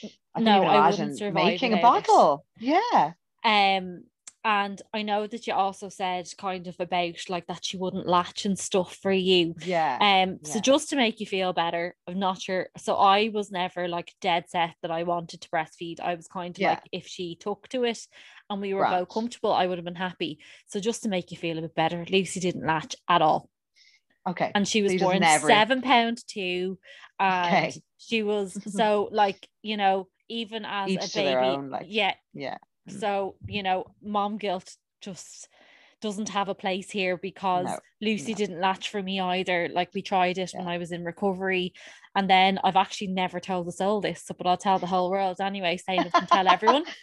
I 0.05 0.41
couldn't 0.41 0.45
No, 0.45 0.57
even 0.63 0.69
I 0.69 0.91
wouldn't 0.91 0.99
imagine 0.99 1.17
survive 1.17 1.45
making 1.47 1.73
a 1.73 1.77
without 1.77 1.99
it. 1.99 2.07
bottle. 2.07 2.47
Yeah. 2.59 3.13
Um 3.45 4.05
and 4.45 4.81
I 4.93 5.03
know 5.03 5.27
that 5.27 5.47
you 5.47 5.55
also 5.55 5.89
said 5.89 6.29
kind 6.39 6.67
of 6.67 6.77
about 6.79 7.15
like 7.31 7.47
that 7.47 7.65
she 7.65 7.77
wouldn't 7.79 8.07
latch 8.07 8.45
and 8.45 8.59
stuff 8.59 8.95
for 9.01 9.11
you. 9.11 9.55
Yeah. 9.65 9.97
Um, 10.01 10.41
so 10.45 10.61
just 10.61 10.91
to 10.91 10.97
make 10.97 11.19
you 11.21 11.27
feel 11.27 11.53
better, 11.55 11.97
I'm 12.07 12.19
not 12.19 12.43
sure. 12.43 12.69
So 12.77 12.97
I 12.97 13.31
was 13.33 13.51
never 13.51 13.89
like 13.89 14.13
dead 14.21 14.45
set 14.49 14.75
that 14.83 14.91
I 14.91 15.05
wanted 15.05 15.41
to 15.41 15.49
breastfeed. 15.49 15.99
I 16.01 16.15
was 16.15 16.29
kind 16.29 16.55
of 16.55 16.61
Yeah. 16.61 16.71
like 16.71 16.83
if 16.93 17.07
she 17.07 17.37
took 17.37 17.69
to 17.69 17.85
it 17.85 18.01
and 18.51 18.61
we 18.61 18.75
were 18.75 18.83
Grand. 18.83 19.07
both 19.07 19.15
comfortable, 19.15 19.53
I 19.53 19.67
would 19.67 19.79
have 19.79 19.85
been 19.87 19.95
happy. 19.95 20.39
So 20.67 20.79
just 20.79 21.03
to 21.05 21.09
make 21.09 21.31
you 21.31 21.39
feel 21.39 21.57
a 21.59 21.63
bit 21.63 21.75
better, 21.75 22.05
Lucy 22.11 22.41
didn't 22.41 22.67
latch 22.67 22.95
at 23.09 23.23
all. 23.23 23.49
okay. 24.29 24.53
And 24.55 24.69
she 24.69 24.83
was 24.83 24.93
just 24.93 25.03
born 25.05 25.21
never- 25.21 25.47
seven 25.49 25.81
pound 25.81 26.19
two. 26.27 26.79
And 27.19 27.47
Okay. 27.47 27.83
she 27.99 28.23
was 28.23 28.59
so 28.75 29.09
like, 29.11 29.49
you 29.63 29.77
know, 29.79 30.09
even 30.29 30.65
as 30.67 30.91
Each 30.91 31.17
a 31.17 31.19
baby. 31.19 31.35
own, 31.35 31.71
like, 31.71 31.87
yeah. 31.89 32.15
yeah. 32.35 32.59
Mm. 32.89 33.01
So, 33.01 33.37
you 33.47 33.63
know, 33.63 33.87
mom 34.03 34.39
guilt 34.39 34.77
just 35.01 35.49
doesn't 36.01 36.29
have 36.29 36.49
a 36.49 36.55
place 36.55 36.91
here 36.91 37.17
because 37.17 37.67
No, 37.67 37.79
Lucy 38.01 38.33
no. 38.33 38.37
didn't 38.37 38.61
latch 38.61 38.91
for 38.91 39.03
me 39.03 39.21
either. 39.21 39.69
Like 39.73 39.91
we 39.95 40.03
tried 40.03 40.39
it 40.39 40.53
when 40.55 40.69
I 40.69 40.79
was 40.79 40.93
in 40.93 41.05
recovery. 41.05 41.73
And 42.15 42.29
then 42.29 42.59
I've 42.63 42.77
actually 42.77 43.09
never 43.09 43.41
told 43.41 43.67
the 43.67 43.73
soul 43.73 44.01
this, 44.01 44.31
but 44.37 44.47
I'll 44.47 44.57
tell 44.57 44.79
the 44.79 44.87
whole 44.87 45.11
world 45.11 45.41
anyway, 45.41 45.79
saying 45.79 46.03
it 46.03 46.13
and 46.15 46.29
tell 46.29 46.49
everyone. 46.49 46.85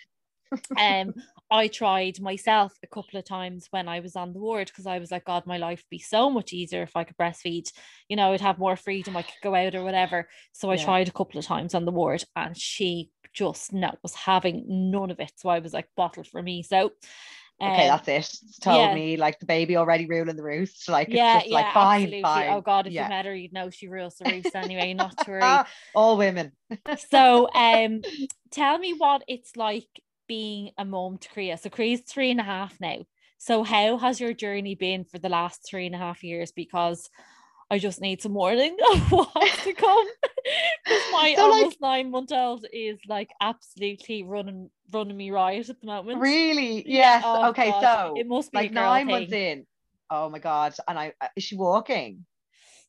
Um, 0.77 1.13
I 1.51 1.67
tried 1.67 2.21
myself 2.21 2.73
a 2.81 2.87
couple 2.87 3.19
of 3.19 3.25
times 3.25 3.67
when 3.71 3.89
I 3.89 3.99
was 3.99 4.15
on 4.15 4.33
the 4.33 4.39
ward 4.39 4.67
because 4.67 4.87
I 4.87 4.99
was 4.99 5.11
like, 5.11 5.25
God, 5.25 5.45
my 5.45 5.57
life 5.57 5.79
would 5.79 5.89
be 5.89 5.99
so 5.99 6.29
much 6.29 6.53
easier 6.53 6.81
if 6.83 6.95
I 6.95 7.03
could 7.03 7.17
breastfeed. 7.17 7.71
You 8.07 8.15
know, 8.15 8.31
I'd 8.31 8.41
have 8.41 8.57
more 8.57 8.77
freedom, 8.77 9.17
I 9.17 9.23
could 9.23 9.33
go 9.43 9.53
out 9.53 9.75
or 9.75 9.83
whatever. 9.83 10.29
So 10.53 10.71
I 10.71 10.77
Yeah. 10.77 10.85
tried 10.85 11.09
a 11.09 11.11
couple 11.11 11.39
of 11.39 11.45
times 11.45 11.75
on 11.75 11.85
the 11.85 11.91
ward 11.91 12.23
and 12.35 12.57
she 12.57 13.11
just 13.33 13.73
no 13.73 13.91
was 14.03 14.15
having 14.15 14.65
none 14.67 15.11
of 15.11 15.19
it. 15.19 15.33
So 15.35 15.49
I 15.49 15.59
was 15.59 15.73
like 15.73 15.87
bottled 15.95 16.27
for 16.27 16.41
me. 16.41 16.63
So 16.63 16.91
Okay, 17.61 17.83
um, 17.83 17.89
that's 17.89 18.07
it. 18.07 18.39
It's 18.43 18.59
told 18.59 18.89
yeah. 18.89 18.95
me 18.95 19.17
like 19.17 19.39
the 19.39 19.45
baby 19.45 19.77
already 19.77 20.07
ruling 20.07 20.35
the 20.35 20.43
roost. 20.43 20.89
Like 20.89 21.13
it's 21.13 21.15
yeah, 21.17 21.33
just 21.33 21.51
yeah, 21.51 21.55
like 21.55 21.73
fine, 21.73 22.05
absolutely. 22.05 22.21
fine. 22.23 22.49
Oh 22.49 22.61
God, 22.61 22.87
if 22.87 22.93
yeah. 22.93 23.03
you 23.03 23.09
met 23.09 23.25
her, 23.25 23.35
you'd 23.35 23.53
know 23.53 23.69
she 23.69 23.87
rules 23.87 24.15
the 24.15 24.25
roost 24.25 24.55
anyway, 24.55 24.93
not 24.93 25.17
to 25.19 25.31
worry. 25.31 25.61
All 25.93 26.17
women. 26.17 26.53
so 27.09 27.49
um 27.53 28.01
tell 28.51 28.77
me 28.79 28.93
what 28.93 29.23
it's 29.27 29.55
like 29.55 29.87
being 30.32 30.71
a 30.77 30.86
mom 30.86 31.17
to 31.17 31.27
Kriya. 31.27 31.59
So 31.59 31.69
Kriya's 31.69 32.03
three 32.07 32.32
and 32.32 32.39
a 32.39 32.43
half 32.43 32.79
now. 32.79 32.99
So 33.38 33.63
how 33.63 33.97
has 33.97 34.21
your 34.21 34.32
journey 34.32 34.75
been 34.75 35.03
for 35.03 35.19
the 35.19 35.27
last 35.27 35.67
three 35.67 35.86
and 35.86 35.93
a 35.93 35.97
half 35.97 36.23
years? 36.23 36.53
Because 36.53 37.09
I 37.69 37.79
just 37.79 37.99
need 37.99 38.21
some 38.21 38.34
warning 38.34 38.77
of 38.93 39.11
what's 39.11 39.63
to 39.65 39.73
come. 39.73 40.07
Because 40.86 41.03
my 41.11 41.34
So, 41.36 41.47
like- 41.47 41.53
almost 41.53 41.82
nine 41.82 42.11
month 42.11 42.32
old 42.32 42.65
is 42.71 42.97
like 43.09 43.29
absolutely 43.41 44.23
running 44.23 44.69
running 44.89 45.17
me 45.17 45.32
riot 45.32 45.67
at 45.67 45.82
the 45.82 45.86
moment. 45.86 46.21
Really? 46.21 46.89
Yes. 46.89 47.23
oh 47.25 47.49
okay, 47.49 47.69
God, 47.71 47.82
so 47.82 48.13
it 48.17 48.25
must 48.25 48.53
be 48.53 48.57
like 48.57 48.71
nine 48.71 49.07
months 49.07 49.34
in. 49.34 49.67
Oh 50.09 50.29
my 50.29 50.39
god. 50.39 50.75
And 50.88 50.97
I 50.97 51.13
is 51.36 51.43
she 51.43 51.57
walking? 51.57 52.25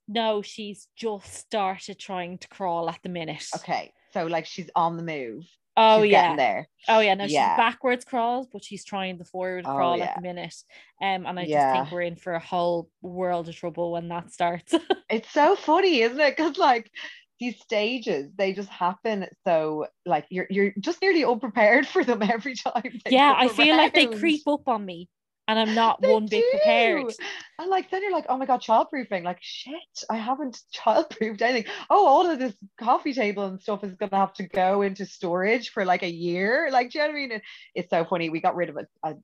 No, 0.06 0.42
she's 0.42 0.86
just 0.96 1.34
started 1.34 1.98
trying 1.98 2.38
to 2.38 2.48
crawl 2.48 2.88
at 2.88 3.00
the 3.02 3.08
minute. 3.08 3.46
Okay. 3.56 3.92
So 4.14 4.26
like 4.26 4.46
she's 4.46 4.70
on 4.76 4.96
the 4.96 5.02
move. 5.02 5.44
Oh 5.76 6.02
she's 6.02 6.12
yeah. 6.12 6.36
there. 6.36 6.68
Oh 6.88 7.00
yeah, 7.00 7.14
no, 7.14 7.24
Yeah. 7.24 7.54
she's 7.54 7.58
backwards 7.58 8.04
crawls, 8.04 8.46
but 8.52 8.62
she's 8.64 8.84
trying 8.84 9.18
the 9.18 9.24
forward 9.24 9.64
Oh, 9.66 9.74
crawl 9.74 9.96
yeah. 9.96 10.04
at 10.04 10.14
the 10.16 10.20
minute. 10.22 10.54
Um, 11.00 11.26
and 11.26 11.38
I 11.38 11.46
just 11.46 11.72
think 11.72 11.90
we're 11.92 12.02
in 12.02 12.16
for 12.16 12.34
a 12.34 12.40
whole 12.40 12.90
world 13.00 13.48
of 13.48 13.54
trouble 13.56 13.92
when 13.92 14.08
that 14.08 14.32
starts. 14.32 14.74
It's 15.10 15.30
so 15.30 15.56
funny, 15.56 16.00
isn't 16.00 16.18
it? 16.20 16.36
Because 16.36 16.56
like 16.56 16.90
these 17.38 17.60
stages, 17.60 18.30
they 18.36 18.54
just 18.54 18.70
happen 18.70 19.26
so 19.46 19.86
like 20.06 20.24
you're 20.30 20.46
you're 20.48 20.72
just 20.80 21.02
nearly 21.02 21.22
unprepared 21.24 21.86
for 21.92 22.02
them 22.02 22.22
every 22.22 22.54
time. 22.54 22.98
yeah, 23.08 23.34
I 23.36 23.48
feel 23.48 23.76
like 23.76 23.92
they 23.94 24.06
creep 24.06 24.42
up 24.46 24.66
on 24.68 24.84
me, 24.86 25.08
and 25.48 25.58
I'm 25.58 25.74
not 25.74 26.00
They 26.00 26.12
one 26.12 26.26
bit 26.26 26.44
prepared. 26.50 27.12
And 27.58 27.70
like 27.70 27.90
then 27.90 28.02
you're 28.02 28.12
like, 28.12 28.26
oh 28.28 28.36
my 28.36 28.46
god, 28.46 28.62
childproofing. 28.62 29.24
Like 29.24 29.38
shit, 29.40 29.74
I 30.10 30.16
haven't 30.16 30.58
childproofed 30.74 31.42
anything. 31.42 31.72
Oh, 31.90 32.06
all 32.06 32.28
of 32.30 32.38
this 32.38 32.54
coffee 32.80 33.14
table 33.14 33.44
and 33.44 33.60
stuff 33.60 33.84
is 33.84 33.94
gonna 33.94 34.16
have 34.16 34.34
to 34.34 34.48
go 34.48 34.82
into 34.82 35.06
storage 35.06 35.70
for 35.70 35.84
like 35.84 36.02
a 36.02 36.10
year. 36.10 36.68
Like, 36.70 36.90
do 36.90 36.98
you 36.98 37.04
know 37.04 37.10
what 37.10 37.16
I 37.16 37.20
mean? 37.20 37.32
It- 37.32 37.42
it's 37.74 37.90
so 37.90 38.04
funny. 38.04 38.30
We 38.30 38.40
got 38.40 38.56
rid 38.56 38.68
of 38.68 38.76
it. 38.76 38.86
A, 39.04 39.14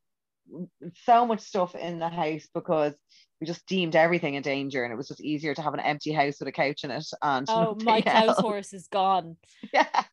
so 1.05 1.27
much 1.27 1.41
stuff 1.41 1.75
in 1.75 1.99
the 1.99 2.09
house 2.09 2.47
because 2.55 2.95
we 3.41 3.47
just 3.47 3.67
deemed 3.67 3.97
everything 3.97 4.37
a 4.37 4.41
danger, 4.43 4.85
and 4.85 4.93
it 4.93 4.97
was 4.97 5.09
just 5.09 5.21
easier 5.21 5.55
to 5.55 5.63
have 5.63 5.75
an 5.75 5.81
empty 5.81 6.13
house 6.13 6.39
with 6.41 6.49
a 6.49 6.53
couch 6.53 6.85
in 6.85 6.91
it. 6.91 7.07
And 7.23 7.47
Oh, 7.49 7.75
my 7.75 8.03
nothing 8.03 8.11
clothes 8.11 8.41
horse 8.41 8.73
is 8.73 8.89
gone. 8.89 9.37
yeah 9.73 10.05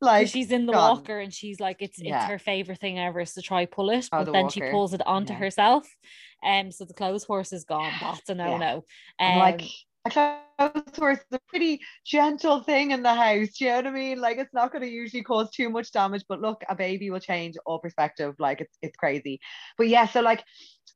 like 0.00 0.28
she's 0.28 0.50
in 0.50 0.66
the 0.66 0.72
gone. 0.72 0.94
walker 0.96 1.18
and 1.18 1.32
she's 1.32 1.60
like, 1.60 1.76
it's 1.80 2.00
Yeah. 2.00 2.24
it's 2.24 2.24
her 2.24 2.38
favorite 2.38 2.80
thing 2.80 2.98
ever 2.98 3.20
is 3.20 3.34
to 3.34 3.42
try 3.42 3.66
pull 3.66 3.90
it, 3.90 4.10
Oh, 4.12 4.18
but 4.18 4.24
the 4.24 4.32
then 4.32 4.48
she 4.48 4.60
pulls 4.60 4.94
it 4.94 5.06
onto 5.06 5.32
Yeah. 5.32 5.38
herself. 5.38 5.86
Um, 6.44 6.70
so 6.72 6.84
the 6.84 6.94
clothes 6.94 7.24
horse 7.24 7.52
is 7.52 7.64
gone. 7.64 7.98
That's 8.00 8.28
a 8.28 8.34
no 8.34 8.56
no. 8.56 8.84
I'm 9.24 9.34
Um, 9.34 9.38
like 9.38 9.62
a 10.04 10.10
clothes 10.10 10.96
horse 10.96 11.18
is 11.18 11.24
a 11.32 11.40
pretty 11.48 11.80
gentle 12.04 12.60
thing 12.62 12.90
in 12.90 13.02
the 13.02 13.14
house. 13.14 13.60
You 13.60 13.68
know 13.68 13.76
what 13.76 13.86
I 13.86 13.90
mean? 13.92 14.20
Like 14.20 14.38
it's 14.38 14.52
not 14.54 14.72
going 14.72 14.82
to 14.82 14.88
usually 14.90 15.22
cause 15.22 15.50
too 15.50 15.70
much 15.70 15.92
damage, 15.92 16.24
but 16.28 16.40
look, 16.40 16.62
a 16.68 16.74
baby 16.74 17.10
will 17.10 17.20
change 17.20 17.56
all 17.66 17.78
perspective. 17.78 18.34
Like 18.38 18.60
it's 18.60 18.76
it's 18.82 18.96
crazy. 18.96 19.40
But 19.78 19.88
yeah, 19.88 20.06
so 20.06 20.20
like 20.20 20.42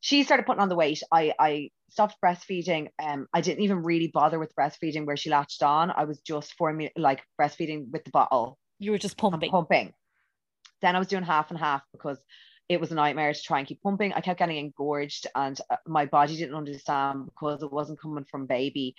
she 0.00 0.22
started 0.22 0.46
putting 0.46 0.60
on 0.60 0.68
the 0.68 0.76
weight. 0.76 1.02
I 1.12 1.32
I 1.38 1.70
stopped 1.90 2.16
breastfeeding. 2.24 2.88
Um, 3.02 3.26
I 3.32 3.40
didn't 3.40 3.64
even 3.64 3.82
really 3.82 4.08
bother 4.12 4.38
with 4.38 4.54
breastfeeding 4.54 5.06
where 5.06 5.16
she 5.16 5.30
latched 5.30 5.62
on. 5.62 5.90
I 5.90 6.04
was 6.04 6.20
just 6.20 6.54
formula 6.54 6.90
like 6.96 7.22
breastfeeding 7.40 7.90
with 7.90 8.04
the 8.04 8.10
bottle. 8.10 8.58
You 8.78 8.90
were 8.90 8.98
just 8.98 9.16
pumping. 9.16 9.50
Pumping. 9.50 9.92
Then 10.82 10.94
I 10.94 10.98
was 10.98 11.08
doing 11.08 11.24
half 11.24 11.50
and 11.50 11.58
half 11.58 11.82
because 11.92 12.18
it 12.68 12.80
was 12.80 12.92
a 12.92 12.94
nightmare 12.94 13.32
to 13.32 13.42
try 13.42 13.58
and 13.58 13.66
keep 13.66 13.82
pumping. 13.82 14.12
I 14.12 14.20
kept 14.20 14.38
getting 14.38 14.58
engorged, 14.58 15.26
and 15.34 15.58
uh, 15.70 15.76
my 15.86 16.06
body 16.06 16.36
didn't 16.36 16.54
understand 16.54 17.26
because 17.26 17.62
it 17.62 17.72
wasn't 17.72 18.00
coming 18.00 18.24
from 18.24 18.46
baby. 18.46 18.94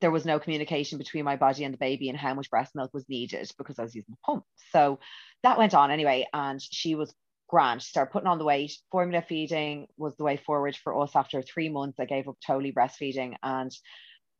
There 0.00 0.10
was 0.10 0.24
no 0.24 0.40
communication 0.40 0.98
between 0.98 1.24
my 1.24 1.36
body 1.36 1.62
and 1.62 1.72
the 1.72 1.78
baby 1.78 2.08
and 2.08 2.18
how 2.18 2.34
much 2.34 2.50
breast 2.50 2.74
milk 2.74 2.92
was 2.92 3.08
needed 3.08 3.48
because 3.56 3.78
I 3.78 3.82
was 3.82 3.94
using 3.94 4.10
the 4.10 4.26
pump. 4.26 4.44
So 4.72 4.98
that 5.44 5.56
went 5.56 5.74
on 5.74 5.92
anyway, 5.92 6.26
and 6.32 6.60
she 6.60 6.96
was 6.96 7.14
grand. 7.54 7.80
She 7.80 7.90
started 7.90 8.10
putting 8.10 8.26
on 8.26 8.38
the 8.38 8.44
weight. 8.44 8.72
Formula 8.90 9.22
feeding 9.22 9.86
was 9.96 10.16
the 10.16 10.24
way 10.24 10.36
forward 10.36 10.76
for 10.76 11.00
us. 11.00 11.14
After 11.14 11.40
three 11.40 11.68
months, 11.68 12.00
I 12.00 12.04
gave 12.04 12.26
up 12.26 12.36
totally 12.44 12.72
breastfeeding, 12.72 13.36
and 13.44 13.70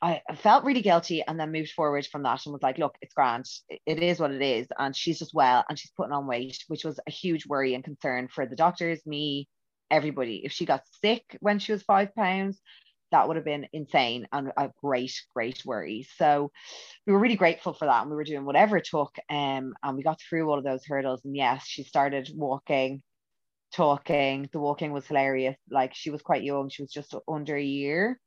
I 0.02 0.20
felt 0.36 0.64
really 0.64 0.82
guilty 0.82 1.22
and 1.22 1.38
then 1.38 1.52
moved 1.52 1.70
forward 1.70 2.04
from 2.06 2.24
that 2.24 2.44
and 2.44 2.52
was 2.52 2.62
like, 2.62 2.76
look, 2.76 2.96
it's 3.00 3.14
grand. 3.14 3.46
It 3.86 4.02
is 4.02 4.18
what 4.18 4.32
it 4.32 4.42
is. 4.42 4.66
And 4.78 4.94
she's 4.94 5.20
just 5.20 5.32
well 5.32 5.64
and 5.68 5.78
she's 5.78 5.92
putting 5.96 6.12
on 6.12 6.26
weight, 6.26 6.58
which 6.66 6.84
was 6.84 6.98
a 7.06 7.10
huge 7.10 7.46
worry 7.46 7.74
and 7.74 7.84
concern 7.84 8.28
for 8.28 8.44
the 8.44 8.56
doctors, 8.56 9.06
me, 9.06 9.48
everybody. 9.90 10.42
If 10.44 10.52
she 10.52 10.66
got 10.66 10.82
sick 11.02 11.22
when 11.40 11.58
she 11.58 11.72
was 11.72 11.82
five 11.84 12.14
pounds, 12.14 12.60
that 13.14 13.28
would 13.28 13.36
have 13.36 13.44
been 13.44 13.68
insane 13.72 14.26
and 14.32 14.52
a 14.56 14.70
great, 14.82 15.14
great 15.34 15.64
worry. 15.64 16.06
So 16.16 16.50
we 17.06 17.12
were 17.12 17.20
really 17.20 17.36
grateful 17.36 17.72
for 17.72 17.86
that. 17.86 18.02
And 18.02 18.10
we 18.10 18.16
were 18.16 18.24
doing 18.24 18.44
whatever 18.44 18.76
it 18.76 18.88
took. 18.90 19.16
Um, 19.30 19.74
and 19.82 19.96
we 19.96 20.02
got 20.02 20.20
through 20.20 20.50
all 20.50 20.58
of 20.58 20.64
those 20.64 20.84
hurdles. 20.84 21.20
And 21.24 21.36
yes, 21.36 21.64
she 21.66 21.84
started 21.84 22.28
walking, 22.34 23.02
talking. 23.72 24.48
The 24.52 24.58
walking 24.58 24.92
was 24.92 25.06
hilarious. 25.06 25.56
Like 25.70 25.94
she 25.94 26.10
was 26.10 26.22
quite 26.22 26.42
young, 26.42 26.68
she 26.68 26.82
was 26.82 26.90
just 26.90 27.14
under 27.28 27.56
a 27.56 27.62
year 27.62 28.18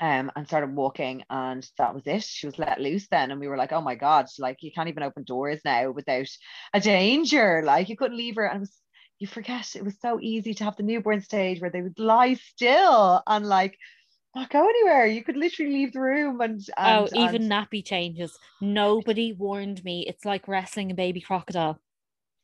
um, 0.00 0.30
and 0.36 0.46
started 0.46 0.74
walking 0.74 1.22
and 1.30 1.68
that 1.78 1.94
was 1.94 2.06
it 2.06 2.22
she 2.22 2.46
was 2.46 2.58
let 2.58 2.80
loose 2.80 3.08
then 3.08 3.30
and 3.30 3.40
we 3.40 3.46
were 3.46 3.56
like 3.56 3.72
oh 3.72 3.80
my 3.80 3.94
god 3.94 4.26
like 4.38 4.56
you 4.62 4.72
can't 4.72 4.88
even 4.88 5.02
open 5.02 5.22
doors 5.24 5.60
now 5.64 5.90
without 5.90 6.28
a 6.72 6.80
danger 6.80 7.62
like 7.64 7.88
you 7.88 7.96
couldn't 7.96 8.16
leave 8.16 8.36
her 8.36 8.46
and 8.46 8.56
it 8.56 8.60
was 8.60 8.78
you 9.18 9.28
forget 9.28 9.76
it 9.76 9.84
was 9.84 10.00
so 10.00 10.18
easy 10.20 10.54
to 10.54 10.64
have 10.64 10.76
the 10.76 10.82
newborn 10.82 11.20
stage 11.20 11.60
where 11.60 11.70
they 11.70 11.82
would 11.82 11.98
lie 11.98 12.34
still 12.34 13.22
and 13.28 13.46
like 13.46 13.76
not 14.34 14.50
go 14.50 14.66
anywhere 14.68 15.06
you 15.06 15.22
could 15.22 15.36
literally 15.36 15.72
leave 15.72 15.92
the 15.92 16.00
room 16.00 16.40
and, 16.40 16.60
oh, 16.78 16.82
and 16.82 17.08
oh 17.14 17.24
even 17.24 17.50
and... 17.50 17.52
nappy 17.52 17.84
changes 17.84 18.38
nobody 18.60 19.32
warned 19.32 19.82
me 19.84 20.04
it's 20.06 20.24
like 20.24 20.48
wrestling 20.48 20.90
a 20.90 20.94
baby 20.94 21.20
crocodile 21.20 21.78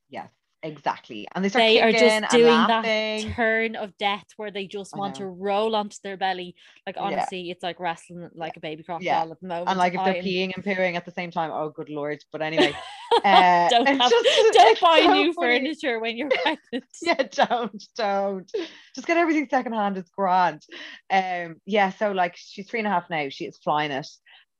yes 0.08 0.28
Exactly. 0.62 1.28
And 1.34 1.44
they 1.44 1.48
start 1.48 1.62
they 1.62 1.80
are 1.80 1.92
just 1.92 2.30
doing 2.30 2.46
that 2.46 3.20
turn 3.36 3.76
of 3.76 3.96
death 3.96 4.24
where 4.36 4.50
they 4.50 4.66
just 4.66 4.96
want 4.96 5.16
to 5.16 5.26
roll 5.26 5.76
onto 5.76 5.96
their 6.02 6.16
belly. 6.16 6.56
Like 6.84 6.96
honestly, 6.98 7.42
yeah. 7.42 7.52
it's 7.52 7.62
like 7.62 7.78
wrestling 7.78 8.28
like 8.34 8.56
a 8.56 8.60
baby 8.60 8.82
crocodile 8.82 9.26
yeah. 9.26 9.32
at 9.32 9.40
the 9.40 9.46
moment. 9.46 9.68
And 9.68 9.78
like 9.78 9.94
if 9.94 10.04
they're 10.04 10.16
I'm... 10.16 10.24
peeing 10.24 10.52
and 10.54 10.64
pooing 10.64 10.96
at 10.96 11.04
the 11.04 11.12
same 11.12 11.30
time, 11.30 11.50
oh 11.52 11.70
good 11.70 11.90
lord. 11.90 12.18
But 12.32 12.42
anyway. 12.42 12.76
Uh, 13.24 13.68
don't 13.70 13.86
have, 13.86 14.10
just, 14.10 14.52
don't 14.52 14.80
buy 14.80 15.00
so 15.02 15.12
new 15.12 15.32
funny. 15.32 15.58
furniture 15.58 16.00
when 16.00 16.16
you're 16.16 16.28
pregnant. 16.42 16.84
yeah, 17.02 17.22
don't, 17.30 17.84
don't. 17.96 18.50
Just 18.94 19.06
get 19.06 19.16
everything 19.16 19.48
secondhand, 19.50 19.98
it's 19.98 20.10
grand. 20.10 20.62
Um, 21.10 21.56
yeah, 21.66 21.90
so 21.90 22.12
like 22.12 22.34
she's 22.36 22.68
three 22.68 22.80
and 22.80 22.86
a 22.86 22.90
half 22.90 23.10
now, 23.10 23.28
she 23.28 23.44
is 23.44 23.58
flying 23.58 23.90
it. 23.90 24.08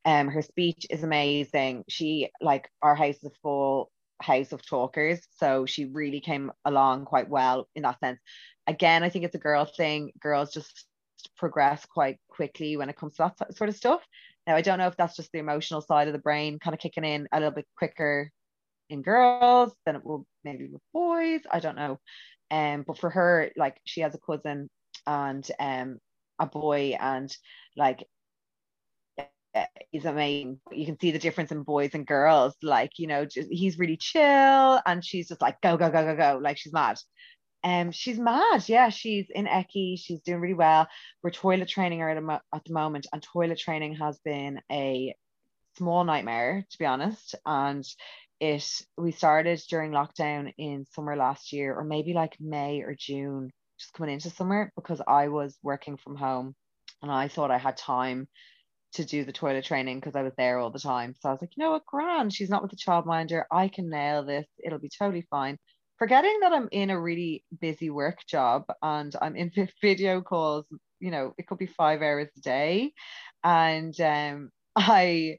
Um, 0.05 0.29
her 0.29 0.43
speech 0.43 0.87
is 0.91 1.03
amazing. 1.03 1.85
She 1.89 2.31
like 2.41 2.71
our 2.83 2.95
house 2.95 3.23
is 3.23 3.33
full 3.43 3.91
house 4.21 4.53
of 4.53 4.67
talkers. 4.67 5.21
So 5.37 5.67
she 5.67 5.85
really 5.87 6.21
came 6.21 6.51
along 6.65 7.05
quite 7.05 7.29
well 7.29 7.69
in 7.75 7.83
that 7.83 8.01
sense. 8.01 8.21
Again, 8.67 9.03
I 9.03 9.09
think 9.09 9.25
it's 9.25 9.35
a 9.35 9.39
girl 9.39 9.65
thing. 9.65 10.13
Girls 10.21 10.53
just 10.53 10.87
progress 11.37 11.85
quite 11.87 12.19
quickly 12.29 12.77
when 12.77 12.89
it 12.89 12.97
comes 12.97 13.17
to 13.17 13.33
that 13.39 13.57
sort 13.57 13.71
of 13.71 13.77
stuff. 13.77 14.03
Now, 14.47 14.57
I 14.57 14.63
don't 14.63 14.79
know 14.79 14.87
if 14.87 14.97
that's 14.97 15.17
just 15.17 15.31
the 15.33 15.39
emotional 15.39 15.81
side 15.81 16.07
of 16.07 16.13
the 16.13 16.19
brain 16.19 16.59
kind 16.59 16.75
of 16.75 16.81
kicking 16.81 17.05
in 17.05 17.29
a 17.33 17.39
little 17.39 17.55
bit 17.55 17.67
quicker 17.77 18.31
in 18.91 19.03
girls 19.03 19.73
then 19.87 19.97
it 19.97 20.05
will 20.05 20.27
maybe 20.45 20.67
with 20.67 20.83
boys. 20.93 21.41
I 21.51 21.61
don't 21.61 21.77
know. 21.77 21.99
Um, 22.51 22.85
but 22.87 22.99
for 22.99 23.11
her, 23.11 23.51
like 23.57 23.79
she 23.85 24.01
has 24.01 24.15
a 24.15 24.19
cousin 24.19 24.71
and 25.07 25.49
um 25.61 25.99
a 26.39 26.47
boy, 26.47 26.97
and 26.99 27.35
like 27.77 28.07
is 29.93 30.05
amazing. 30.05 30.61
You 30.71 30.87
can 30.87 30.99
see 31.01 31.11
the 31.11 31.19
difference 31.19 31.53
in 31.53 31.63
boys 31.63 31.91
and 31.95 32.07
girls. 32.07 32.55
Like, 32.63 32.93
you 32.99 33.07
know, 33.07 33.25
just, 33.25 33.49
he's 33.51 33.79
really 33.79 33.97
chill 33.97 34.81
and 34.87 35.05
she's 35.05 35.29
just 35.29 35.41
like, 35.41 35.61
go, 35.61 35.77
go, 35.77 35.91
go, 35.91 36.05
go, 36.05 36.17
go. 36.17 36.39
Like 36.43 36.59
she's 36.59 36.73
mad. 36.73 36.99
Um, 37.65 37.91
she's 37.91 38.19
mad. 38.19 38.69
Yeah, 38.69 38.89
she's 38.91 39.27
in 39.31 39.47
ECCE. 39.47 39.99
She's 39.99 40.21
doing 40.21 40.41
really 40.41 40.55
well. 40.55 40.87
We're 41.23 41.31
toilet 41.31 41.69
training 41.69 42.01
her 42.01 42.11
at, 42.11 42.23
mo- 42.23 42.41
at 42.55 42.65
the 42.65 42.73
moment, 42.73 43.07
and 43.13 43.23
toilet 43.23 43.59
training 43.59 43.97
has 43.97 44.19
been 44.25 44.61
a 44.71 45.15
small 45.77 46.05
nightmare, 46.05 46.65
to 46.71 46.79
be 46.79 46.87
honest. 46.87 47.35
And 47.45 47.85
it 48.41 48.65
we 48.97 49.13
started 49.13 49.61
during 49.69 49.93
lockdown 49.93 50.53
in 50.59 50.87
summer 50.93 51.17
last 51.17 51.53
year, 51.53 51.75
or 51.75 51.85
maybe 51.85 52.13
like 52.13 52.37
May 52.41 52.83
or 52.83 52.95
June, 52.99 53.51
just 53.79 53.93
coming 53.93 54.15
into 54.15 54.31
summer 54.31 54.73
because 54.77 55.01
I 55.07 55.29
was 55.29 55.59
working 55.63 55.97
from 55.97 56.17
home 56.17 56.55
and 57.03 57.11
I 57.11 57.29
thought 57.29 57.51
I 57.51 57.59
had 57.59 57.77
time 57.77 58.29
to 58.95 59.05
do 59.05 59.25
the 59.25 59.33
toilet 59.33 59.65
training 59.65 60.01
because 60.01 60.17
I 60.17 60.23
was 60.23 60.33
there 60.37 60.59
all 60.59 60.71
the 60.71 60.79
time. 60.79 61.15
So 61.21 61.29
I 61.29 61.33
was 61.33 61.41
like, 61.41 61.51
you 61.57 61.63
know 61.63 61.73
what, 61.73 61.87
grand. 61.87 62.33
She's 62.33 62.51
not 62.51 62.63
with 62.63 62.71
the 62.71 62.77
childminder. 62.77 63.45
I 63.51 63.69
can 63.69 63.91
nail 63.91 64.25
this. 64.25 64.47
It'll 64.65 64.79
be 64.79 64.91
totally 64.97 65.27
fine. 65.31 65.59
Forgetting 65.99 66.39
that 66.41 66.53
I'm 66.53 66.69
in 66.73 66.91
a 66.91 67.01
really 67.01 67.45
busy 67.61 67.91
work 67.91 68.19
job 68.27 68.65
and 68.83 69.15
I'm 69.21 69.37
in 69.37 69.51
video 69.83 70.21
calls, 70.23 70.65
you 71.01 71.11
know, 71.11 71.35
it 71.39 71.47
could 71.47 71.59
be 71.59 71.67
five 71.67 72.03
hours 72.03 72.29
a 72.37 72.41
day. 72.41 72.93
And 73.45 73.99
um, 74.01 74.51
I 74.75 75.39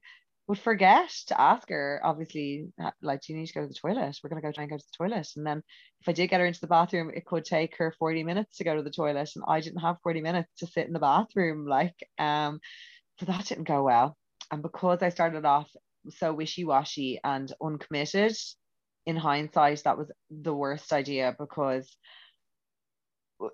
would 0.49 0.57
forget 0.57 1.11
to 1.27 1.39
ask 1.39 1.69
her, 1.69 2.01
obviously, 2.03 2.69
like, 3.03 3.21
do 3.21 3.31
you 3.31 3.39
need 3.39 3.45
to 3.45 3.53
go 3.53 3.61
to 3.61 3.67
the 3.67 3.73
toilet? 3.75 4.17
We're 4.23 4.31
going 4.31 4.41
to 4.41 4.47
go 4.47 4.51
try 4.51 4.63
and 4.63 4.71
go 4.71 4.77
to 4.77 4.83
the 4.83 5.05
toilet. 5.05 5.27
And 5.37 5.45
then 5.45 5.61
if 6.01 6.09
I 6.09 6.11
did 6.11 6.27
get 6.27 6.39
her 6.39 6.47
into 6.47 6.59
the 6.59 6.65
bathroom, 6.65 7.11
it 7.13 7.23
could 7.23 7.45
take 7.45 7.77
her 7.77 7.93
40 7.99 8.23
minutes 8.23 8.57
to 8.57 8.63
go 8.63 8.75
to 8.75 8.81
the 8.81 8.89
toilet. 8.89 9.29
And 9.35 9.45
I 9.47 9.61
didn't 9.61 9.81
have 9.81 9.97
40 10.01 10.21
minutes 10.21 10.51
to 10.57 10.65
sit 10.65 10.87
in 10.87 10.93
the 10.93 10.99
bathroom. 10.99 11.67
Like, 11.67 11.93
um, 12.17 12.59
so 13.19 13.27
that 13.27 13.45
didn't 13.45 13.67
go 13.67 13.83
well. 13.83 14.17
And 14.51 14.63
because 14.63 15.03
I 15.03 15.09
started 15.09 15.45
off 15.45 15.69
so 16.09 16.33
wishy 16.33 16.65
washy 16.65 17.19
and 17.23 17.53
uncommitted, 17.63 18.35
in 19.05 19.15
hindsight, 19.15 19.83
that 19.83 19.97
was 19.97 20.11
the 20.29 20.53
worst 20.53 20.91
idea 20.93 21.35
because 21.37 21.95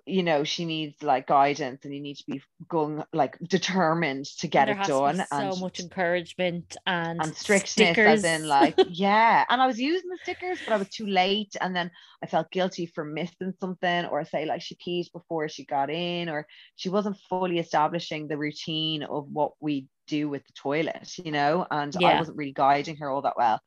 you 0.04 0.22
know 0.22 0.42
she 0.42 0.64
needs 0.64 1.00
like 1.02 1.26
guidance 1.26 1.84
and 1.84 1.94
you 1.94 2.00
need 2.00 2.16
to 2.16 2.24
be 2.26 2.42
going 2.68 3.02
like 3.12 3.38
determined 3.48 4.24
to 4.24 4.48
get 4.48 4.68
it 4.68 4.76
done 4.84 5.16
so 5.18 5.26
and 5.30 5.60
much 5.60 5.78
encouragement 5.78 6.76
and, 6.86 7.20
and 7.22 7.36
strictness 7.36 7.70
stickers. 7.70 8.24
as 8.24 8.24
in 8.24 8.48
like 8.48 8.74
yeah 8.90 9.44
and 9.48 9.62
I 9.62 9.66
was 9.66 9.78
using 9.78 10.10
the 10.10 10.18
stickers 10.22 10.58
but 10.64 10.74
I 10.74 10.76
was 10.76 10.88
too 10.88 11.06
late 11.06 11.54
and 11.60 11.74
then 11.74 11.90
I 12.22 12.26
felt 12.26 12.50
guilty 12.50 12.86
for 12.86 13.04
missing 13.04 13.54
something 13.60 14.06
or 14.06 14.24
say 14.24 14.44
like 14.44 14.62
she 14.62 14.76
peed 14.76 15.12
before 15.12 15.48
she 15.48 15.64
got 15.64 15.88
in 15.88 16.28
or 16.28 16.46
she 16.74 16.88
wasn't 16.88 17.18
fully 17.28 17.58
establishing 17.58 18.26
the 18.26 18.38
routine 18.38 19.04
of 19.04 19.28
what 19.30 19.52
we 19.60 19.86
do 20.08 20.28
with 20.28 20.44
the 20.46 20.52
toilet 20.52 21.08
you 21.18 21.30
know 21.30 21.66
and 21.70 21.94
yeah. 21.98 22.08
I 22.08 22.18
wasn't 22.18 22.38
really 22.38 22.52
guiding 22.52 22.96
her 22.96 23.10
all 23.10 23.22
that 23.22 23.36
well 23.36 23.60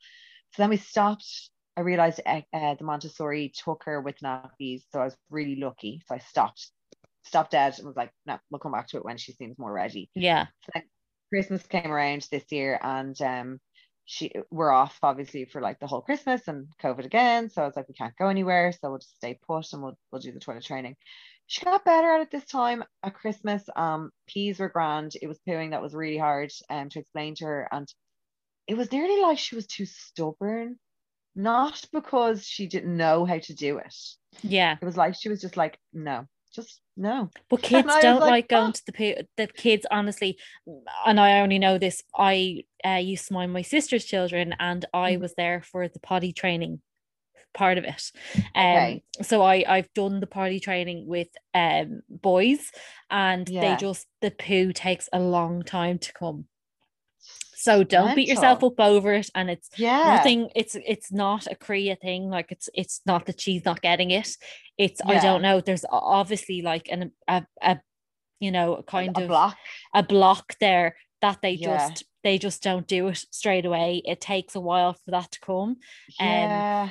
so 0.53 0.63
then 0.63 0.69
we 0.69 0.77
stopped 0.77 1.49
I 1.77 1.81
realized 1.81 2.21
uh, 2.25 2.41
the 2.53 2.83
Montessori 2.83 3.53
took 3.55 3.83
her 3.85 4.01
with 4.01 4.19
nappies, 4.19 4.83
so 4.91 4.99
I 4.99 5.05
was 5.05 5.17
really 5.29 5.55
lucky. 5.55 6.01
So 6.07 6.15
I 6.15 6.19
stopped, 6.19 6.69
stopped 7.23 7.51
dead, 7.51 7.77
and 7.77 7.87
was 7.87 7.95
like, 7.95 8.11
"No, 8.25 8.37
we'll 8.49 8.59
come 8.59 8.73
back 8.73 8.87
to 8.89 8.97
it 8.97 9.05
when 9.05 9.17
she 9.17 9.33
seems 9.33 9.57
more 9.57 9.71
ready." 9.71 10.09
Yeah. 10.15 10.47
So 10.73 10.81
Christmas 11.29 11.65
came 11.67 11.91
around 11.91 12.27
this 12.31 12.51
year, 12.51 12.79
and 12.81 13.19
um, 13.21 13.59
she 14.05 14.31
we're 14.49 14.71
off 14.71 14.97
obviously 15.03 15.45
for 15.45 15.61
like 15.61 15.79
the 15.79 15.85
whole 15.85 16.01
Christmas 16.01 16.47
and 16.47 16.67
COVID 16.81 17.05
again. 17.05 17.49
So 17.49 17.61
I 17.61 17.65
was 17.65 17.75
like, 17.75 17.87
we 17.87 17.93
can't 17.93 18.17
go 18.17 18.27
anywhere, 18.27 18.71
so 18.71 18.89
we'll 18.89 18.97
just 18.99 19.15
stay 19.15 19.39
put 19.47 19.71
and 19.71 19.83
we'll 19.83 19.97
we'll 20.11 20.21
do 20.21 20.31
the 20.31 20.39
toilet 20.39 20.63
training. 20.65 20.95
She 21.45 21.63
got 21.63 21.85
better 21.85 22.11
at 22.13 22.21
it 22.21 22.31
this 22.31 22.45
time 22.45 22.83
at 23.03 23.13
Christmas. 23.13 23.63
Um, 23.75 24.11
peas 24.27 24.59
were 24.59 24.69
grand. 24.69 25.13
It 25.21 25.27
was 25.27 25.39
pooing 25.47 25.71
that 25.71 25.81
was 25.81 25.93
really 25.93 26.17
hard 26.17 26.51
um 26.69 26.89
to 26.89 26.99
explain 26.99 27.35
to 27.35 27.45
her, 27.45 27.67
and 27.71 27.87
it 28.67 28.75
was 28.75 28.91
nearly 28.91 29.21
like 29.21 29.37
she 29.37 29.55
was 29.55 29.67
too 29.67 29.85
stubborn 29.85 30.77
not 31.35 31.85
because 31.91 32.45
she 32.45 32.67
didn't 32.67 32.95
know 32.95 33.25
how 33.25 33.39
to 33.39 33.53
do 33.53 33.77
it. 33.77 33.95
Yeah. 34.41 34.77
It 34.81 34.85
was 34.85 34.97
like 34.97 35.15
she 35.15 35.29
was 35.29 35.41
just 35.41 35.57
like, 35.57 35.77
no, 35.93 36.27
just 36.53 36.81
no. 36.97 37.29
But 37.49 37.61
kids 37.63 37.87
don't 38.01 38.19
like, 38.19 38.29
like 38.29 38.47
going 38.49 38.69
oh. 38.69 38.71
to 38.71 38.83
the 38.85 39.27
the 39.37 39.47
kids 39.47 39.85
honestly, 39.89 40.37
and 41.05 41.19
I 41.19 41.39
only 41.39 41.59
know 41.59 41.77
this. 41.77 42.03
I 42.15 42.63
uh, 42.85 42.95
used 42.95 43.27
to 43.27 43.33
mind 43.33 43.53
my 43.53 43.61
sister's 43.61 44.05
children, 44.05 44.55
and 44.59 44.85
I 44.93 45.15
mm. 45.15 45.21
was 45.21 45.33
there 45.35 45.61
for 45.61 45.87
the 45.87 45.99
potty 45.99 46.33
training 46.33 46.81
part 47.53 47.77
of 47.77 47.83
it. 47.83 48.11
Um, 48.55 48.65
okay. 48.65 49.03
so 49.21 49.41
I 49.41 49.63
I've 49.67 49.91
done 49.93 50.19
the 50.19 50.27
potty 50.27 50.59
training 50.59 51.07
with 51.07 51.29
um 51.53 52.01
boys, 52.09 52.71
and 53.09 53.47
yeah. 53.47 53.61
they 53.61 53.75
just 53.79 54.07
the 54.21 54.31
poo 54.31 54.73
takes 54.73 55.09
a 55.13 55.19
long 55.19 55.63
time 55.63 55.99
to 55.99 56.13
come. 56.13 56.45
So 57.59 57.83
don't 57.83 58.15
beat 58.15 58.29
yourself 58.29 58.63
up 58.63 58.79
over 58.79 59.13
it. 59.13 59.29
And 59.35 59.49
it's 59.49 59.69
Yeah. 59.77 60.15
nothing, 60.15 60.49
it's 60.55 60.75
it's 60.75 61.11
not 61.11 61.45
a 61.47 61.55
Korea 61.55 61.97
thing. 61.97 62.29
Like 62.29 62.53
it's 62.53 62.69
it's 62.73 63.01
not 63.05 63.25
that 63.25 63.41
she's 63.41 63.65
not 63.65 63.81
getting 63.81 64.11
it. 64.11 64.29
It's 64.77 65.01
I 65.05 65.19
don't 65.19 65.41
know. 65.41 65.59
There's 65.59 65.83
obviously 65.91 66.61
like 66.61 66.87
an 66.89 67.11
a, 67.27 67.45
a 67.61 67.79
you 68.39 68.51
know, 68.51 68.75
a 68.75 68.83
kind 68.83 69.17
a 69.17 69.21
of 69.23 69.27
block. 69.27 69.57
a 69.93 70.03
block 70.03 70.55
there 70.61 70.95
that 71.21 71.39
they 71.41 71.51
Yeah. 71.51 71.77
just 71.77 72.05
they 72.23 72.37
just 72.37 72.63
don't 72.63 72.87
do 72.87 73.09
it 73.09 73.25
straight 73.31 73.65
away. 73.65 74.01
It 74.05 74.21
takes 74.21 74.55
a 74.55 74.61
while 74.61 74.93
for 74.93 75.11
that 75.11 75.31
to 75.31 75.39
come. 75.41 75.69
Um, 75.69 75.77
yeah. 76.19 76.89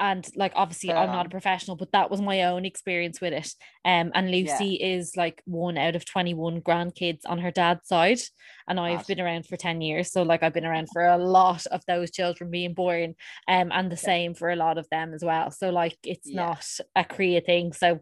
And 0.00 0.26
like 0.34 0.52
obviously 0.56 0.92
I'm 0.92 1.12
not 1.12 1.26
a 1.26 1.30
professional, 1.30 1.76
but 1.76 1.92
that 1.92 2.10
was 2.10 2.20
my 2.20 2.44
own 2.44 2.64
experience 2.64 3.20
with 3.20 3.32
it. 3.34 3.54
Um 3.84 4.10
and 4.14 4.30
Lucy 4.30 4.74
is 4.76 5.16
like 5.16 5.42
one 5.44 5.76
out 5.78 5.94
of 5.94 6.04
21 6.04 6.62
grandkids 6.62 7.20
on 7.26 7.38
her 7.38 7.50
dad's 7.50 7.86
side. 7.86 8.20
And 8.66 8.80
I've 8.80 9.06
been 9.06 9.20
around 9.20 9.46
for 9.46 9.56
10 9.56 9.80
years. 9.82 10.10
So 10.10 10.22
like 10.22 10.42
I've 10.42 10.54
been 10.54 10.64
around 10.66 10.88
for 10.92 11.04
a 11.04 11.18
lot 11.18 11.66
of 11.66 11.82
those 11.86 12.10
children 12.10 12.50
being 12.50 12.74
born. 12.74 13.14
Um 13.46 13.70
and 13.72 13.92
the 13.92 13.96
same 13.96 14.34
for 14.34 14.50
a 14.50 14.56
lot 14.56 14.78
of 14.78 14.88
them 14.90 15.12
as 15.14 15.22
well. 15.22 15.50
So 15.50 15.70
like 15.70 15.98
it's 16.02 16.26
Yeah. 16.28 16.46
not 16.46 16.66
a 16.96 17.04
Korea 17.04 17.40
thing. 17.42 17.72
So 17.74 18.00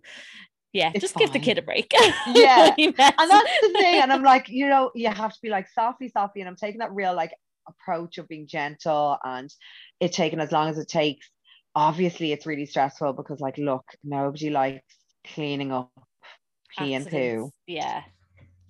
yeah, 0.73 0.93
It's 0.95 1.03
just 1.03 1.17
give 1.17 1.33
the 1.33 1.41
kid 1.41 1.59
a 1.59 1.63
break. 1.63 1.93
Yeah, 2.27 2.75
and 2.79 2.95
and 2.99 3.31
that's 3.31 3.61
the 3.63 3.73
thing. 3.73 4.01
And 4.03 4.13
I'm 4.13 4.23
like, 4.23 4.49
you 4.61 4.69
know, 4.69 4.91
you 4.95 5.09
have 5.09 5.33
to 5.33 5.39
be 5.43 5.49
like 5.49 5.67
softly, 5.71 6.09
softly. 6.11 6.43
And 6.43 6.49
I'm 6.49 6.57
taking 6.57 6.79
that 6.81 6.93
real 6.93 7.15
like 7.15 7.33
approach 7.67 8.19
of 8.19 8.29
being 8.29 8.47
gentle 8.47 9.19
and 9.25 9.51
it 10.01 10.13
taking 10.13 10.41
as 10.41 10.53
long 10.53 10.69
as 10.69 10.79
it 10.79 10.89
takes. 10.89 11.29
Obviously, 11.79 12.33
it's 12.33 12.45
really 12.45 12.67
stressful 12.67 13.13
because, 13.13 13.39
like, 13.39 13.57
look, 13.57 13.85
nobody 14.03 14.51
likes 14.51 14.97
cleaning 15.33 15.71
up 15.71 15.93
pee 16.77 16.95
and 16.95 17.09
poo. 17.09 17.53
Yeah. 17.69 18.03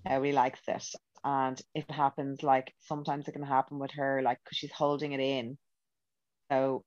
Nobody 0.07 0.31
likes 0.31 0.59
it. 0.67 0.85
And 1.23 1.59
if 1.73 1.85
it 1.89 1.91
happens, 1.91 2.43
like, 2.43 2.71
sometimes 2.81 3.27
it 3.27 3.31
can 3.31 3.41
happen 3.41 3.79
with 3.79 3.89
her, 3.95 4.21
like, 4.21 4.37
because 4.43 4.59
she's 4.59 4.71
holding 4.71 5.13
it 5.13 5.19
in. 5.19 5.57
So, 6.51 6.83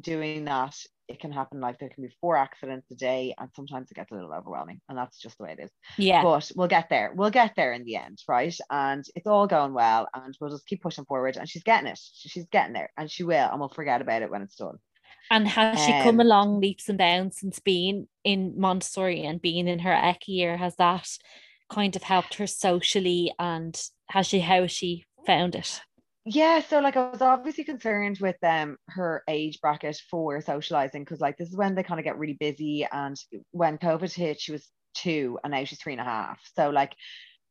doing 0.00 0.46
that, 0.46 0.74
it 1.06 1.20
can 1.20 1.32
happen 1.32 1.60
like 1.60 1.78
there 1.78 1.90
can 1.90 2.02
be 2.02 2.16
four 2.22 2.34
accidents 2.34 2.90
a 2.90 2.94
day, 2.94 3.34
and 3.38 3.50
sometimes 3.54 3.90
it 3.90 3.94
gets 3.94 4.10
a 4.10 4.14
little 4.14 4.32
overwhelming. 4.32 4.80
And 4.88 4.96
that's 4.96 5.18
just 5.18 5.36
the 5.36 5.44
way 5.44 5.56
it 5.58 5.64
is 5.64 5.70
Yeah. 5.98 6.22
but 6.22 6.50
we'll 6.56 6.66
get 6.66 6.88
there. 6.88 7.12
We'll 7.14 7.28
get 7.30 7.52
there 7.56 7.74
in 7.74 7.84
the 7.84 7.96
end, 7.96 8.22
right? 8.26 8.56
And 8.70 9.04
it's 9.14 9.26
all 9.26 9.46
going 9.46 9.74
well, 9.74 10.08
and 10.14 10.34
we'll 10.40 10.48
just 10.48 10.66
keep 10.66 10.80
pushing 10.80 11.04
forward. 11.04 11.36
And 11.36 11.46
she's 11.46 11.62
getting 11.62 11.88
it. 11.88 12.00
She's 12.14 12.46
getting 12.46 12.72
there, 12.72 12.90
and 12.96 13.10
she 13.10 13.22
will, 13.22 13.50
and 13.50 13.60
we'll 13.60 13.68
forget 13.68 14.00
about 14.00 14.22
it 14.22 14.30
when 14.30 14.40
it's 14.40 14.56
done. 14.56 14.78
And 15.30 15.48
has 15.48 15.80
she 15.80 15.94
come 15.94 16.20
Um, 16.20 16.20
along 16.20 16.60
leaps 16.60 16.88
and 16.88 16.98
bounds 16.98 17.38
since 17.40 17.58
being 17.58 18.08
in 18.24 18.58
Montessori 18.58 19.22
and 19.24 19.40
being 19.40 19.66
in 19.68 19.80
her 19.80 19.92
ECCE 19.92 20.28
year? 20.28 20.56
Has 20.58 20.76
that 20.76 21.08
kind 21.70 21.96
of 21.96 22.02
helped 22.02 22.34
her 22.34 22.46
socially? 22.46 23.32
And 23.38 23.80
has 24.10 24.26
she 24.26 24.40
how 24.40 24.62
has 24.62 24.72
she 24.72 25.04
found 25.26 25.54
it? 25.54 25.80
Yeah, 26.24 26.60
so 26.60 26.78
like 26.80 26.96
I 26.96 27.10
was 27.10 27.20
obviously 27.22 27.64
concerned 27.64 28.18
with 28.20 28.36
um 28.44 28.76
her 28.88 29.22
age 29.28 29.60
bracket 29.60 30.00
for 30.10 30.40
socializing 30.40 31.02
because 31.02 31.20
like 31.20 31.36
this 31.36 31.48
is 31.48 31.56
when 31.56 31.74
they 31.74 31.82
kind 31.82 31.98
of 31.98 32.04
get 32.04 32.18
really 32.18 32.34
busy, 32.38 32.86
and 32.90 33.16
when 33.50 33.78
COVID 33.78 34.12
hit, 34.12 34.40
she 34.40 34.52
was 34.52 34.70
two, 34.94 35.38
and 35.42 35.50
now 35.52 35.64
she's 35.64 35.80
three 35.82 35.94
and 35.94 36.00
a 36.00 36.04
half. 36.04 36.40
So 36.56 36.70
like. 36.70 36.94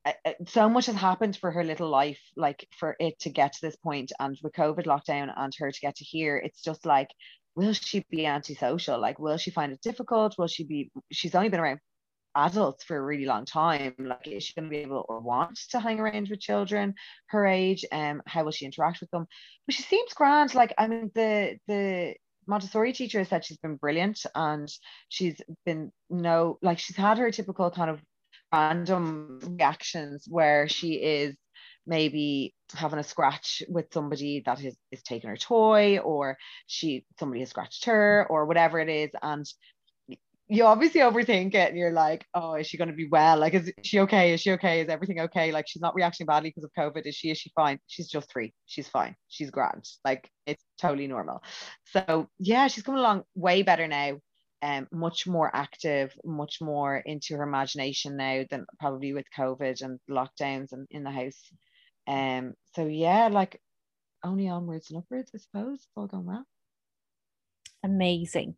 uh, 0.05 0.13
uh, 0.25 0.33
So 0.47 0.69
much 0.69 0.87
has 0.87 0.95
happened 0.97 1.37
for 1.37 1.51
her 1.51 1.63
little 1.65 1.89
life, 1.89 2.21
like 2.37 2.67
for 2.79 2.95
it 2.99 3.19
to 3.21 3.31
get 3.31 3.53
to 3.53 3.61
this 3.63 3.77
point, 3.77 4.11
and 4.19 4.37
with 4.43 4.53
COVID 4.53 4.85
lockdown 4.85 5.33
and 5.37 5.53
her 5.59 5.71
to 5.71 5.81
get 5.81 5.95
to 5.97 6.05
here, 6.05 6.37
it's 6.37 6.61
just 6.63 6.85
like 6.85 7.09
will 7.55 7.73
she 7.73 8.05
be 8.09 8.25
antisocial? 8.25 8.99
Like, 8.99 9.19
will 9.19 9.37
she 9.37 9.51
find 9.51 9.71
it 9.71 9.81
difficult? 9.81 10.37
Will 10.37 10.47
she 10.47 10.63
be? 10.63 10.91
She's 11.11 11.35
only 11.35 11.49
been 11.49 11.59
around 11.59 11.79
adults 12.35 12.83
for 12.83 12.97
a 12.97 13.01
really 13.01 13.25
long 13.25 13.45
time. 13.45 13.93
Like, 13.99 14.27
is 14.27 14.43
she 14.43 14.53
going 14.53 14.65
to 14.65 14.69
be 14.69 14.77
able 14.77 15.05
or 15.09 15.19
want 15.19 15.59
to 15.71 15.79
hang 15.79 15.99
around 15.99 16.29
with 16.29 16.39
children 16.39 16.95
her 17.27 17.45
age? 17.45 17.85
Um, 17.91 18.21
how 18.25 18.43
will 18.43 18.51
she 18.51 18.65
interact 18.65 19.01
with 19.01 19.11
them? 19.11 19.27
But 19.65 19.75
she 19.75 19.83
seems 19.83 20.13
grand. 20.13 20.55
Like, 20.55 20.73
I 20.77 20.87
mean, 20.87 21.11
the 21.13 21.57
the 21.67 22.15
Montessori 22.47 22.93
teacher 22.93 23.19
has 23.19 23.29
said 23.29 23.45
she's 23.45 23.57
been 23.57 23.75
brilliant, 23.75 24.25
and 24.35 24.69
she's 25.09 25.39
been 25.65 25.91
no 26.09 26.57
like 26.61 26.79
she's 26.79 26.97
had 26.97 27.17
her 27.17 27.31
typical 27.31 27.69
kind 27.71 27.89
of 27.89 28.01
random 28.53 29.39
reactions 29.43 30.25
where 30.29 30.67
she 30.67 30.93
is 30.93 31.35
maybe 31.85 32.53
having 32.73 32.99
a 32.99 33.03
scratch 33.03 33.63
with 33.67 33.93
somebody 33.93 34.41
that 34.45 34.63
is, 34.63 34.75
is 34.91 35.01
taking 35.03 35.29
her 35.29 35.37
toy 35.37 35.97
or 35.99 36.37
she 36.67 37.05
somebody 37.19 37.41
has 37.41 37.49
scratched 37.49 37.85
her 37.85 38.25
or 38.29 38.45
whatever 38.45 38.79
it 38.79 38.89
is 38.89 39.09
and 39.21 39.45
you 40.47 40.65
obviously 40.65 40.99
overthink 40.99 41.53
it 41.53 41.69
and 41.69 41.77
you're 41.77 41.93
like 41.93 42.25
oh 42.33 42.55
is 42.55 42.67
she 42.67 42.77
going 42.77 42.89
to 42.89 42.95
be 42.95 43.07
well? 43.07 43.37
Like 43.37 43.53
is 43.53 43.71
she 43.83 43.99
okay? 43.99 44.33
Is 44.33 44.41
she 44.41 44.51
okay? 44.51 44.81
Is 44.81 44.89
everything 44.89 45.19
okay? 45.21 45.51
Like 45.51 45.65
she's 45.67 45.81
not 45.81 45.95
reacting 45.95 46.25
badly 46.25 46.49
because 46.49 46.65
of 46.65 46.71
covid. 46.77 47.05
Is 47.05 47.15
she 47.15 47.31
is 47.31 47.37
she 47.37 47.51
fine? 47.55 47.79
She's 47.87 48.09
just 48.09 48.29
three. 48.29 48.53
She's 48.65 48.87
fine. 48.87 49.15
She's 49.29 49.49
grand. 49.49 49.85
Like 50.03 50.29
it's 50.45 50.63
totally 50.79 51.07
normal. 51.07 51.41
So 51.85 52.27
yeah 52.37 52.67
she's 52.67 52.83
coming 52.83 52.99
along 52.99 53.23
way 53.33 53.61
better 53.63 53.87
now 53.87 54.17
um, 54.61 54.87
much 54.91 55.25
more 55.27 55.53
active, 55.55 56.13
much 56.23 56.61
more 56.61 56.97
into 56.97 57.35
her 57.35 57.43
imagination 57.43 58.15
now 58.15 58.43
than 58.49 58.65
probably 58.79 59.13
with 59.13 59.25
COVID 59.37 59.81
and 59.81 59.99
lockdowns 60.09 60.71
and 60.71 60.87
in 60.91 61.03
the 61.03 61.11
house. 61.11 61.51
Um, 62.07 62.53
so 62.75 62.85
yeah, 62.87 63.27
like 63.27 63.61
only 64.23 64.47
onwards 64.47 64.89
and 64.89 64.99
upwards, 64.99 65.31
I 65.33 65.39
suppose. 65.39 65.75
It's 65.75 65.87
all 65.95 66.07
going 66.07 66.25
well. 66.25 66.45
Amazing. 67.83 68.55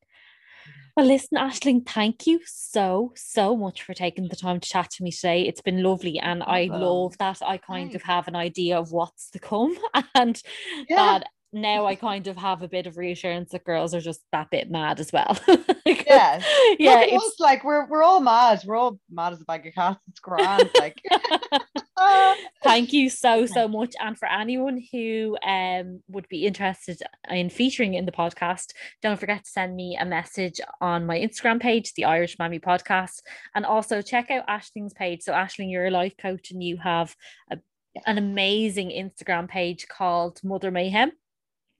Well, 0.96 1.08
listen, 1.08 1.40
Aisling, 1.40 1.88
thank 1.88 2.28
you 2.28 2.40
so, 2.46 3.14
so 3.16 3.58
much 3.58 3.82
for 3.82 3.94
taking 3.94 4.28
the 4.28 4.36
time 4.36 4.60
to 4.60 4.70
chat 4.70 4.92
to 4.92 5.04
me 5.04 5.12
today. 5.12 5.42
It's 5.48 5.62
been 5.62 5.82
lovely. 5.82 6.20
And 6.20 6.44
I 6.44 6.66
love 6.66 7.18
that 7.18 7.40
I 7.46 7.58
kind 7.58 7.96
of 7.96 8.04
have 8.04 8.28
an 8.28 8.36
idea 8.36 8.78
of 8.78 8.92
what's 8.92 9.32
to 9.32 9.40
come 9.40 9.76
and 10.16 10.40
Yeah. 10.88 10.96
that 10.96 11.28
now 11.52 11.86
I 11.86 11.96
kind 11.96 12.28
of 12.28 12.38
have 12.38 12.62
a 12.62 12.68
bit 12.68 12.86
of 12.86 12.98
reassurance 12.98 13.52
that 13.52 13.64
girls 13.64 13.94
are 13.96 14.02
just 14.02 14.22
that 14.32 14.52
bit 14.52 14.70
mad 14.70 15.00
as 15.00 15.12
well. 15.12 15.38
Yeah. 15.86 16.42
yeah. 16.80 17.02
It's, 17.06 17.40
like 17.40 17.64
we're 17.64 17.88
we're 17.88 18.04
all 18.04 18.22
mad. 18.22 18.62
We're 18.66 18.76
all 18.76 19.00
mad 19.12 19.34
as 19.34 19.42
a 19.42 19.46
bag 19.46 19.68
of 19.68 19.74
cats. 19.74 20.00
It's 20.10 20.20
grand. 20.20 20.70
Like. 20.80 21.02
Thank 22.64 22.94
you 22.94 23.10
so 23.10 23.46
so 23.46 23.68
much, 23.68 23.94
and 24.00 24.18
for 24.18 24.30
anyone 24.30 24.82
who 24.92 25.38
um 25.46 26.02
would 26.08 26.28
be 26.30 26.46
interested 26.46 27.02
in 27.30 27.50
featuring 27.50 27.94
in 27.96 28.06
the 28.06 28.12
podcast, 28.12 28.68
don't 29.02 29.20
forget 29.20 29.44
to 29.44 29.50
send 29.50 29.76
me 29.76 29.98
a 30.00 30.06
message 30.06 30.60
on 30.82 31.06
my 31.06 31.18
Instagram 31.20 31.60
page, 31.62 31.94
the 31.94 32.06
Irish 32.06 32.38
Mammy 32.40 32.60
Podcast, 32.60 33.22
and 33.56 33.66
also 33.66 34.02
check 34.02 34.32
out 34.32 34.48
Aisling's 34.48 34.94
page. 34.94 35.22
So 35.24 35.34
Aisling, 35.34 35.72
you're 35.72 35.88
a 35.88 35.92
life 35.92 36.16
coach, 36.18 36.52
and 36.52 36.64
you 36.64 36.78
have 36.78 37.16
a, 37.52 37.58
an 38.06 38.18
amazing 38.18 38.90
Instagram 38.90 39.48
page 39.48 39.88
called 39.88 40.40
Mother 40.44 40.72
Mayhem. 40.72 41.12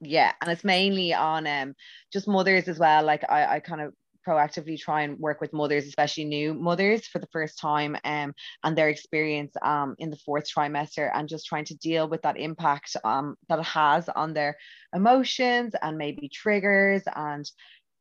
yeah 0.00 0.32
and 0.40 0.50
it's 0.50 0.64
mainly 0.64 1.14
on 1.14 1.46
um 1.46 1.74
just 2.12 2.28
mothers 2.28 2.68
as 2.68 2.78
well 2.78 3.04
like 3.04 3.24
i 3.30 3.56
i 3.56 3.60
kind 3.60 3.80
of 3.80 3.94
proactively 4.26 4.78
try 4.78 5.02
and 5.02 5.18
work 5.18 5.40
with 5.40 5.52
mothers 5.52 5.86
especially 5.86 6.24
new 6.24 6.54
mothers 6.54 7.06
for 7.06 7.18
the 7.18 7.28
first 7.32 7.58
time 7.58 7.96
um 8.04 8.32
and 8.62 8.76
their 8.76 8.88
experience 8.88 9.54
um 9.62 9.94
in 9.98 10.10
the 10.10 10.16
fourth 10.18 10.48
trimester 10.48 11.10
and 11.14 11.28
just 11.28 11.46
trying 11.46 11.64
to 11.64 11.76
deal 11.76 12.08
with 12.08 12.22
that 12.22 12.38
impact 12.38 12.96
um 13.04 13.36
that 13.48 13.58
it 13.58 13.64
has 13.64 14.08
on 14.08 14.32
their 14.32 14.56
emotions 14.94 15.74
and 15.82 15.98
maybe 15.98 16.28
triggers 16.28 17.02
and 17.16 17.50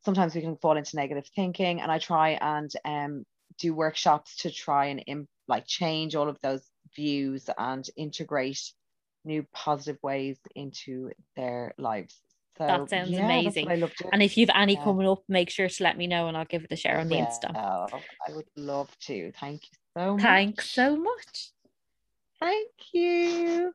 sometimes 0.06 0.36
we 0.36 0.42
can 0.42 0.58
fall 0.58 0.78
into 0.78 0.96
negative 0.96 1.26
thinking 1.36 1.82
and 1.82 1.92
i 1.92 1.98
try 1.98 2.32
and 2.42 2.72
um 2.86 3.24
do 3.60 3.74
workshops 3.74 4.38
to 4.38 4.52
try 4.52 4.88
and 4.88 5.04
im- 5.08 5.28
like 5.48 5.66
change 5.68 6.16
all 6.16 6.30
of 6.30 6.40
those 6.42 6.62
views 6.96 7.50
and 7.58 7.90
integrate 7.96 8.60
new 9.26 9.46
positive 9.54 9.98
ways 10.04 10.38
into 10.56 11.12
their 11.36 11.74
lives. 11.78 12.20
So 12.58 12.68
That 12.68 12.90
sounds 12.90 13.10
yeah, 13.12 13.26
amazing. 13.26 13.68
I 13.70 13.76
love 13.76 13.96
doing. 13.96 14.10
And 14.14 14.22
if 14.22 14.38
you've 14.38 14.50
any 14.54 14.74
Yeah. 14.74 14.84
coming 14.84 15.08
up, 15.08 15.24
make 15.28 15.50
sure 15.50 15.68
to 15.68 15.84
let 15.84 15.98
me 15.98 16.06
know, 16.08 16.28
and 16.28 16.38
I'll 16.38 16.46
give 16.46 16.64
it 16.64 16.72
a 16.72 16.76
share 16.76 17.00
on 17.00 17.10
the 17.10 17.16
Insta. 17.16 17.54
Well, 17.54 18.04
I 18.28 18.34
would 18.34 18.48
love 18.56 18.96
to. 19.08 19.32
Thank 19.34 19.64
you 19.64 19.78
so 19.98 20.14
much. 20.14 20.22
Thanks 20.22 20.70
so 20.70 20.96
much. 20.96 21.52
Thank 22.40 22.70
you. 22.94 23.74